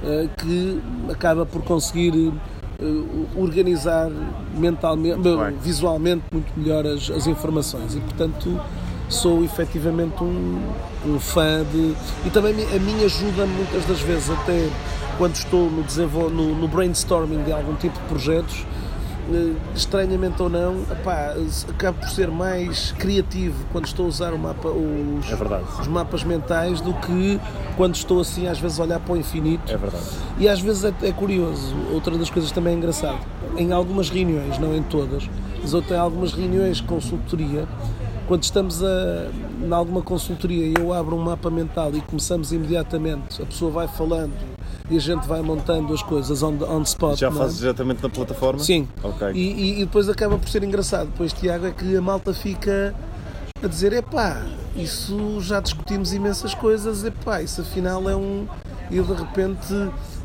eh, 0.03 0.29
que 0.37 0.79
acaba 1.11 1.43
por 1.43 1.63
conseguir 1.63 2.31
eh, 2.79 2.83
organizar 3.35 4.11
mentalmente, 4.55 5.23
bem. 5.23 5.57
visualmente 5.59 6.23
muito 6.31 6.51
melhor 6.55 6.85
as, 6.85 7.09
as 7.09 7.25
informações 7.25 7.95
e, 7.95 7.99
portanto, 7.99 8.61
sou 9.09 9.43
efetivamente 9.43 10.23
um, 10.23 10.61
um 11.05 11.19
fã 11.19 11.65
de. 11.69 11.95
E 12.25 12.29
também 12.29 12.53
a 12.53 12.79
mim 12.79 13.03
ajuda 13.03 13.45
muitas 13.45 13.85
das 13.85 13.99
vezes, 13.99 14.29
até 14.29 14.69
quando 15.17 15.35
estou 15.35 15.69
no, 15.69 15.83
desenvol... 15.83 16.29
no, 16.29 16.55
no 16.55 16.67
brainstorming 16.67 17.43
de 17.43 17.51
algum 17.51 17.75
tipo 17.75 17.99
de 17.99 18.05
projetos, 18.05 18.65
eh, 19.31 19.53
estranhamente 19.75 20.41
ou 20.41 20.49
não, 20.49 20.81
epá, 20.91 21.35
acabo 21.69 21.99
por 21.99 22.09
ser 22.09 22.29
mais 22.31 22.91
criativo 22.93 23.63
quando 23.71 23.85
estou 23.85 24.05
a 24.05 24.09
usar 24.09 24.33
o 24.33 24.39
mapa, 24.39 24.69
os, 24.69 25.29
É 25.29 25.81
os 25.81 25.87
mapas 25.87 26.23
mentais 26.23 26.81
do 26.81 26.93
que 26.93 27.39
quando 27.77 27.95
estou 27.95 28.21
assim 28.21 28.47
às 28.47 28.59
vezes 28.59 28.79
a 28.79 28.83
olhar 28.83 28.99
para 28.99 29.13
o 29.13 29.17
infinito. 29.17 29.71
É 29.71 29.77
verdade. 29.77 30.03
E 30.39 30.47
às 30.47 30.59
vezes 30.61 30.83
é, 30.83 30.93
é 31.03 31.11
curioso, 31.11 31.75
outra 31.93 32.17
das 32.17 32.29
coisas 32.29 32.51
também 32.51 32.73
é 32.73 32.77
engraçado, 32.77 33.19
em 33.55 33.71
algumas 33.71 34.09
reuniões, 34.09 34.57
não 34.57 34.75
em 34.75 34.81
todas, 34.81 35.29
mas 35.61 35.73
eu 35.73 35.81
tenho 35.81 36.01
algumas 36.01 36.33
reuniões 36.33 36.77
de 36.77 36.83
consultoria, 36.83 37.67
quando 38.29 38.43
estamos 38.43 38.83
a, 38.83 39.25
em 39.65 39.73
alguma 39.73 40.03
consultoria 40.03 40.67
e 40.67 40.73
eu 40.79 40.93
abro 40.93 41.15
um 41.15 41.19
mapa 41.23 41.49
mental 41.49 41.91
e 41.95 42.01
começamos 42.01 42.53
imediatamente, 42.53 43.41
a 43.41 43.45
pessoa 43.45 43.71
vai 43.71 43.87
falando 43.87 44.31
e 44.87 44.95
a 44.97 44.99
gente 44.99 45.27
vai 45.27 45.41
montando 45.41 45.91
as 45.93 46.03
coisas 46.03 46.43
on, 46.43 46.55
the- 46.57 46.65
on 46.65 46.83
spot. 46.83 47.17
Já 47.17 47.29
é? 47.29 47.31
fazes 47.31 47.57
diretamente 47.57 48.03
na 48.03 48.09
plataforma? 48.09 48.59
Sim. 48.59 48.87
Ok. 49.03 49.31
E, 49.33 49.39
e- 49.39 49.75
e 49.81 49.85
depois 49.85 50.07
acaba 50.07 50.37
por 50.37 50.47
ser 50.47 50.63
engraçado. 50.63 51.07
Depois, 51.07 51.33
Tiago, 51.33 51.65
é 51.65 51.71
que 51.71 51.97
a 51.97 52.01
malta 52.01 52.31
fica 52.31 52.93
a 53.63 53.67
dizer: 53.67 53.93
epá, 53.93 54.45
isso 54.75 55.41
já 55.41 55.59
discutimos 55.59 56.13
imensas 56.13 56.53
coisas, 56.53 57.03
epá, 57.03 57.41
isso 57.41 57.61
afinal 57.61 58.07
é 58.07 58.15
um. 58.15 58.45
E 58.91 58.99
de 58.99 59.13
repente 59.13 59.67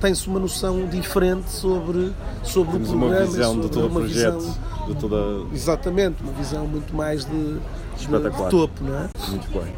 tem-se 0.00 0.28
uma 0.28 0.38
noção 0.40 0.86
diferente 0.86 1.50
sobre, 1.50 2.12
sobre 2.42 2.72
Temos 2.74 2.90
o 2.90 2.94
uma 2.96 3.06
programa, 3.08 3.30
visão 3.32 3.50
sobre 3.54 3.66
de 3.66 3.70
todo 3.72 3.82
o 3.84 3.88
uma 3.88 4.00
projeto, 4.00 4.38
visão. 4.40 4.54
de 4.88 4.94
toda. 4.94 5.16
Exatamente, 5.54 6.22
uma 6.22 6.32
visão 6.32 6.66
muito 6.66 6.94
mais 6.96 7.24
de, 7.26 7.56
Espetacular. 7.98 8.44
de 8.44 8.50
topo, 8.50 8.84
não 8.84 8.94
é? 8.98 9.08
Muito 9.28 9.48
bem. 9.50 9.72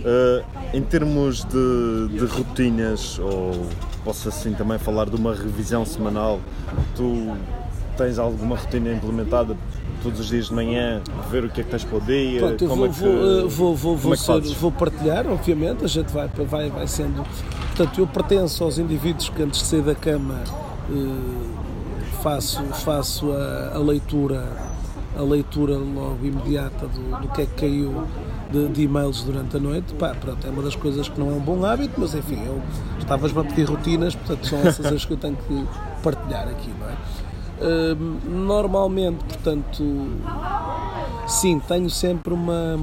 Uh, 0.00 0.44
em 0.72 0.82
termos 0.82 1.44
de, 1.44 2.08
de 2.08 2.24
rotinas, 2.24 3.18
ou 3.18 3.66
posso 4.04 4.28
assim 4.28 4.52
também 4.54 4.78
falar 4.78 5.08
de 5.10 5.16
uma 5.16 5.34
revisão 5.34 5.84
semanal, 5.84 6.40
tu 6.96 7.36
tens 7.96 8.18
alguma 8.18 8.56
rotina 8.56 8.92
implementada 8.92 9.54
todos 10.02 10.18
os 10.20 10.28
dias 10.28 10.46
de 10.46 10.54
manhã, 10.54 11.02
ver 11.30 11.44
o 11.44 11.50
que 11.50 11.60
é 11.60 11.64
que 11.64 11.70
tens 11.70 11.84
para 11.84 11.98
o 11.98 12.00
dia? 12.00 12.40
Pronto, 12.40 12.66
como 12.66 12.76
vou, 12.76 12.86
é 12.86 12.88
que, 12.88 12.98
vou, 13.00 13.10
eh, 13.12 13.48
vou, 13.48 13.76
vou, 13.76 13.98
como 13.98 14.14
é 14.14 14.16
que 14.16 14.22
ser- 14.22 14.54
vou 14.54 14.72
partilhar, 14.72 15.26
obviamente, 15.26 15.84
a 15.84 15.88
gente 15.88 16.10
vai, 16.10 16.26
vai, 16.28 16.70
vai 16.70 16.86
sendo. 16.86 17.22
Portanto, 17.76 18.00
eu 18.00 18.06
pertenço 18.06 18.64
aos 18.64 18.78
indivíduos 18.78 19.28
que 19.28 19.42
antes 19.42 19.60
de 19.60 19.66
sair 19.66 19.82
da 19.82 19.94
cama 19.94 20.40
eh, 20.90 22.12
faço, 22.22 22.62
faço 22.84 23.30
a, 23.32 23.72
a 23.74 23.78
leitura, 23.78 24.44
a 25.16 25.22
leitura 25.22 25.76
logo 25.76 26.18
imediata 26.24 26.86
do, 26.86 27.20
do 27.20 27.28
que 27.28 27.42
é 27.42 27.46
que 27.46 27.54
caiu 27.54 28.04
de, 28.50 28.68
de 28.68 28.82
e-mails 28.82 29.22
durante 29.22 29.56
a 29.56 29.60
noite. 29.60 29.92
Pá, 29.94 30.14
pronto, 30.14 30.46
é 30.46 30.50
uma 30.50 30.62
das 30.62 30.76
coisas 30.76 31.08
que 31.08 31.18
não 31.18 31.30
é 31.30 31.34
um 31.34 31.40
bom 31.40 31.64
hábito, 31.64 31.94
mas 31.98 32.14
enfim, 32.14 32.42
eu 32.44 32.60
estavas-me 32.98 33.40
a 33.40 33.44
pedir 33.44 33.64
rotinas, 33.68 34.14
portanto 34.14 34.46
são 34.46 34.58
essas 34.60 34.86
as 34.86 35.04
que 35.04 35.12
eu 35.12 35.16
tenho 35.16 35.36
que 35.36 35.66
partilhar 36.02 36.48
aqui, 36.48 36.70
não 36.78 36.88
é? 36.88 36.96
Eh, 37.62 37.96
normalmente, 38.28 39.22
portanto, 39.24 39.84
Sim, 41.30 41.60
tenho 41.60 41.88
sempre 41.88 42.34
uma, 42.34 42.76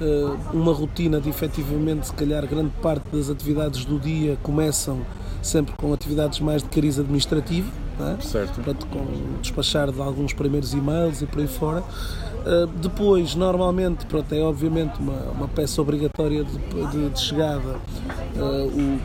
eh, 0.00 0.36
uma 0.50 0.72
rotina 0.72 1.20
de 1.20 1.28
efetivamente, 1.28 2.06
se 2.06 2.12
calhar, 2.14 2.46
grande 2.46 2.72
parte 2.80 3.04
das 3.12 3.28
atividades 3.28 3.84
do 3.84 3.98
dia 3.98 4.38
começam 4.42 5.00
sempre 5.42 5.74
com 5.76 5.92
atividades 5.92 6.40
mais 6.40 6.62
de 6.62 6.70
cariz 6.70 6.98
administrativo, 6.98 7.70
é? 8.04 8.20
Certo. 8.20 8.54
Portanto, 8.54 8.86
com 8.88 8.98
o 8.98 9.38
despachar 9.40 9.90
de 9.90 10.00
alguns 10.00 10.32
primeiros 10.32 10.72
e-mails 10.74 11.22
e 11.22 11.26
por 11.26 11.40
aí 11.40 11.46
fora. 11.48 11.82
Uh, 11.82 12.66
depois, 12.80 13.34
normalmente, 13.34 14.06
pronto, 14.06 14.32
é 14.32 14.40
obviamente 14.40 15.00
uma, 15.00 15.14
uma 15.32 15.48
peça 15.48 15.80
obrigatória 15.82 16.44
de, 16.44 16.56
de- 16.90 17.08
de 17.10 17.20
chegada 17.20 17.76
uh, 18.36 19.00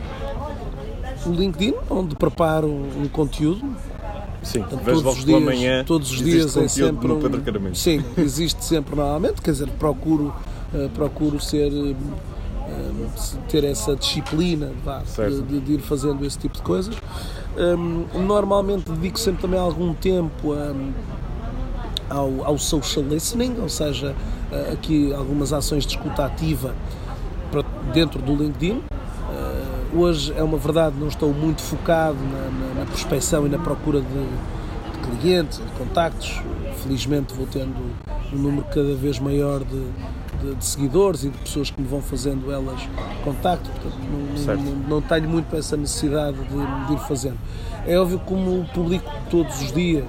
o, 1.26 1.30
o 1.30 1.32
LinkedIn, 1.32 1.74
onde 1.90 2.14
preparo 2.14 2.68
um 2.68 3.08
conteúdo, 3.08 3.64
Sim, 4.44 4.60
Portanto, 4.60 4.84
todos 4.84 5.18
os 5.18 5.24
dias, 5.24 5.42
manhã. 5.42 5.84
todos 5.84 6.10
os 6.10 6.18
dias 6.18 6.56
é 6.56 6.66
sempre 6.68 7.06
no 7.08 7.16
Pedro 7.20 7.40
Caramento. 7.42 7.78
Sim, 7.78 8.04
existe 8.18 8.64
sempre 8.64 8.96
normalmente, 8.96 9.40
quer 9.40 9.52
dizer, 9.52 9.68
procuro, 9.78 10.34
eh, 10.74 10.88
procuro 10.94 11.40
ser 11.40 11.70
se- 13.16 13.36
ter 13.48 13.62
essa 13.64 13.94
disciplina 13.94 14.72
vá, 14.84 15.00
de, 15.16 15.42
de- 15.42 15.60
de 15.60 15.72
ir 15.74 15.80
fazendo 15.80 16.24
esse 16.24 16.38
tipo 16.38 16.56
de 16.56 16.62
coisas. 16.62 16.94
Hum, 17.56 18.06
normalmente 18.14 18.90
dedico 18.90 19.20
sempre 19.20 19.42
também 19.42 19.60
algum 19.60 19.92
tempo 19.92 20.52
a, 20.54 20.72
ao, 22.14 22.44
ao 22.44 22.58
social 22.58 23.04
listening, 23.04 23.56
ou 23.60 23.68
seja, 23.68 24.14
eh, 24.50 24.70
aqui 24.72 25.12
algumas 25.12 25.52
ações 25.52 25.84
de 25.84 25.96
escuta 25.96 26.24
ativa 26.24 26.74
para- 27.50 27.62
dentro 27.92 28.22
do 28.22 28.34
LinkedIn. 28.34 28.80
Eh, 28.80 29.96
hoje 29.96 30.32
é 30.34 30.42
uma 30.42 30.56
verdade, 30.56 30.96
não 30.98 31.08
estou 31.08 31.32
muito 31.34 31.60
focado 31.60 32.16
na, 32.18 32.68
na, 32.68 32.80
na 32.80 32.86
prospecção 32.86 33.44
e 33.46 33.50
na 33.50 33.58
procura 33.58 34.00
de, 34.00 34.06
de 34.06 35.18
clientes, 35.20 35.58
de 35.58 35.72
contactos. 35.72 36.40
Felizmente 36.82 37.34
vou 37.34 37.46
tendo 37.46 37.76
um 38.32 38.36
número 38.36 38.64
cada 38.72 38.94
vez 38.94 39.18
maior 39.18 39.60
de, 39.62 39.86
de- 40.42 40.54
de 40.56 40.64
seguidores 40.64 41.24
e 41.24 41.28
de 41.30 41.38
pessoas 41.38 41.70
que 41.70 41.80
me 41.80 41.86
vão 41.86 42.02
fazendo 42.02 42.50
elas 42.52 42.80
contacto, 43.24 43.70
portanto 43.70 43.96
não, 44.10 44.54
não, 44.56 44.74
não 44.88 45.00
tenho 45.02 45.28
muito 45.28 45.54
essa 45.56 45.76
necessidade 45.76 46.36
de, 46.36 46.86
de 46.86 46.92
ir 46.94 46.98
fazendo. 47.06 47.38
É 47.86 47.98
óbvio 47.98 48.18
como 48.20 48.64
publico 48.74 49.10
todos 49.30 49.60
os 49.62 49.72
dias, 49.72 50.04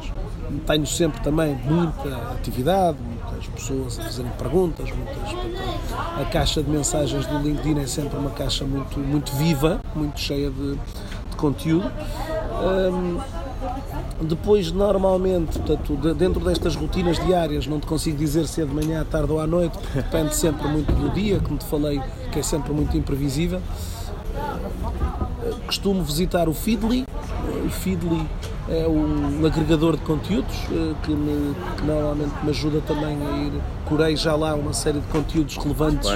tenho 0.67 0.85
sempre 0.85 1.21
também 1.21 1.55
muita 1.65 2.15
atividade, 2.33 2.97
muitas 3.01 3.47
pessoas 3.47 3.99
a 3.99 4.03
fazerem 4.03 4.31
perguntas, 4.37 4.89
muitas, 4.91 5.15
portanto, 5.33 6.21
a 6.21 6.25
caixa 6.25 6.61
de 6.61 6.69
mensagens 6.69 7.25
do 7.25 7.39
LinkedIn 7.39 7.79
é 7.79 7.87
sempre 7.87 8.17
uma 8.17 8.29
caixa 8.31 8.63
muito, 8.65 8.99
muito 8.99 9.31
viva, 9.33 9.79
muito 9.95 10.19
cheia 10.19 10.49
de, 10.51 10.73
de 10.75 11.35
conteúdo. 11.37 11.91
Hum, 12.61 13.19
depois, 14.21 14.71
normalmente, 14.71 15.57
portanto, 15.59 15.95
de- 15.97 16.13
dentro 16.13 16.39
destas 16.39 16.75
rotinas 16.75 17.17
diárias, 17.25 17.67
não 17.67 17.79
te 17.79 17.87
consigo 17.87 18.17
dizer 18.17 18.47
se 18.47 18.61
é 18.61 18.65
de 18.65 18.73
manhã, 18.73 19.01
à 19.01 19.05
tarde 19.05 19.31
ou 19.31 19.39
à 19.39 19.47
noite, 19.47 19.77
depende 19.93 20.35
sempre 20.35 20.67
muito 20.67 20.91
do 20.93 21.09
dia, 21.11 21.39
como 21.39 21.57
te 21.57 21.65
falei, 21.65 22.01
que 22.31 22.39
é 22.39 22.43
sempre 22.43 22.71
muito 22.73 22.95
imprevisível. 22.97 23.59
Costumo 25.65 26.03
visitar 26.03 26.47
o 26.47 26.53
Feedly. 26.53 27.05
O 27.65 27.69
Feedly 27.69 28.25
é 28.69 28.87
um 28.87 29.45
agregador 29.45 29.93
de 29.97 30.03
conteúdos 30.03 30.55
eh, 30.71 30.93
que, 31.03 31.11
me- 31.11 31.53
que 31.77 31.83
normalmente 31.85 32.31
me 32.43 32.49
ajuda 32.49 32.81
também 32.81 33.17
a 33.27 33.37
ir. 33.37 33.51
Curei 33.85 34.15
já 34.15 34.35
lá 34.35 34.53
uma 34.55 34.73
série 34.73 34.99
de 34.99 35.07
conteúdos 35.07 35.57
relevantes 35.57 36.09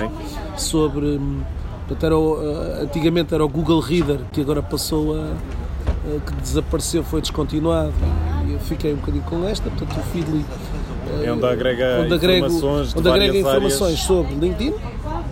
sobre. 0.58 1.06
hum, 1.18 1.42
portanto, 1.88 2.04
era 2.06 2.18
o, 2.18 2.38
eh, 2.42 2.84
antigamente 2.84 3.34
era 3.34 3.44
o 3.44 3.50
Google 3.50 3.80
Reader, 3.80 4.20
que 4.32 4.42
agora 4.42 4.62
passou 4.62 5.16
a. 5.16 5.34
eh, 6.08 6.20
que 6.26 6.34
desapareceu, 6.42 7.04
foi 7.04 7.22
descontinuado 7.22 7.94
e 8.48 8.54
eu 8.54 8.60
fiquei 8.60 8.94
um 8.94 8.98
bocadinho 8.98 9.24
com 9.24 9.46
esta. 9.48 9.70
Portanto, 9.70 9.98
o 10.00 10.04
Feedly. 10.12 10.46
eh, 11.22 11.26
É 11.26 11.32
onde 11.32 11.46
agrega 11.46 12.02
onde 12.04 12.14
agrego- 12.14 12.46
informações 12.48 12.94
de 12.94 13.00
onde 13.00 13.10
agrega 13.10 13.38
informações 13.38 13.82
áreas. 13.82 14.00
sobre 14.02 14.36
LinkedIn, 14.36 14.74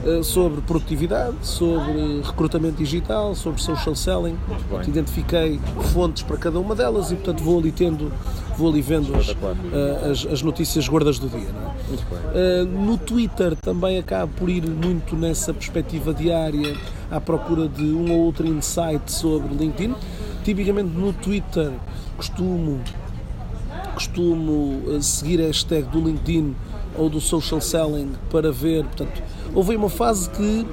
eh, 0.06 0.24
sobre 0.24 0.62
produtividade, 0.62 1.36
sobre 1.42 2.22
recrutamento 2.24 2.78
digital, 2.78 3.36
sobre 3.36 3.62
social 3.62 3.96
selling. 3.96 4.36
Portanto, 4.70 4.88
identifiquei 4.90 5.60
fontes 5.94 6.24
para 6.24 6.38
cada 6.38 6.60
uma 6.60 6.76
delas 6.76 7.12
e, 7.12 7.16
portanto, 7.16 7.44
vou 7.44 7.60
ali 7.60 7.72
tendo, 7.72 8.12
vou 8.58 8.70
ali 8.70 8.82
vendo 8.82 9.14
as, 9.16 9.36
as, 10.26 10.34
as 10.34 10.42
notícias 10.42 10.88
gordas 10.88 11.20
do 11.20 11.28
dia. 11.28 11.48
É? 12.34 12.64
No 12.64 12.98
Twitter 12.98 13.56
também 13.56 13.98
acabo 13.98 14.32
por 14.38 14.50
ir 14.50 14.66
muito 14.68 15.16
nessa 15.16 15.54
perspectiva 15.54 16.14
diária 16.14 16.76
à 17.12 17.20
procura 17.22 17.68
de 17.68 17.84
um 17.84 18.12
ou 18.12 18.20
outro 18.26 18.48
insight 18.48 19.12
sobre 19.12 19.54
LinkedIn. 19.56 19.94
Tipicamente 20.46 20.90
no 20.96 21.12
Twitter 21.12 21.72
costumo, 22.16 22.80
costumo 23.96 24.84
uh, 24.86 25.02
seguir 25.02 25.42
a 25.42 25.48
hashtag 25.48 25.88
do 25.90 26.00
LinkedIn 26.00 26.56
ou 26.96 27.10
do 27.10 27.20
social 27.20 27.60
selling 27.60 28.12
para 28.30 28.52
ver. 28.52 28.84
Portanto, 28.86 29.24
houve 29.56 29.76
uma 29.76 29.90
fase 29.90 30.30
que 30.30 30.66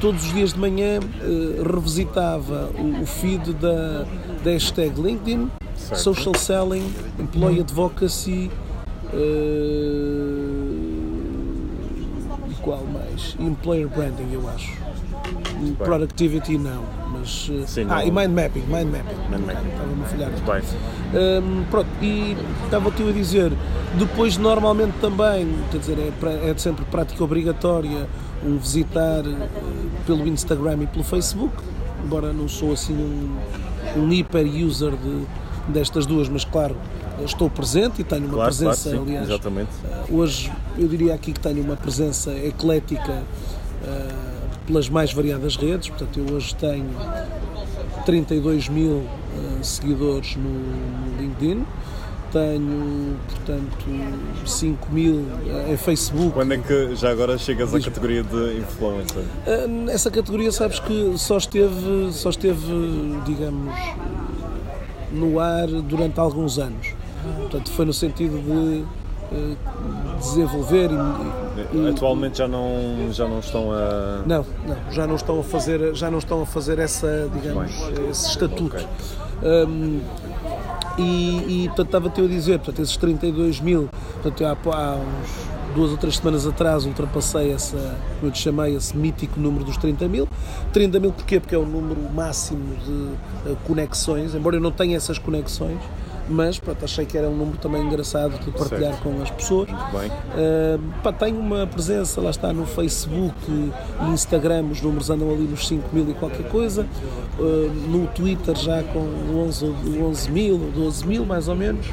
todos 0.00 0.24
os 0.26 0.32
dias 0.32 0.52
de 0.52 0.58
manhã 0.58 0.98
uh, 0.98 1.62
revisitava 1.74 2.70
o, 2.76 3.02
o 3.02 3.06
feed 3.06 3.52
da, 3.54 4.04
da 4.42 4.50
hashtag 4.50 5.00
LinkedIn, 5.00 5.48
Certo. 5.76 6.02
social 6.02 6.34
selling, 6.34 6.92
employee 7.18 7.60
advocacy. 7.60 8.50
E 12.48 12.54
qual 12.62 12.84
mais? 12.84 13.36
Employer 13.38 13.88
branding, 13.88 14.32
eu 14.32 14.48
acho. 14.48 14.76
Productivity 15.78 16.58
não, 16.58 16.82
mas. 17.20 17.50
eh, 17.52 17.66
Sim, 17.66 17.82
ah, 17.88 17.96
não. 17.96 18.02
e 18.02 18.10
mind 18.10 18.34
mapping, 18.34 18.62
mind 18.62 18.90
mapping. 18.90 19.30
Mind 19.30 19.46
mapping. 19.46 19.68
Estava-me 19.68 20.02
a 20.02 20.06
falhar. 20.06 20.30
Bem, 20.30 20.62
Hum, 21.12 21.64
pronto, 21.70 21.88
e 22.00 22.36
estava-te 22.64 23.02
a 23.02 23.12
dizer, 23.12 23.52
depois 23.98 24.36
normalmente 24.36 24.94
também, 25.00 25.48
quer 25.72 25.78
dizer, 25.78 25.98
é, 25.98 26.50
é 26.50 26.54
sempre 26.56 26.84
prática 26.84 27.24
obrigatória 27.24 28.06
um 28.46 28.56
visitar 28.58 29.24
eh, 29.26 29.48
pelo 30.06 30.26
Instagram 30.28 30.84
e 30.84 30.86
pelo 30.86 31.02
Facebook, 31.04 31.52
embora 32.04 32.32
não 32.32 32.46
sou 32.48 32.72
assim 32.72 32.94
um, 32.94 34.00
um 34.00 34.12
hiper 34.12 34.46
user 34.46 34.92
de, 34.92 35.26
destas 35.72 36.06
duas, 36.06 36.28
mas 36.28 36.44
claro, 36.44 36.76
estou 37.24 37.50
presente 37.50 38.00
e 38.02 38.04
tenho 38.04 38.26
uma 38.26 38.34
claro, 38.34 38.54
claro, 38.54 38.70
presença, 38.76 38.90
sim, 38.90 39.02
aliás, 39.02 39.28
exatamente. 39.28 39.70
Uh, 40.08 40.16
Hoje 40.18 40.52
eu 40.78 40.86
diria 40.88 41.14
aqui 41.14 41.32
que 41.32 41.40
tenho 41.40 41.60
uma 41.62 41.76
presença 41.76 42.30
eclética 42.32 43.12
uh, 43.82 44.29
pelas 44.70 44.88
mais 44.88 45.12
variadas 45.12 45.56
redes, 45.56 45.88
portanto 45.88 46.20
eu 46.20 46.36
hoje 46.36 46.54
tenho 46.54 46.88
32 48.06 48.68
mil 48.68 48.98
uh, 48.98 49.64
seguidores 49.64 50.36
no, 50.36 50.48
no 50.48 51.20
LinkedIn, 51.20 51.66
tenho 52.30 53.16
portanto 53.28 53.86
5 54.46 54.92
mil 54.92 55.14
uh, 55.14 55.72
em 55.72 55.76
Facebook. 55.76 56.30
Quando 56.30 56.54
é 56.54 56.58
que 56.58 56.94
já 56.94 57.10
agora 57.10 57.36
chegas 57.36 57.74
à 57.74 57.80
categoria 57.80 58.22
de 58.22 58.58
influencer? 58.58 59.24
Uh, 59.44 59.66
Nessa 59.66 60.08
categoria 60.08 60.52
sabes 60.52 60.78
que 60.78 61.14
só 61.16 61.38
esteve, 61.38 62.12
só 62.12 62.30
esteve, 62.30 62.64
digamos, 63.26 63.74
no 65.10 65.40
ar 65.40 65.66
durante 65.66 66.20
alguns 66.20 66.60
anos. 66.60 66.94
Portanto, 67.40 67.72
foi 67.72 67.84
no 67.84 67.92
sentido 67.92 68.38
de 68.40 68.84
desenvolver 70.20 70.90
e, 70.90 71.76
e- 71.76 71.88
Atualmente 71.88 72.38
já 72.38 72.48
não, 72.48 73.08
já 73.12 73.26
não 73.26 73.40
estão 73.40 73.72
a. 73.72 74.22
Não, 74.26 74.46
não, 74.66 74.76
já 74.92 75.06
não 75.06 75.16
estão 75.16 75.40
a 75.40 75.42
fazer, 75.42 75.94
já 75.94 76.10
não 76.10 76.18
estão 76.18 76.42
a 76.42 76.46
fazer 76.46 76.78
essa, 76.78 77.28
digamos, 77.32 77.70
esse 78.10 78.28
estatuto. 78.28 78.76
Ok. 78.76 78.86
Hum, 79.42 80.00
e, 80.98 81.64
e 81.64 81.66
portanto, 81.68 81.86
estava-te 81.86 82.20
a 82.20 82.26
dizer, 82.26 82.58
portanto, 82.58 82.82
esses 82.82 82.96
32 82.96 83.60
mil, 83.60 83.88
portanto, 84.22 84.44
há, 84.44 84.56
há 84.76 84.96
uns 84.96 85.74
duas 85.74 85.90
ou 85.92 85.96
três 85.96 86.16
semanas 86.16 86.46
atrás 86.46 86.84
ultrapassei 86.84 87.52
essa, 87.52 87.76
como 88.18 88.26
eu 88.26 88.30
te 88.30 88.38
chamei, 88.38 88.74
esse 88.76 88.96
mítico 88.96 89.38
número 89.40 89.64
dos 89.64 89.76
30 89.76 90.08
mil. 90.08 90.28
30 90.72 91.00
mil 91.00 91.12
porquê? 91.12 91.40
Porque 91.40 91.54
é 91.54 91.58
o 91.58 91.64
número 91.64 92.00
máximo 92.12 92.74
de 92.84 93.50
eh, 93.50 93.56
conexões, 93.66 94.34
embora 94.34 94.56
eu 94.56 94.60
não 94.60 94.72
tenha 94.72 94.96
essas 94.96 95.18
conexões, 95.18 95.78
mas 96.28 96.58
pronto, 96.58 96.84
achei 96.84 97.04
que 97.04 97.16
era 97.18 97.28
um 97.28 97.34
número 97.36 97.58
também 97.58 97.82
engraçado 97.84 98.38
de 98.38 98.50
partilhar 98.50 98.92
Certo. 98.92 99.02
com 99.02 99.22
as 99.22 99.30
pessoas. 99.30 99.68
Bem, 99.68 100.10
Uh, 100.30 100.78
pá, 101.02 101.12
tenho 101.12 101.38
uma 101.38 101.66
presença, 101.66 102.20
lá 102.20 102.30
está, 102.30 102.52
no 102.52 102.64
Facebook 102.64 103.34
e 103.48 103.72
Instagram, 104.12 104.64
os 104.70 104.80
números 104.80 105.10
andam 105.10 105.30
ali 105.30 105.42
nos 105.42 105.66
5 105.66 105.88
mil 105.92 106.08
e 106.08 106.14
qualquer 106.14 106.48
coisa. 106.48 106.86
Uh, 107.38 107.70
no 107.88 108.06
Twitter 108.08 108.56
já 108.56 108.82
com 108.84 109.00
11, 109.46 109.64
ou 109.64 110.08
11 110.08 110.30
mil 110.30 110.54
ou 110.60 110.70
12 110.70 111.06
mil, 111.06 111.26
mais 111.26 111.48
ou 111.48 111.56
menos. 111.56 111.86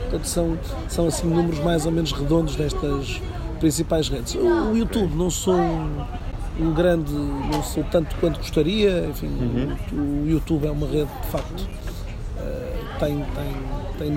Portanto, 0.00 0.24
são, 0.26 0.58
são 0.88 1.06
assim 1.06 1.26
números 1.28 1.60
mais 1.60 1.86
ou 1.86 1.92
menos 1.92 2.12
redondos 2.12 2.56
destas 2.56 3.20
principais 3.60 4.08
redes. 4.08 4.34
O 4.34 4.76
YouTube, 4.76 5.14
não 5.14 5.30
sou 5.30 5.54
um, 5.54 6.04
um 6.60 6.74
grande, 6.74 7.12
não 7.12 7.62
sou 7.62 7.84
tanto 7.84 8.14
quanto 8.16 8.38
gostaria, 8.38 9.06
enfim, 9.08 9.28
o 9.92 10.28
YouTube 10.28 10.66
é 10.66 10.70
uma 10.70 10.86
rede 10.86 11.08
de 11.22 11.28
facto 11.28 11.68
tem, 13.02 13.24
tem, 13.98 14.14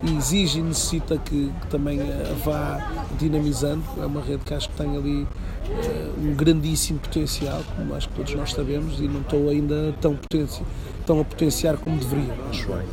tem 0.00 0.16
exige 0.16 0.60
e 0.60 0.62
necessita 0.62 1.18
que, 1.18 1.52
que 1.60 1.66
também 1.66 1.98
vá 2.44 2.78
dinamizando. 3.18 3.82
É 4.00 4.06
uma 4.06 4.22
rede 4.22 4.44
que 4.44 4.54
acho 4.54 4.68
que 4.68 4.76
tem 4.76 4.96
ali 4.96 5.22
uh, 5.22 6.20
um 6.20 6.34
grandíssimo 6.34 7.00
potencial, 7.00 7.60
como 7.76 7.94
acho 7.94 8.08
que 8.08 8.14
todos 8.14 8.34
nós 8.34 8.52
sabemos, 8.52 9.00
e 9.00 9.08
não 9.08 9.20
estou 9.20 9.48
ainda 9.48 9.92
tão, 10.00 10.14
potenci 10.14 10.62
tão 11.04 11.20
a 11.20 11.24
potenciar 11.24 11.76
como 11.76 11.98
deveria, 11.98 12.34
acho. 12.48 12.68
bem. 12.68 12.86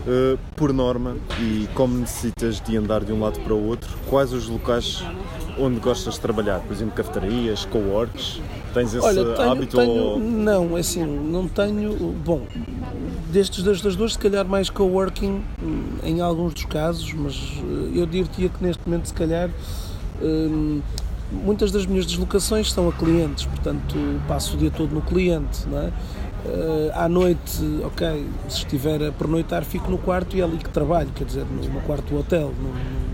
Uh, 0.00 0.38
por 0.56 0.72
norma, 0.72 1.16
e 1.40 1.68
como 1.74 1.98
necessitas 1.98 2.60
de 2.60 2.76
andar 2.76 3.04
de 3.04 3.12
um 3.12 3.20
lado 3.20 3.40
para 3.40 3.52
o 3.52 3.66
outro, 3.66 3.90
quais 4.08 4.32
os 4.32 4.48
locais 4.48 5.04
onde 5.58 5.80
gostas 5.80 6.14
de 6.14 6.20
trabalhar? 6.20 6.60
Por 6.60 6.72
exemplo, 6.72 6.94
cafetarias, 6.94 7.64
coworks? 7.66 8.40
Tens 8.72 8.94
esse 8.94 9.04
Olha, 9.04 9.24
tenho, 9.34 9.50
hábito 9.50 9.76
tenho- 9.76 9.92
ou... 10.02 10.18
não, 10.20 10.76
é 10.76 10.80
assim, 10.80 11.04
não 11.04 11.48
tenho, 11.48 11.92
bom, 12.24 12.42
destes 13.32 13.64
destas 13.64 13.96
duas, 13.96 14.12
se 14.12 14.18
calhar 14.18 14.46
mais 14.46 14.70
coworking 14.70 15.42
hum, 15.62 15.84
em 16.04 16.20
alguns 16.20 16.54
dos 16.54 16.64
casos, 16.66 17.12
mas 17.12 17.34
eh, 17.34 17.98
eu 17.98 18.06
diria 18.06 18.26
que 18.48 18.62
neste 18.62 18.80
momento, 18.86 19.06
se 19.08 19.14
calhar, 19.14 19.50
hum, 20.22 20.80
muitas 21.32 21.72
das 21.72 21.84
minhas 21.84 22.06
deslocações 22.06 22.70
são 22.72 22.88
a 22.88 22.92
clientes, 22.92 23.44
portanto 23.44 23.96
passo 24.28 24.54
o 24.54 24.58
dia 24.58 24.70
todo 24.70 24.92
no 24.94 25.02
cliente, 25.02 25.66
não 25.68 25.78
é? 25.78 25.90
Eh, 26.46 26.92
à 26.94 27.08
noite, 27.08 27.60
ok, 27.84 28.24
se 28.48 28.58
estiver 28.58 29.02
a 29.08 29.12
pernoitar, 29.12 29.64
fico 29.64 29.90
no 29.90 29.98
quarto 29.98 30.36
e 30.36 30.40
é 30.40 30.44
ali 30.44 30.58
que 30.58 30.70
trabalho, 30.70 31.10
quer 31.14 31.24
dizer, 31.24 31.44
no, 31.44 31.80
quarto 31.82 32.04
do 32.14 32.20
hotel. 32.20 32.52
não- 32.62 33.09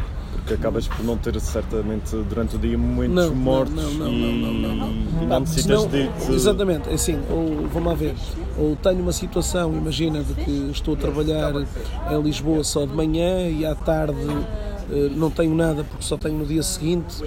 Porque 0.47 0.55
acabas 0.55 0.87
por 0.87 1.05
não 1.05 1.17
ter 1.17 1.41
certamente 1.41 2.15
durante 2.29 2.55
o 2.55 2.59
dia 2.61 2.79
momentos 2.79 3.17
Não, 3.17 3.35
mortos 3.35 3.75
não, 3.75 3.91
não, 3.95 4.09
e 4.13 4.41
não, 4.41 4.53
não, 4.53 4.77
não, 4.77 4.93
não. 4.93 5.27
não 5.27 5.41
necessitas 5.41 5.85
de 5.87 6.07
te... 6.07 6.33
Exatamente, 6.33 6.89
é 6.89 6.95
assim, 6.95 7.19
ou 7.29 7.67
vamos 7.67 7.89
lá 7.89 7.95
ver, 7.95 8.15
ou 8.57 8.77
tenho 8.77 9.01
uma 9.01 9.11
situação, 9.11 9.77
imagina, 9.77 10.23
de 10.23 10.35
que 10.35 10.71
estou 10.71 10.95
a 10.95 10.97
trabalhar 10.97 11.53
em 11.53 12.23
Lisboa 12.23 12.63
só 12.63 12.87
de 12.87 12.95
manhã 12.95 13.49
e 13.49 13.67
à 13.67 13.75
tarde 13.75 14.15
não 15.17 15.31
tenho 15.31 15.55
nada 15.55 15.85
porque 15.85 16.05
só 16.05 16.17
tenho 16.17 16.39
no 16.39 16.47
dia 16.47 16.63
seguinte. 16.63 17.23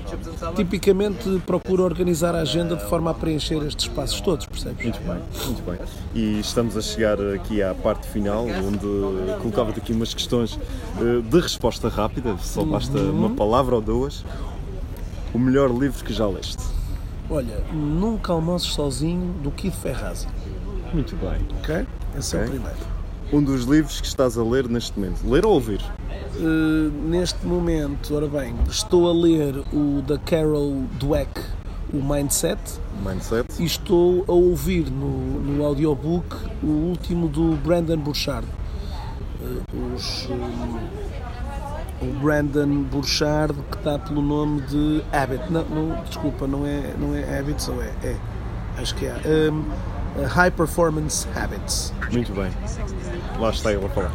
Tipicamente 0.55 1.41
procuro 1.45 1.84
organizar 1.84 2.34
a 2.36 2.39
agenda 2.41 2.76
de 2.76 2.84
forma 2.86 3.12
a 3.12 3.14
preencher 3.14 3.57
estes 3.66 3.86
espaços 3.86 4.20
todos, 4.22 4.45
percebes? 4.45 4.84
Muito 4.84 4.99
bem, 4.99 5.20
muito 5.45 5.64
bem. 5.66 5.78
E 6.14 6.39
estamos 6.39 6.76
a 6.78 6.82
chegar 6.82 7.18
aqui 7.36 7.62
à 7.62 7.74
parte 7.76 8.07
final, 8.07 8.45
onde 8.45 9.38
colocava-te 9.41 9.80
aqui 9.80 9.93
umas 9.93 10.14
questões 10.14 10.57
eh, 10.99 11.22
de 11.22 11.39
resposta 11.39 11.89
rápida, 11.89 12.38
só 12.39 12.64
basta 12.64 12.97
Uhum. 12.97 13.12
uma 13.28 13.30
palavra 13.32 13.76
ou 13.76 13.82
duas. 13.82 14.24
O 15.34 15.38
melhor 15.39 15.70
livro 15.70 16.03
que 16.03 16.14
já 16.14 16.28
leste? 16.28 16.64
Olha, 17.30 17.64
nunca 17.72 18.34
almoços 18.34 18.74
sozinho 18.74 19.34
do 19.43 19.51
Kid 19.51 19.76
Ferrazzi, 19.76 20.28
Muito 20.93 21.16
bem. 21.18 21.39
ok? 21.60 21.86
Esse 22.18 22.36
é 22.36 22.43
o 22.45 22.49
primeiro. 22.49 22.99
Um 23.32 23.43
dos 23.43 23.65
livros 23.65 24.01
que 24.01 24.07
estás 24.07 24.38
a 24.39 24.43
ler 24.43 24.67
neste 24.67 24.99
momento. 24.99 25.30
Ler 25.30 25.45
ou 25.45 25.53
ouvir? 25.53 25.80
Uh, 26.39 26.91
neste 27.07 27.45
momento, 27.45 28.15
ora 28.15 28.27
bem, 28.27 28.55
estou 28.67 29.07
a 29.07 29.13
ler 29.13 29.55
o 29.71 30.01
da 30.01 30.17
Carol 30.17 30.84
Dweck, 30.99 31.39
o 31.93 31.97
Mindset, 31.97 32.59
Mindset. 33.05 33.45
e 33.59 33.65
estou 33.65 34.25
a 34.27 34.32
ouvir 34.32 34.89
no, 34.89 35.41
no 35.41 35.63
audiobook 35.63 36.36
o 36.63 36.67
último 36.67 37.27
do 37.27 37.55
Brandon 37.57 37.97
Burchard. 37.97 38.47
Uh, 39.41 39.93
os, 39.95 40.27
um, 40.30 42.07
o 42.07 42.13
Brandon 42.21 42.84
Burchard, 42.84 43.53
que 43.69 43.77
está 43.77 43.99
pelo 43.99 44.23
nome 44.23 44.61
de 44.61 45.03
Habit. 45.11 45.51
Não, 45.51 45.63
não, 45.65 46.03
desculpa, 46.03 46.47
não 46.47 46.65
é, 46.65 46.95
não 46.97 47.13
é 47.13 47.38
Habits, 47.38 47.67
ou 47.67 47.82
é? 47.84 47.93
É, 48.03 48.15
acho 48.77 48.95
que 48.95 49.05
é. 49.05 49.15
Um, 49.51 49.63
High 50.25 50.51
Performance 50.51 51.27
Habits. 51.36 51.93
Muito 52.11 52.34
bem. 52.34 52.51
Lá 53.40 53.50
está 53.52 53.72
ele 53.72 53.86
a 53.86 53.90
falar. 53.90 54.12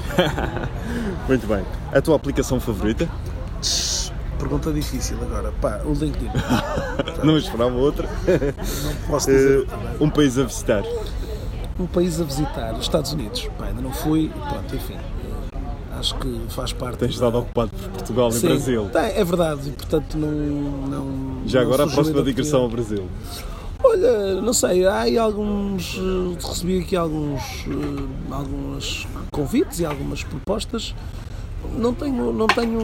muito 1.27 1.47
bem. 1.47 1.65
A 1.93 2.01
tua 2.01 2.17
aplicação 2.17 2.61
favorita? 2.61 3.09
Pergunta 4.39 4.73
difícil 4.73 5.17
agora. 5.23 5.53
Pá, 5.61 5.81
o 5.85 5.93
LinkedIn. 5.93 6.31
Não 7.25 7.39
esperava 7.39 7.75
outra. 7.75 8.07
Não 8.07 9.09
posso 9.09 9.29
dizer. 9.31 9.67
é? 10.01 10.05
um 10.05 10.11
país 10.11 10.39
a 10.39 10.43
visitar. 10.45 10.83
um 11.79 11.87
país 11.87 12.21
a 12.21 12.25
visitar, 12.25 12.75
os 12.75 12.83
Estados 12.83 13.13
Unidos. 13.13 13.49
Pá, 13.59 13.67
ainda 13.67 13.81
não 13.81 13.93
fui, 13.93 14.31
pronto, 14.49 14.77
enfim. 14.77 14.95
eh, 14.97 15.99
Acho 15.99 16.15
que 16.17 16.41
faz 16.51 16.73
parte. 16.75 16.99
Tens 16.99 17.09
da- 17.19 17.27
estado 17.29 17.39
ocupado 17.39 17.71
por 17.71 17.89
Portugal 17.91 18.29
e 18.29 18.33
Sim, 18.33 18.49
Brasil. 18.49 18.91
tá, 18.93 19.07
é 19.07 19.25
verdade, 19.25 19.69
e 19.69 19.73
portanto 19.73 20.19
não. 20.19 20.29
não 20.31 21.43
Já 21.47 21.61
não 21.61 21.67
agora 21.69 21.85
a 21.85 21.87
próxima 21.87 22.23
digressão 22.23 22.63
ao. 22.63 22.69
Brasil. 22.69 23.09
Olha, 23.87 24.41
não 24.41 24.53
sei, 24.55 24.87
há 24.87 25.01
aí 25.01 25.19
alguns. 25.19 25.99
eh, 25.99 26.47
Recebi 26.47 26.81
aqui 26.81 26.97
alguns. 26.97 27.43
eh, 27.69 28.33
alguns 28.33 29.07
convites 29.31 29.79
e 29.81 29.85
algumas 29.87 30.25
propostas. 30.25 30.95
Não 31.77 31.93
tenho, 31.93 32.33
não 32.33 32.47
tenho, 32.47 32.81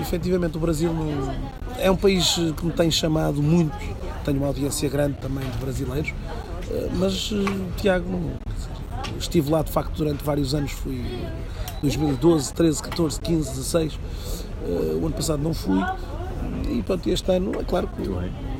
efetivamente, 0.00 0.56
o 0.56 0.60
Brasil 0.60 0.92
não, 0.92 1.34
é 1.78 1.90
um 1.90 1.96
país 1.96 2.34
que 2.56 2.66
me 2.66 2.72
tem 2.72 2.90
chamado 2.90 3.42
muito. 3.42 3.76
Tenho 4.24 4.38
uma 4.38 4.48
audiência 4.48 4.88
grande 4.88 5.18
também 5.18 5.44
de 5.48 5.58
brasileiros, 5.58 6.12
eh, 6.70 6.88
mas, 6.96 7.30
eh, 7.32 7.70
Tiago, 7.76 8.06
estive 9.18 9.50
lá 9.50 9.62
de 9.62 9.70
facto 9.70 9.92
durante 9.96 10.24
vários 10.24 10.54
anos. 10.54 10.72
Fui 10.72 11.04
2012, 11.80 12.52
13, 12.52 12.82
14, 12.82 13.20
15, 13.20 13.50
16. 13.50 13.98
Eh, 14.64 14.98
o 15.00 15.06
ano 15.06 15.12
passado 15.14 15.42
não 15.42 15.54
fui. 15.54 15.80
E 16.70 16.82
pronto, 16.82 17.08
este 17.10 17.30
ano, 17.32 17.52
é 17.60 17.64
claro 17.64 17.88
que 17.88 18.08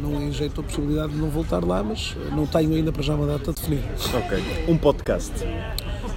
não 0.00 0.20
é 0.20 0.30
jeito 0.30 0.60
a 0.60 0.64
possibilidade 0.64 1.12
de 1.12 1.18
não 1.18 1.28
voltar 1.28 1.64
lá, 1.64 1.82
mas 1.82 2.16
não 2.34 2.46
tenho 2.46 2.74
ainda 2.74 2.90
para 2.92 3.02
já 3.02 3.14
uma 3.14 3.26
data 3.26 3.52
definida. 3.52 3.84
Ok. 4.14 4.64
Um 4.68 4.76
podcast. 4.76 5.32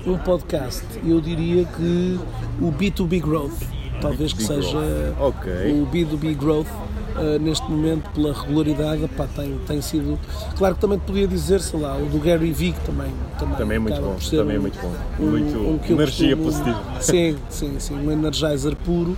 Um 0.05 0.18
podcast, 0.18 0.84
eu 1.05 1.22
diria 1.22 1.66
que 1.66 2.20
o 2.61 2.72
B2B 2.72 3.22
Growth, 3.22 3.53
talvez 4.01 4.34
que 4.34 4.43
B2B 4.43 4.47
seja 4.47 4.72
Growth. 5.18 5.36
Ok. 5.38 5.51
o 5.82 5.86
B2B 5.88 6.36
Growth, 6.36 6.68
uh, 7.16 7.39
neste 7.39 7.70
momento 7.72 8.09
pela 8.09 8.34
regularidade, 8.34 9.07
pá, 9.16 9.28
tem, 9.34 9.57
tem 9.66 9.82
sido. 9.82 10.20
Claro 10.57 10.76
que 10.76 10.82
também 10.82 10.99
podia 10.99 11.26
dizer, 11.28 11.61
sei 11.61 11.80
lá, 11.80 11.95
o 11.95 12.05
do 12.07 12.20
Gary 12.20 12.51
que 12.53 12.74
também, 12.86 13.11
também, 13.39 13.55
Também 13.55 13.76
é 13.78 13.80
muito 13.80 14.01
bom, 14.01 14.16
também 14.30 14.55
é 14.55 14.59
um- 14.59 14.61
muito 14.61 14.80
bom. 14.82 14.91
um- 15.20 15.30
Muito 15.30 15.57
um 15.59 15.78
que 15.78 15.93
energia 15.93 16.36
costumo- 16.36 16.64
positiva. 16.74 17.01
Sim, 17.01 17.38
sim, 17.49 17.76
sim, 17.80 17.95
um 17.95 18.11
energizer 18.11 18.76
puro. 18.76 19.16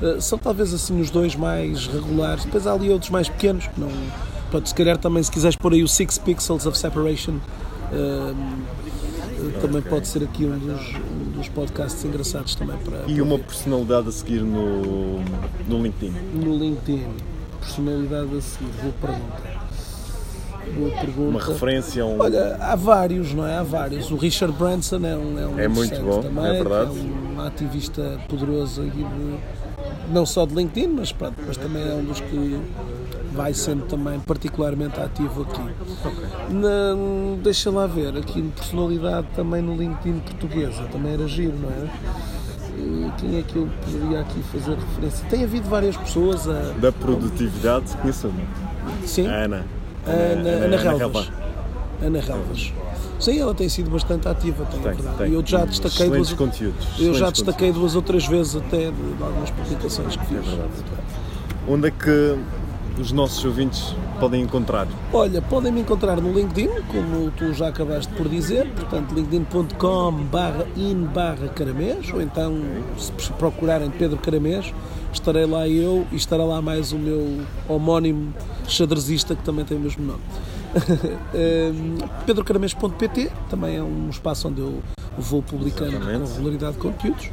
Uh, 0.00 0.20
são 0.20 0.38
talvez 0.38 0.72
assim 0.72 1.00
os 1.00 1.10
dois 1.10 1.34
mais 1.34 1.86
regulares. 1.86 2.44
Depois 2.44 2.66
há 2.66 2.72
ali 2.72 2.90
outros 2.90 3.10
mais 3.10 3.28
pequenos 3.28 3.66
que 3.66 3.80
não. 3.80 3.90
Pronto, 4.50 4.68
se 4.68 4.74
calhar 4.74 4.96
também 4.96 5.22
se 5.22 5.30
quiseres 5.30 5.56
pôr 5.56 5.72
aí 5.72 5.82
o 5.82 5.88
Six 5.88 6.18
Pixels 6.18 6.64
of 6.66 6.76
Separation. 6.78 7.38
um, 7.92 8.78
também 9.60 9.82
pode 9.82 10.06
ser 10.08 10.22
aqui 10.24 10.44
um 10.44 10.58
dos, 10.58 10.80
um 10.94 11.30
dos 11.32 11.48
podcasts 11.48 12.04
engraçados 12.04 12.54
também 12.54 12.76
para, 12.78 12.98
E 13.06 13.14
para 13.14 13.22
uma 13.24 13.36
ver. 13.36 13.44
personalidade 13.44 14.08
a 14.08 14.12
seguir 14.12 14.40
no, 14.42 15.20
no 15.68 15.82
LinkedIn. 15.82 16.12
no 16.34 16.56
LinkedIn. 16.56 17.06
Personalidade 17.60 18.36
a 18.36 18.40
seguir, 18.40 18.70
boa 18.80 18.94
pergunta. 19.00 19.58
Boa 20.76 20.90
pergunta. 20.90 21.30
Uma 21.30 21.40
referência 21.42 22.02
a 22.02 22.06
um. 22.06 22.20
Olha, 22.20 22.56
há 22.60 22.76
vários, 22.76 23.32
não 23.32 23.46
é? 23.46 23.56
Há 23.56 23.62
vários. 23.62 24.10
O 24.10 24.16
Richard 24.16 24.54
Branson 24.56 24.96
é 25.04 25.16
um, 25.16 25.38
é 25.38 25.46
um 25.46 25.58
É 25.58 25.68
muito 25.68 26.00
bom, 26.02 26.20
também, 26.20 26.44
é 26.46 26.52
verdade. 26.52 26.90
É 26.90 27.38
um 27.40 27.40
ativista 27.40 28.20
poderoso 28.28 28.82
aí 28.82 28.90
de, 28.90 29.04
não 30.10 30.24
só 30.26 30.46
de 30.46 30.54
LinkedIn, 30.54 30.88
mas, 30.88 31.12
pronto, 31.12 31.36
mas 31.46 31.56
também 31.56 31.82
é 31.82 31.94
um 31.94 32.04
dos 32.04 32.20
que 32.20 32.60
vai 33.32 33.52
sendo 33.54 33.84
também 33.86 34.18
particularmente 34.20 34.98
ativo 35.00 35.42
aqui. 35.42 35.60
Na- 36.52 37.36
deixa 37.42 37.70
lá 37.70 37.86
ver, 37.86 38.16
aqui 38.16 38.42
de 38.42 38.48
personalidade 38.48 39.26
também 39.36 39.62
no 39.62 39.76
LinkedIn 39.76 40.18
portuguesa, 40.20 40.82
também 40.90 41.12
era 41.14 41.26
giro, 41.28 41.54
não 41.60 41.68
é? 41.70 41.88
E 42.80 43.10
Quem 43.18 43.38
é 43.38 43.42
que 43.42 43.56
eu 43.56 43.68
poderia 43.84 44.20
aqui 44.20 44.40
fazer 44.52 44.76
referência? 44.76 45.26
Tem 45.28 45.42
havido 45.44 45.68
várias 45.68 45.96
pessoas 45.96 46.48
a. 46.48 46.72
Da 46.80 46.92
produtividade, 46.92 47.96
conheço 47.96 48.28
uma. 48.28 48.40
Sim, 49.04 49.26
A 49.26 49.32
Ana. 49.44 49.64
Ana, 50.06 50.48
Ana, 50.64 50.76
Relvas. 50.76 51.26
Relva. 51.26 51.26
Ana 52.00 52.20
Relvas. 52.20 52.72
Sim, 53.18 53.38
ela 53.40 53.54
tem 53.54 53.68
sido 53.68 53.90
bastante 53.90 54.28
ativa, 54.28 54.64
tem, 54.66 54.80
Tem, 54.80 54.90
é 54.90 54.94
verdade. 54.94 55.16
tem. 55.18 55.30
E 55.30 55.34
eu 55.34 55.42
já 55.44 55.64
destaquei 55.64 56.06
Excelentes 56.06 56.28
duas, 56.34 56.38
conteúdos. 56.38 56.86
eu 57.00 57.14
já 57.14 57.30
destaquei 57.30 57.72
duas 57.72 57.94
ou 57.96 58.02
três 58.02 58.26
vezes 58.26 58.56
até 58.56 58.90
de, 58.90 59.16
de 59.16 59.22
algumas 59.22 59.50
publicações 59.50 60.16
que 60.16 60.26
fiz. 60.26 60.38
É 60.38 60.42
verdade. 60.42 60.68
Onde 61.68 61.88
é 61.88 61.90
que 61.90 62.38
os 63.00 63.12
nossos 63.12 63.44
ouvintes 63.44 63.94
podem 64.18 64.42
encontrar? 64.42 64.86
Olha, 65.12 65.40
podem 65.42 65.70
me 65.72 65.80
encontrar 65.80 66.20
no 66.20 66.32
LinkedIn, 66.32 66.68
como 66.90 67.30
tu 67.32 67.52
já 67.52 67.68
acabaste 67.68 68.12
por 68.14 68.28
dizer, 68.28 68.68
portanto 68.74 69.12
linkedin.com 69.14 70.12
barra 70.30 70.66
in 70.76 71.04
barra 71.04 71.48
caramês, 71.48 72.12
ou 72.12 72.22
então 72.22 72.60
se 72.96 73.32
procurarem 73.32 73.90
Pedro 73.90 74.16
Caramês, 74.18 74.72
estarei 75.12 75.46
lá 75.46 75.68
eu 75.68 76.06
e 76.12 76.16
estará 76.16 76.44
lá 76.44 76.60
mais 76.62 76.92
o 76.92 76.98
meu 76.98 77.40
homónimo 77.68 78.32
xadrezista 78.66 79.34
que 79.36 79.42
também 79.42 79.64
tem 79.64 79.76
o 79.76 79.80
mesmo 79.80 80.04
nome. 80.04 80.20
Pedrocaramês.pt 82.26 83.30
também 83.50 83.76
é 83.76 83.82
um 83.82 84.08
espaço 84.10 84.48
onde 84.48 84.60
eu 84.60 84.82
vou 85.16 85.42
publicando 85.42 85.96
Exatamente. 85.96 86.20
com 86.30 86.34
regularidade 86.36 86.76
conteúdos. 86.78 87.30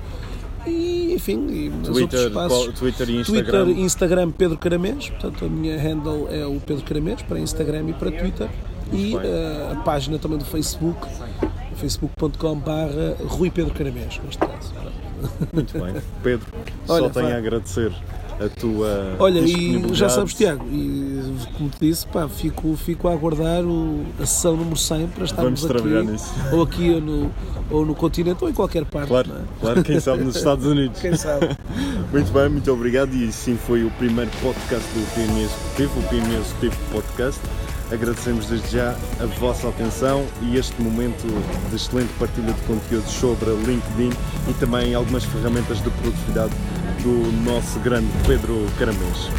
E, 0.67 1.13
enfim, 1.13 1.45
e 1.47 1.69
Twitter, 1.85 2.27
espaços. 2.27 2.57
qual- 2.57 2.73
Twitter 2.73 3.09
e 3.09 3.23
Twitter, 3.23 3.55
Instagram. 3.55 3.71
Instagram 3.71 4.31
Pedro 4.31 4.57
Caramês, 4.57 5.09
portanto 5.09 5.45
a 5.45 5.49
minha 5.49 5.77
handle 5.79 6.27
é 6.31 6.43
o 6.45 6.59
Pedro 6.59 6.83
Caramês 6.83 7.21
para 7.21 7.39
Instagram 7.39 7.89
e 7.89 7.93
para 7.93 8.11
Twitter 8.11 8.49
e 8.91 9.15
eh, 9.15 9.69
a 9.73 9.75
página 9.81 10.17
também 10.17 10.39
do 10.39 10.45
Facebook, 10.45 11.07
facebook.com 11.75 12.55
barra 12.55 13.15
Rui 13.27 13.51
Pedro 13.51 13.73
Caramês, 13.75 14.19
neste 14.23 14.39
caso. 14.39 14.73
Muito 15.53 15.77
bem. 15.79 15.95
Pedro, 16.23 16.47
Olha, 16.87 17.03
só 17.03 17.09
tenho 17.09 17.25
vai. 17.27 17.35
a 17.35 17.37
agradecer 17.37 17.93
a 18.39 18.49
tua 18.49 19.15
Olha, 19.19 19.39
e 19.39 19.81
já 19.93 20.09
sabes, 20.09 20.33
Tiago, 20.33 20.65
e 20.69 21.35
como 21.57 21.69
te 21.69 21.79
disse, 21.79 22.05
pá, 22.07 22.27
fico, 22.27 22.75
fico 22.75 23.07
a 23.07 23.13
aguardar 23.13 23.63
o, 23.63 24.03
a 24.19 24.25
sessão 24.25 24.57
número 24.57 24.75
100 24.77 25.07
para 25.07 25.23
estarmos 25.25 25.61
Vamos 25.61 25.81
trabalhar 25.81 26.01
aqui, 26.01 26.11
nisso. 26.11 26.33
ou 26.51 26.61
aqui 26.61 26.89
ou 26.91 27.01
no, 27.01 27.31
ou 27.69 27.85
no 27.85 27.95
continente 27.95 28.43
ou 28.43 28.49
em 28.49 28.53
qualquer 28.53 28.85
parte. 28.85 29.07
Claro, 29.07 29.31
é? 29.31 29.59
claro, 29.61 29.83
quem 29.83 29.99
sabe 29.99 30.23
nos 30.23 30.35
Estados 30.35 30.65
Unidos. 30.65 30.99
Quem 30.99 31.15
sabe? 31.15 31.49
Muito 32.11 32.31
bem, 32.31 32.49
muito 32.49 32.71
obrigado. 32.71 33.13
E 33.13 33.31
sim 33.31 33.57
foi 33.57 33.83
o 33.83 33.91
primeiro 33.91 34.31
podcast 34.41 34.87
do 34.93 35.13
PME 35.13 35.43
Executivo, 35.43 35.99
o 35.99 36.03
PME 36.03 36.35
Executivo 36.35 36.77
Podcast. 36.91 37.41
Agradecemos 37.91 38.47
desde 38.47 38.77
já 38.77 38.95
a 39.19 39.25
vossa 39.39 39.69
atenção 39.69 40.25
e 40.41 40.57
este 40.57 40.81
momento 40.81 41.27
de 41.69 41.75
excelente 41.75 42.11
partilha 42.17 42.51
de 42.51 42.61
conteúdos 42.61 43.11
sobre 43.11 43.51
LinkedIn 43.51 44.09
e 44.49 44.53
também 44.59 44.95
algumas 44.95 45.23
ferramentas 45.23 45.83
de 45.83 45.89
produtividade 45.91 46.53
do 47.03 47.31
nosso 47.43 47.79
grande 47.79 48.07
Pedro 48.25 48.65
Caramês. 48.79 49.29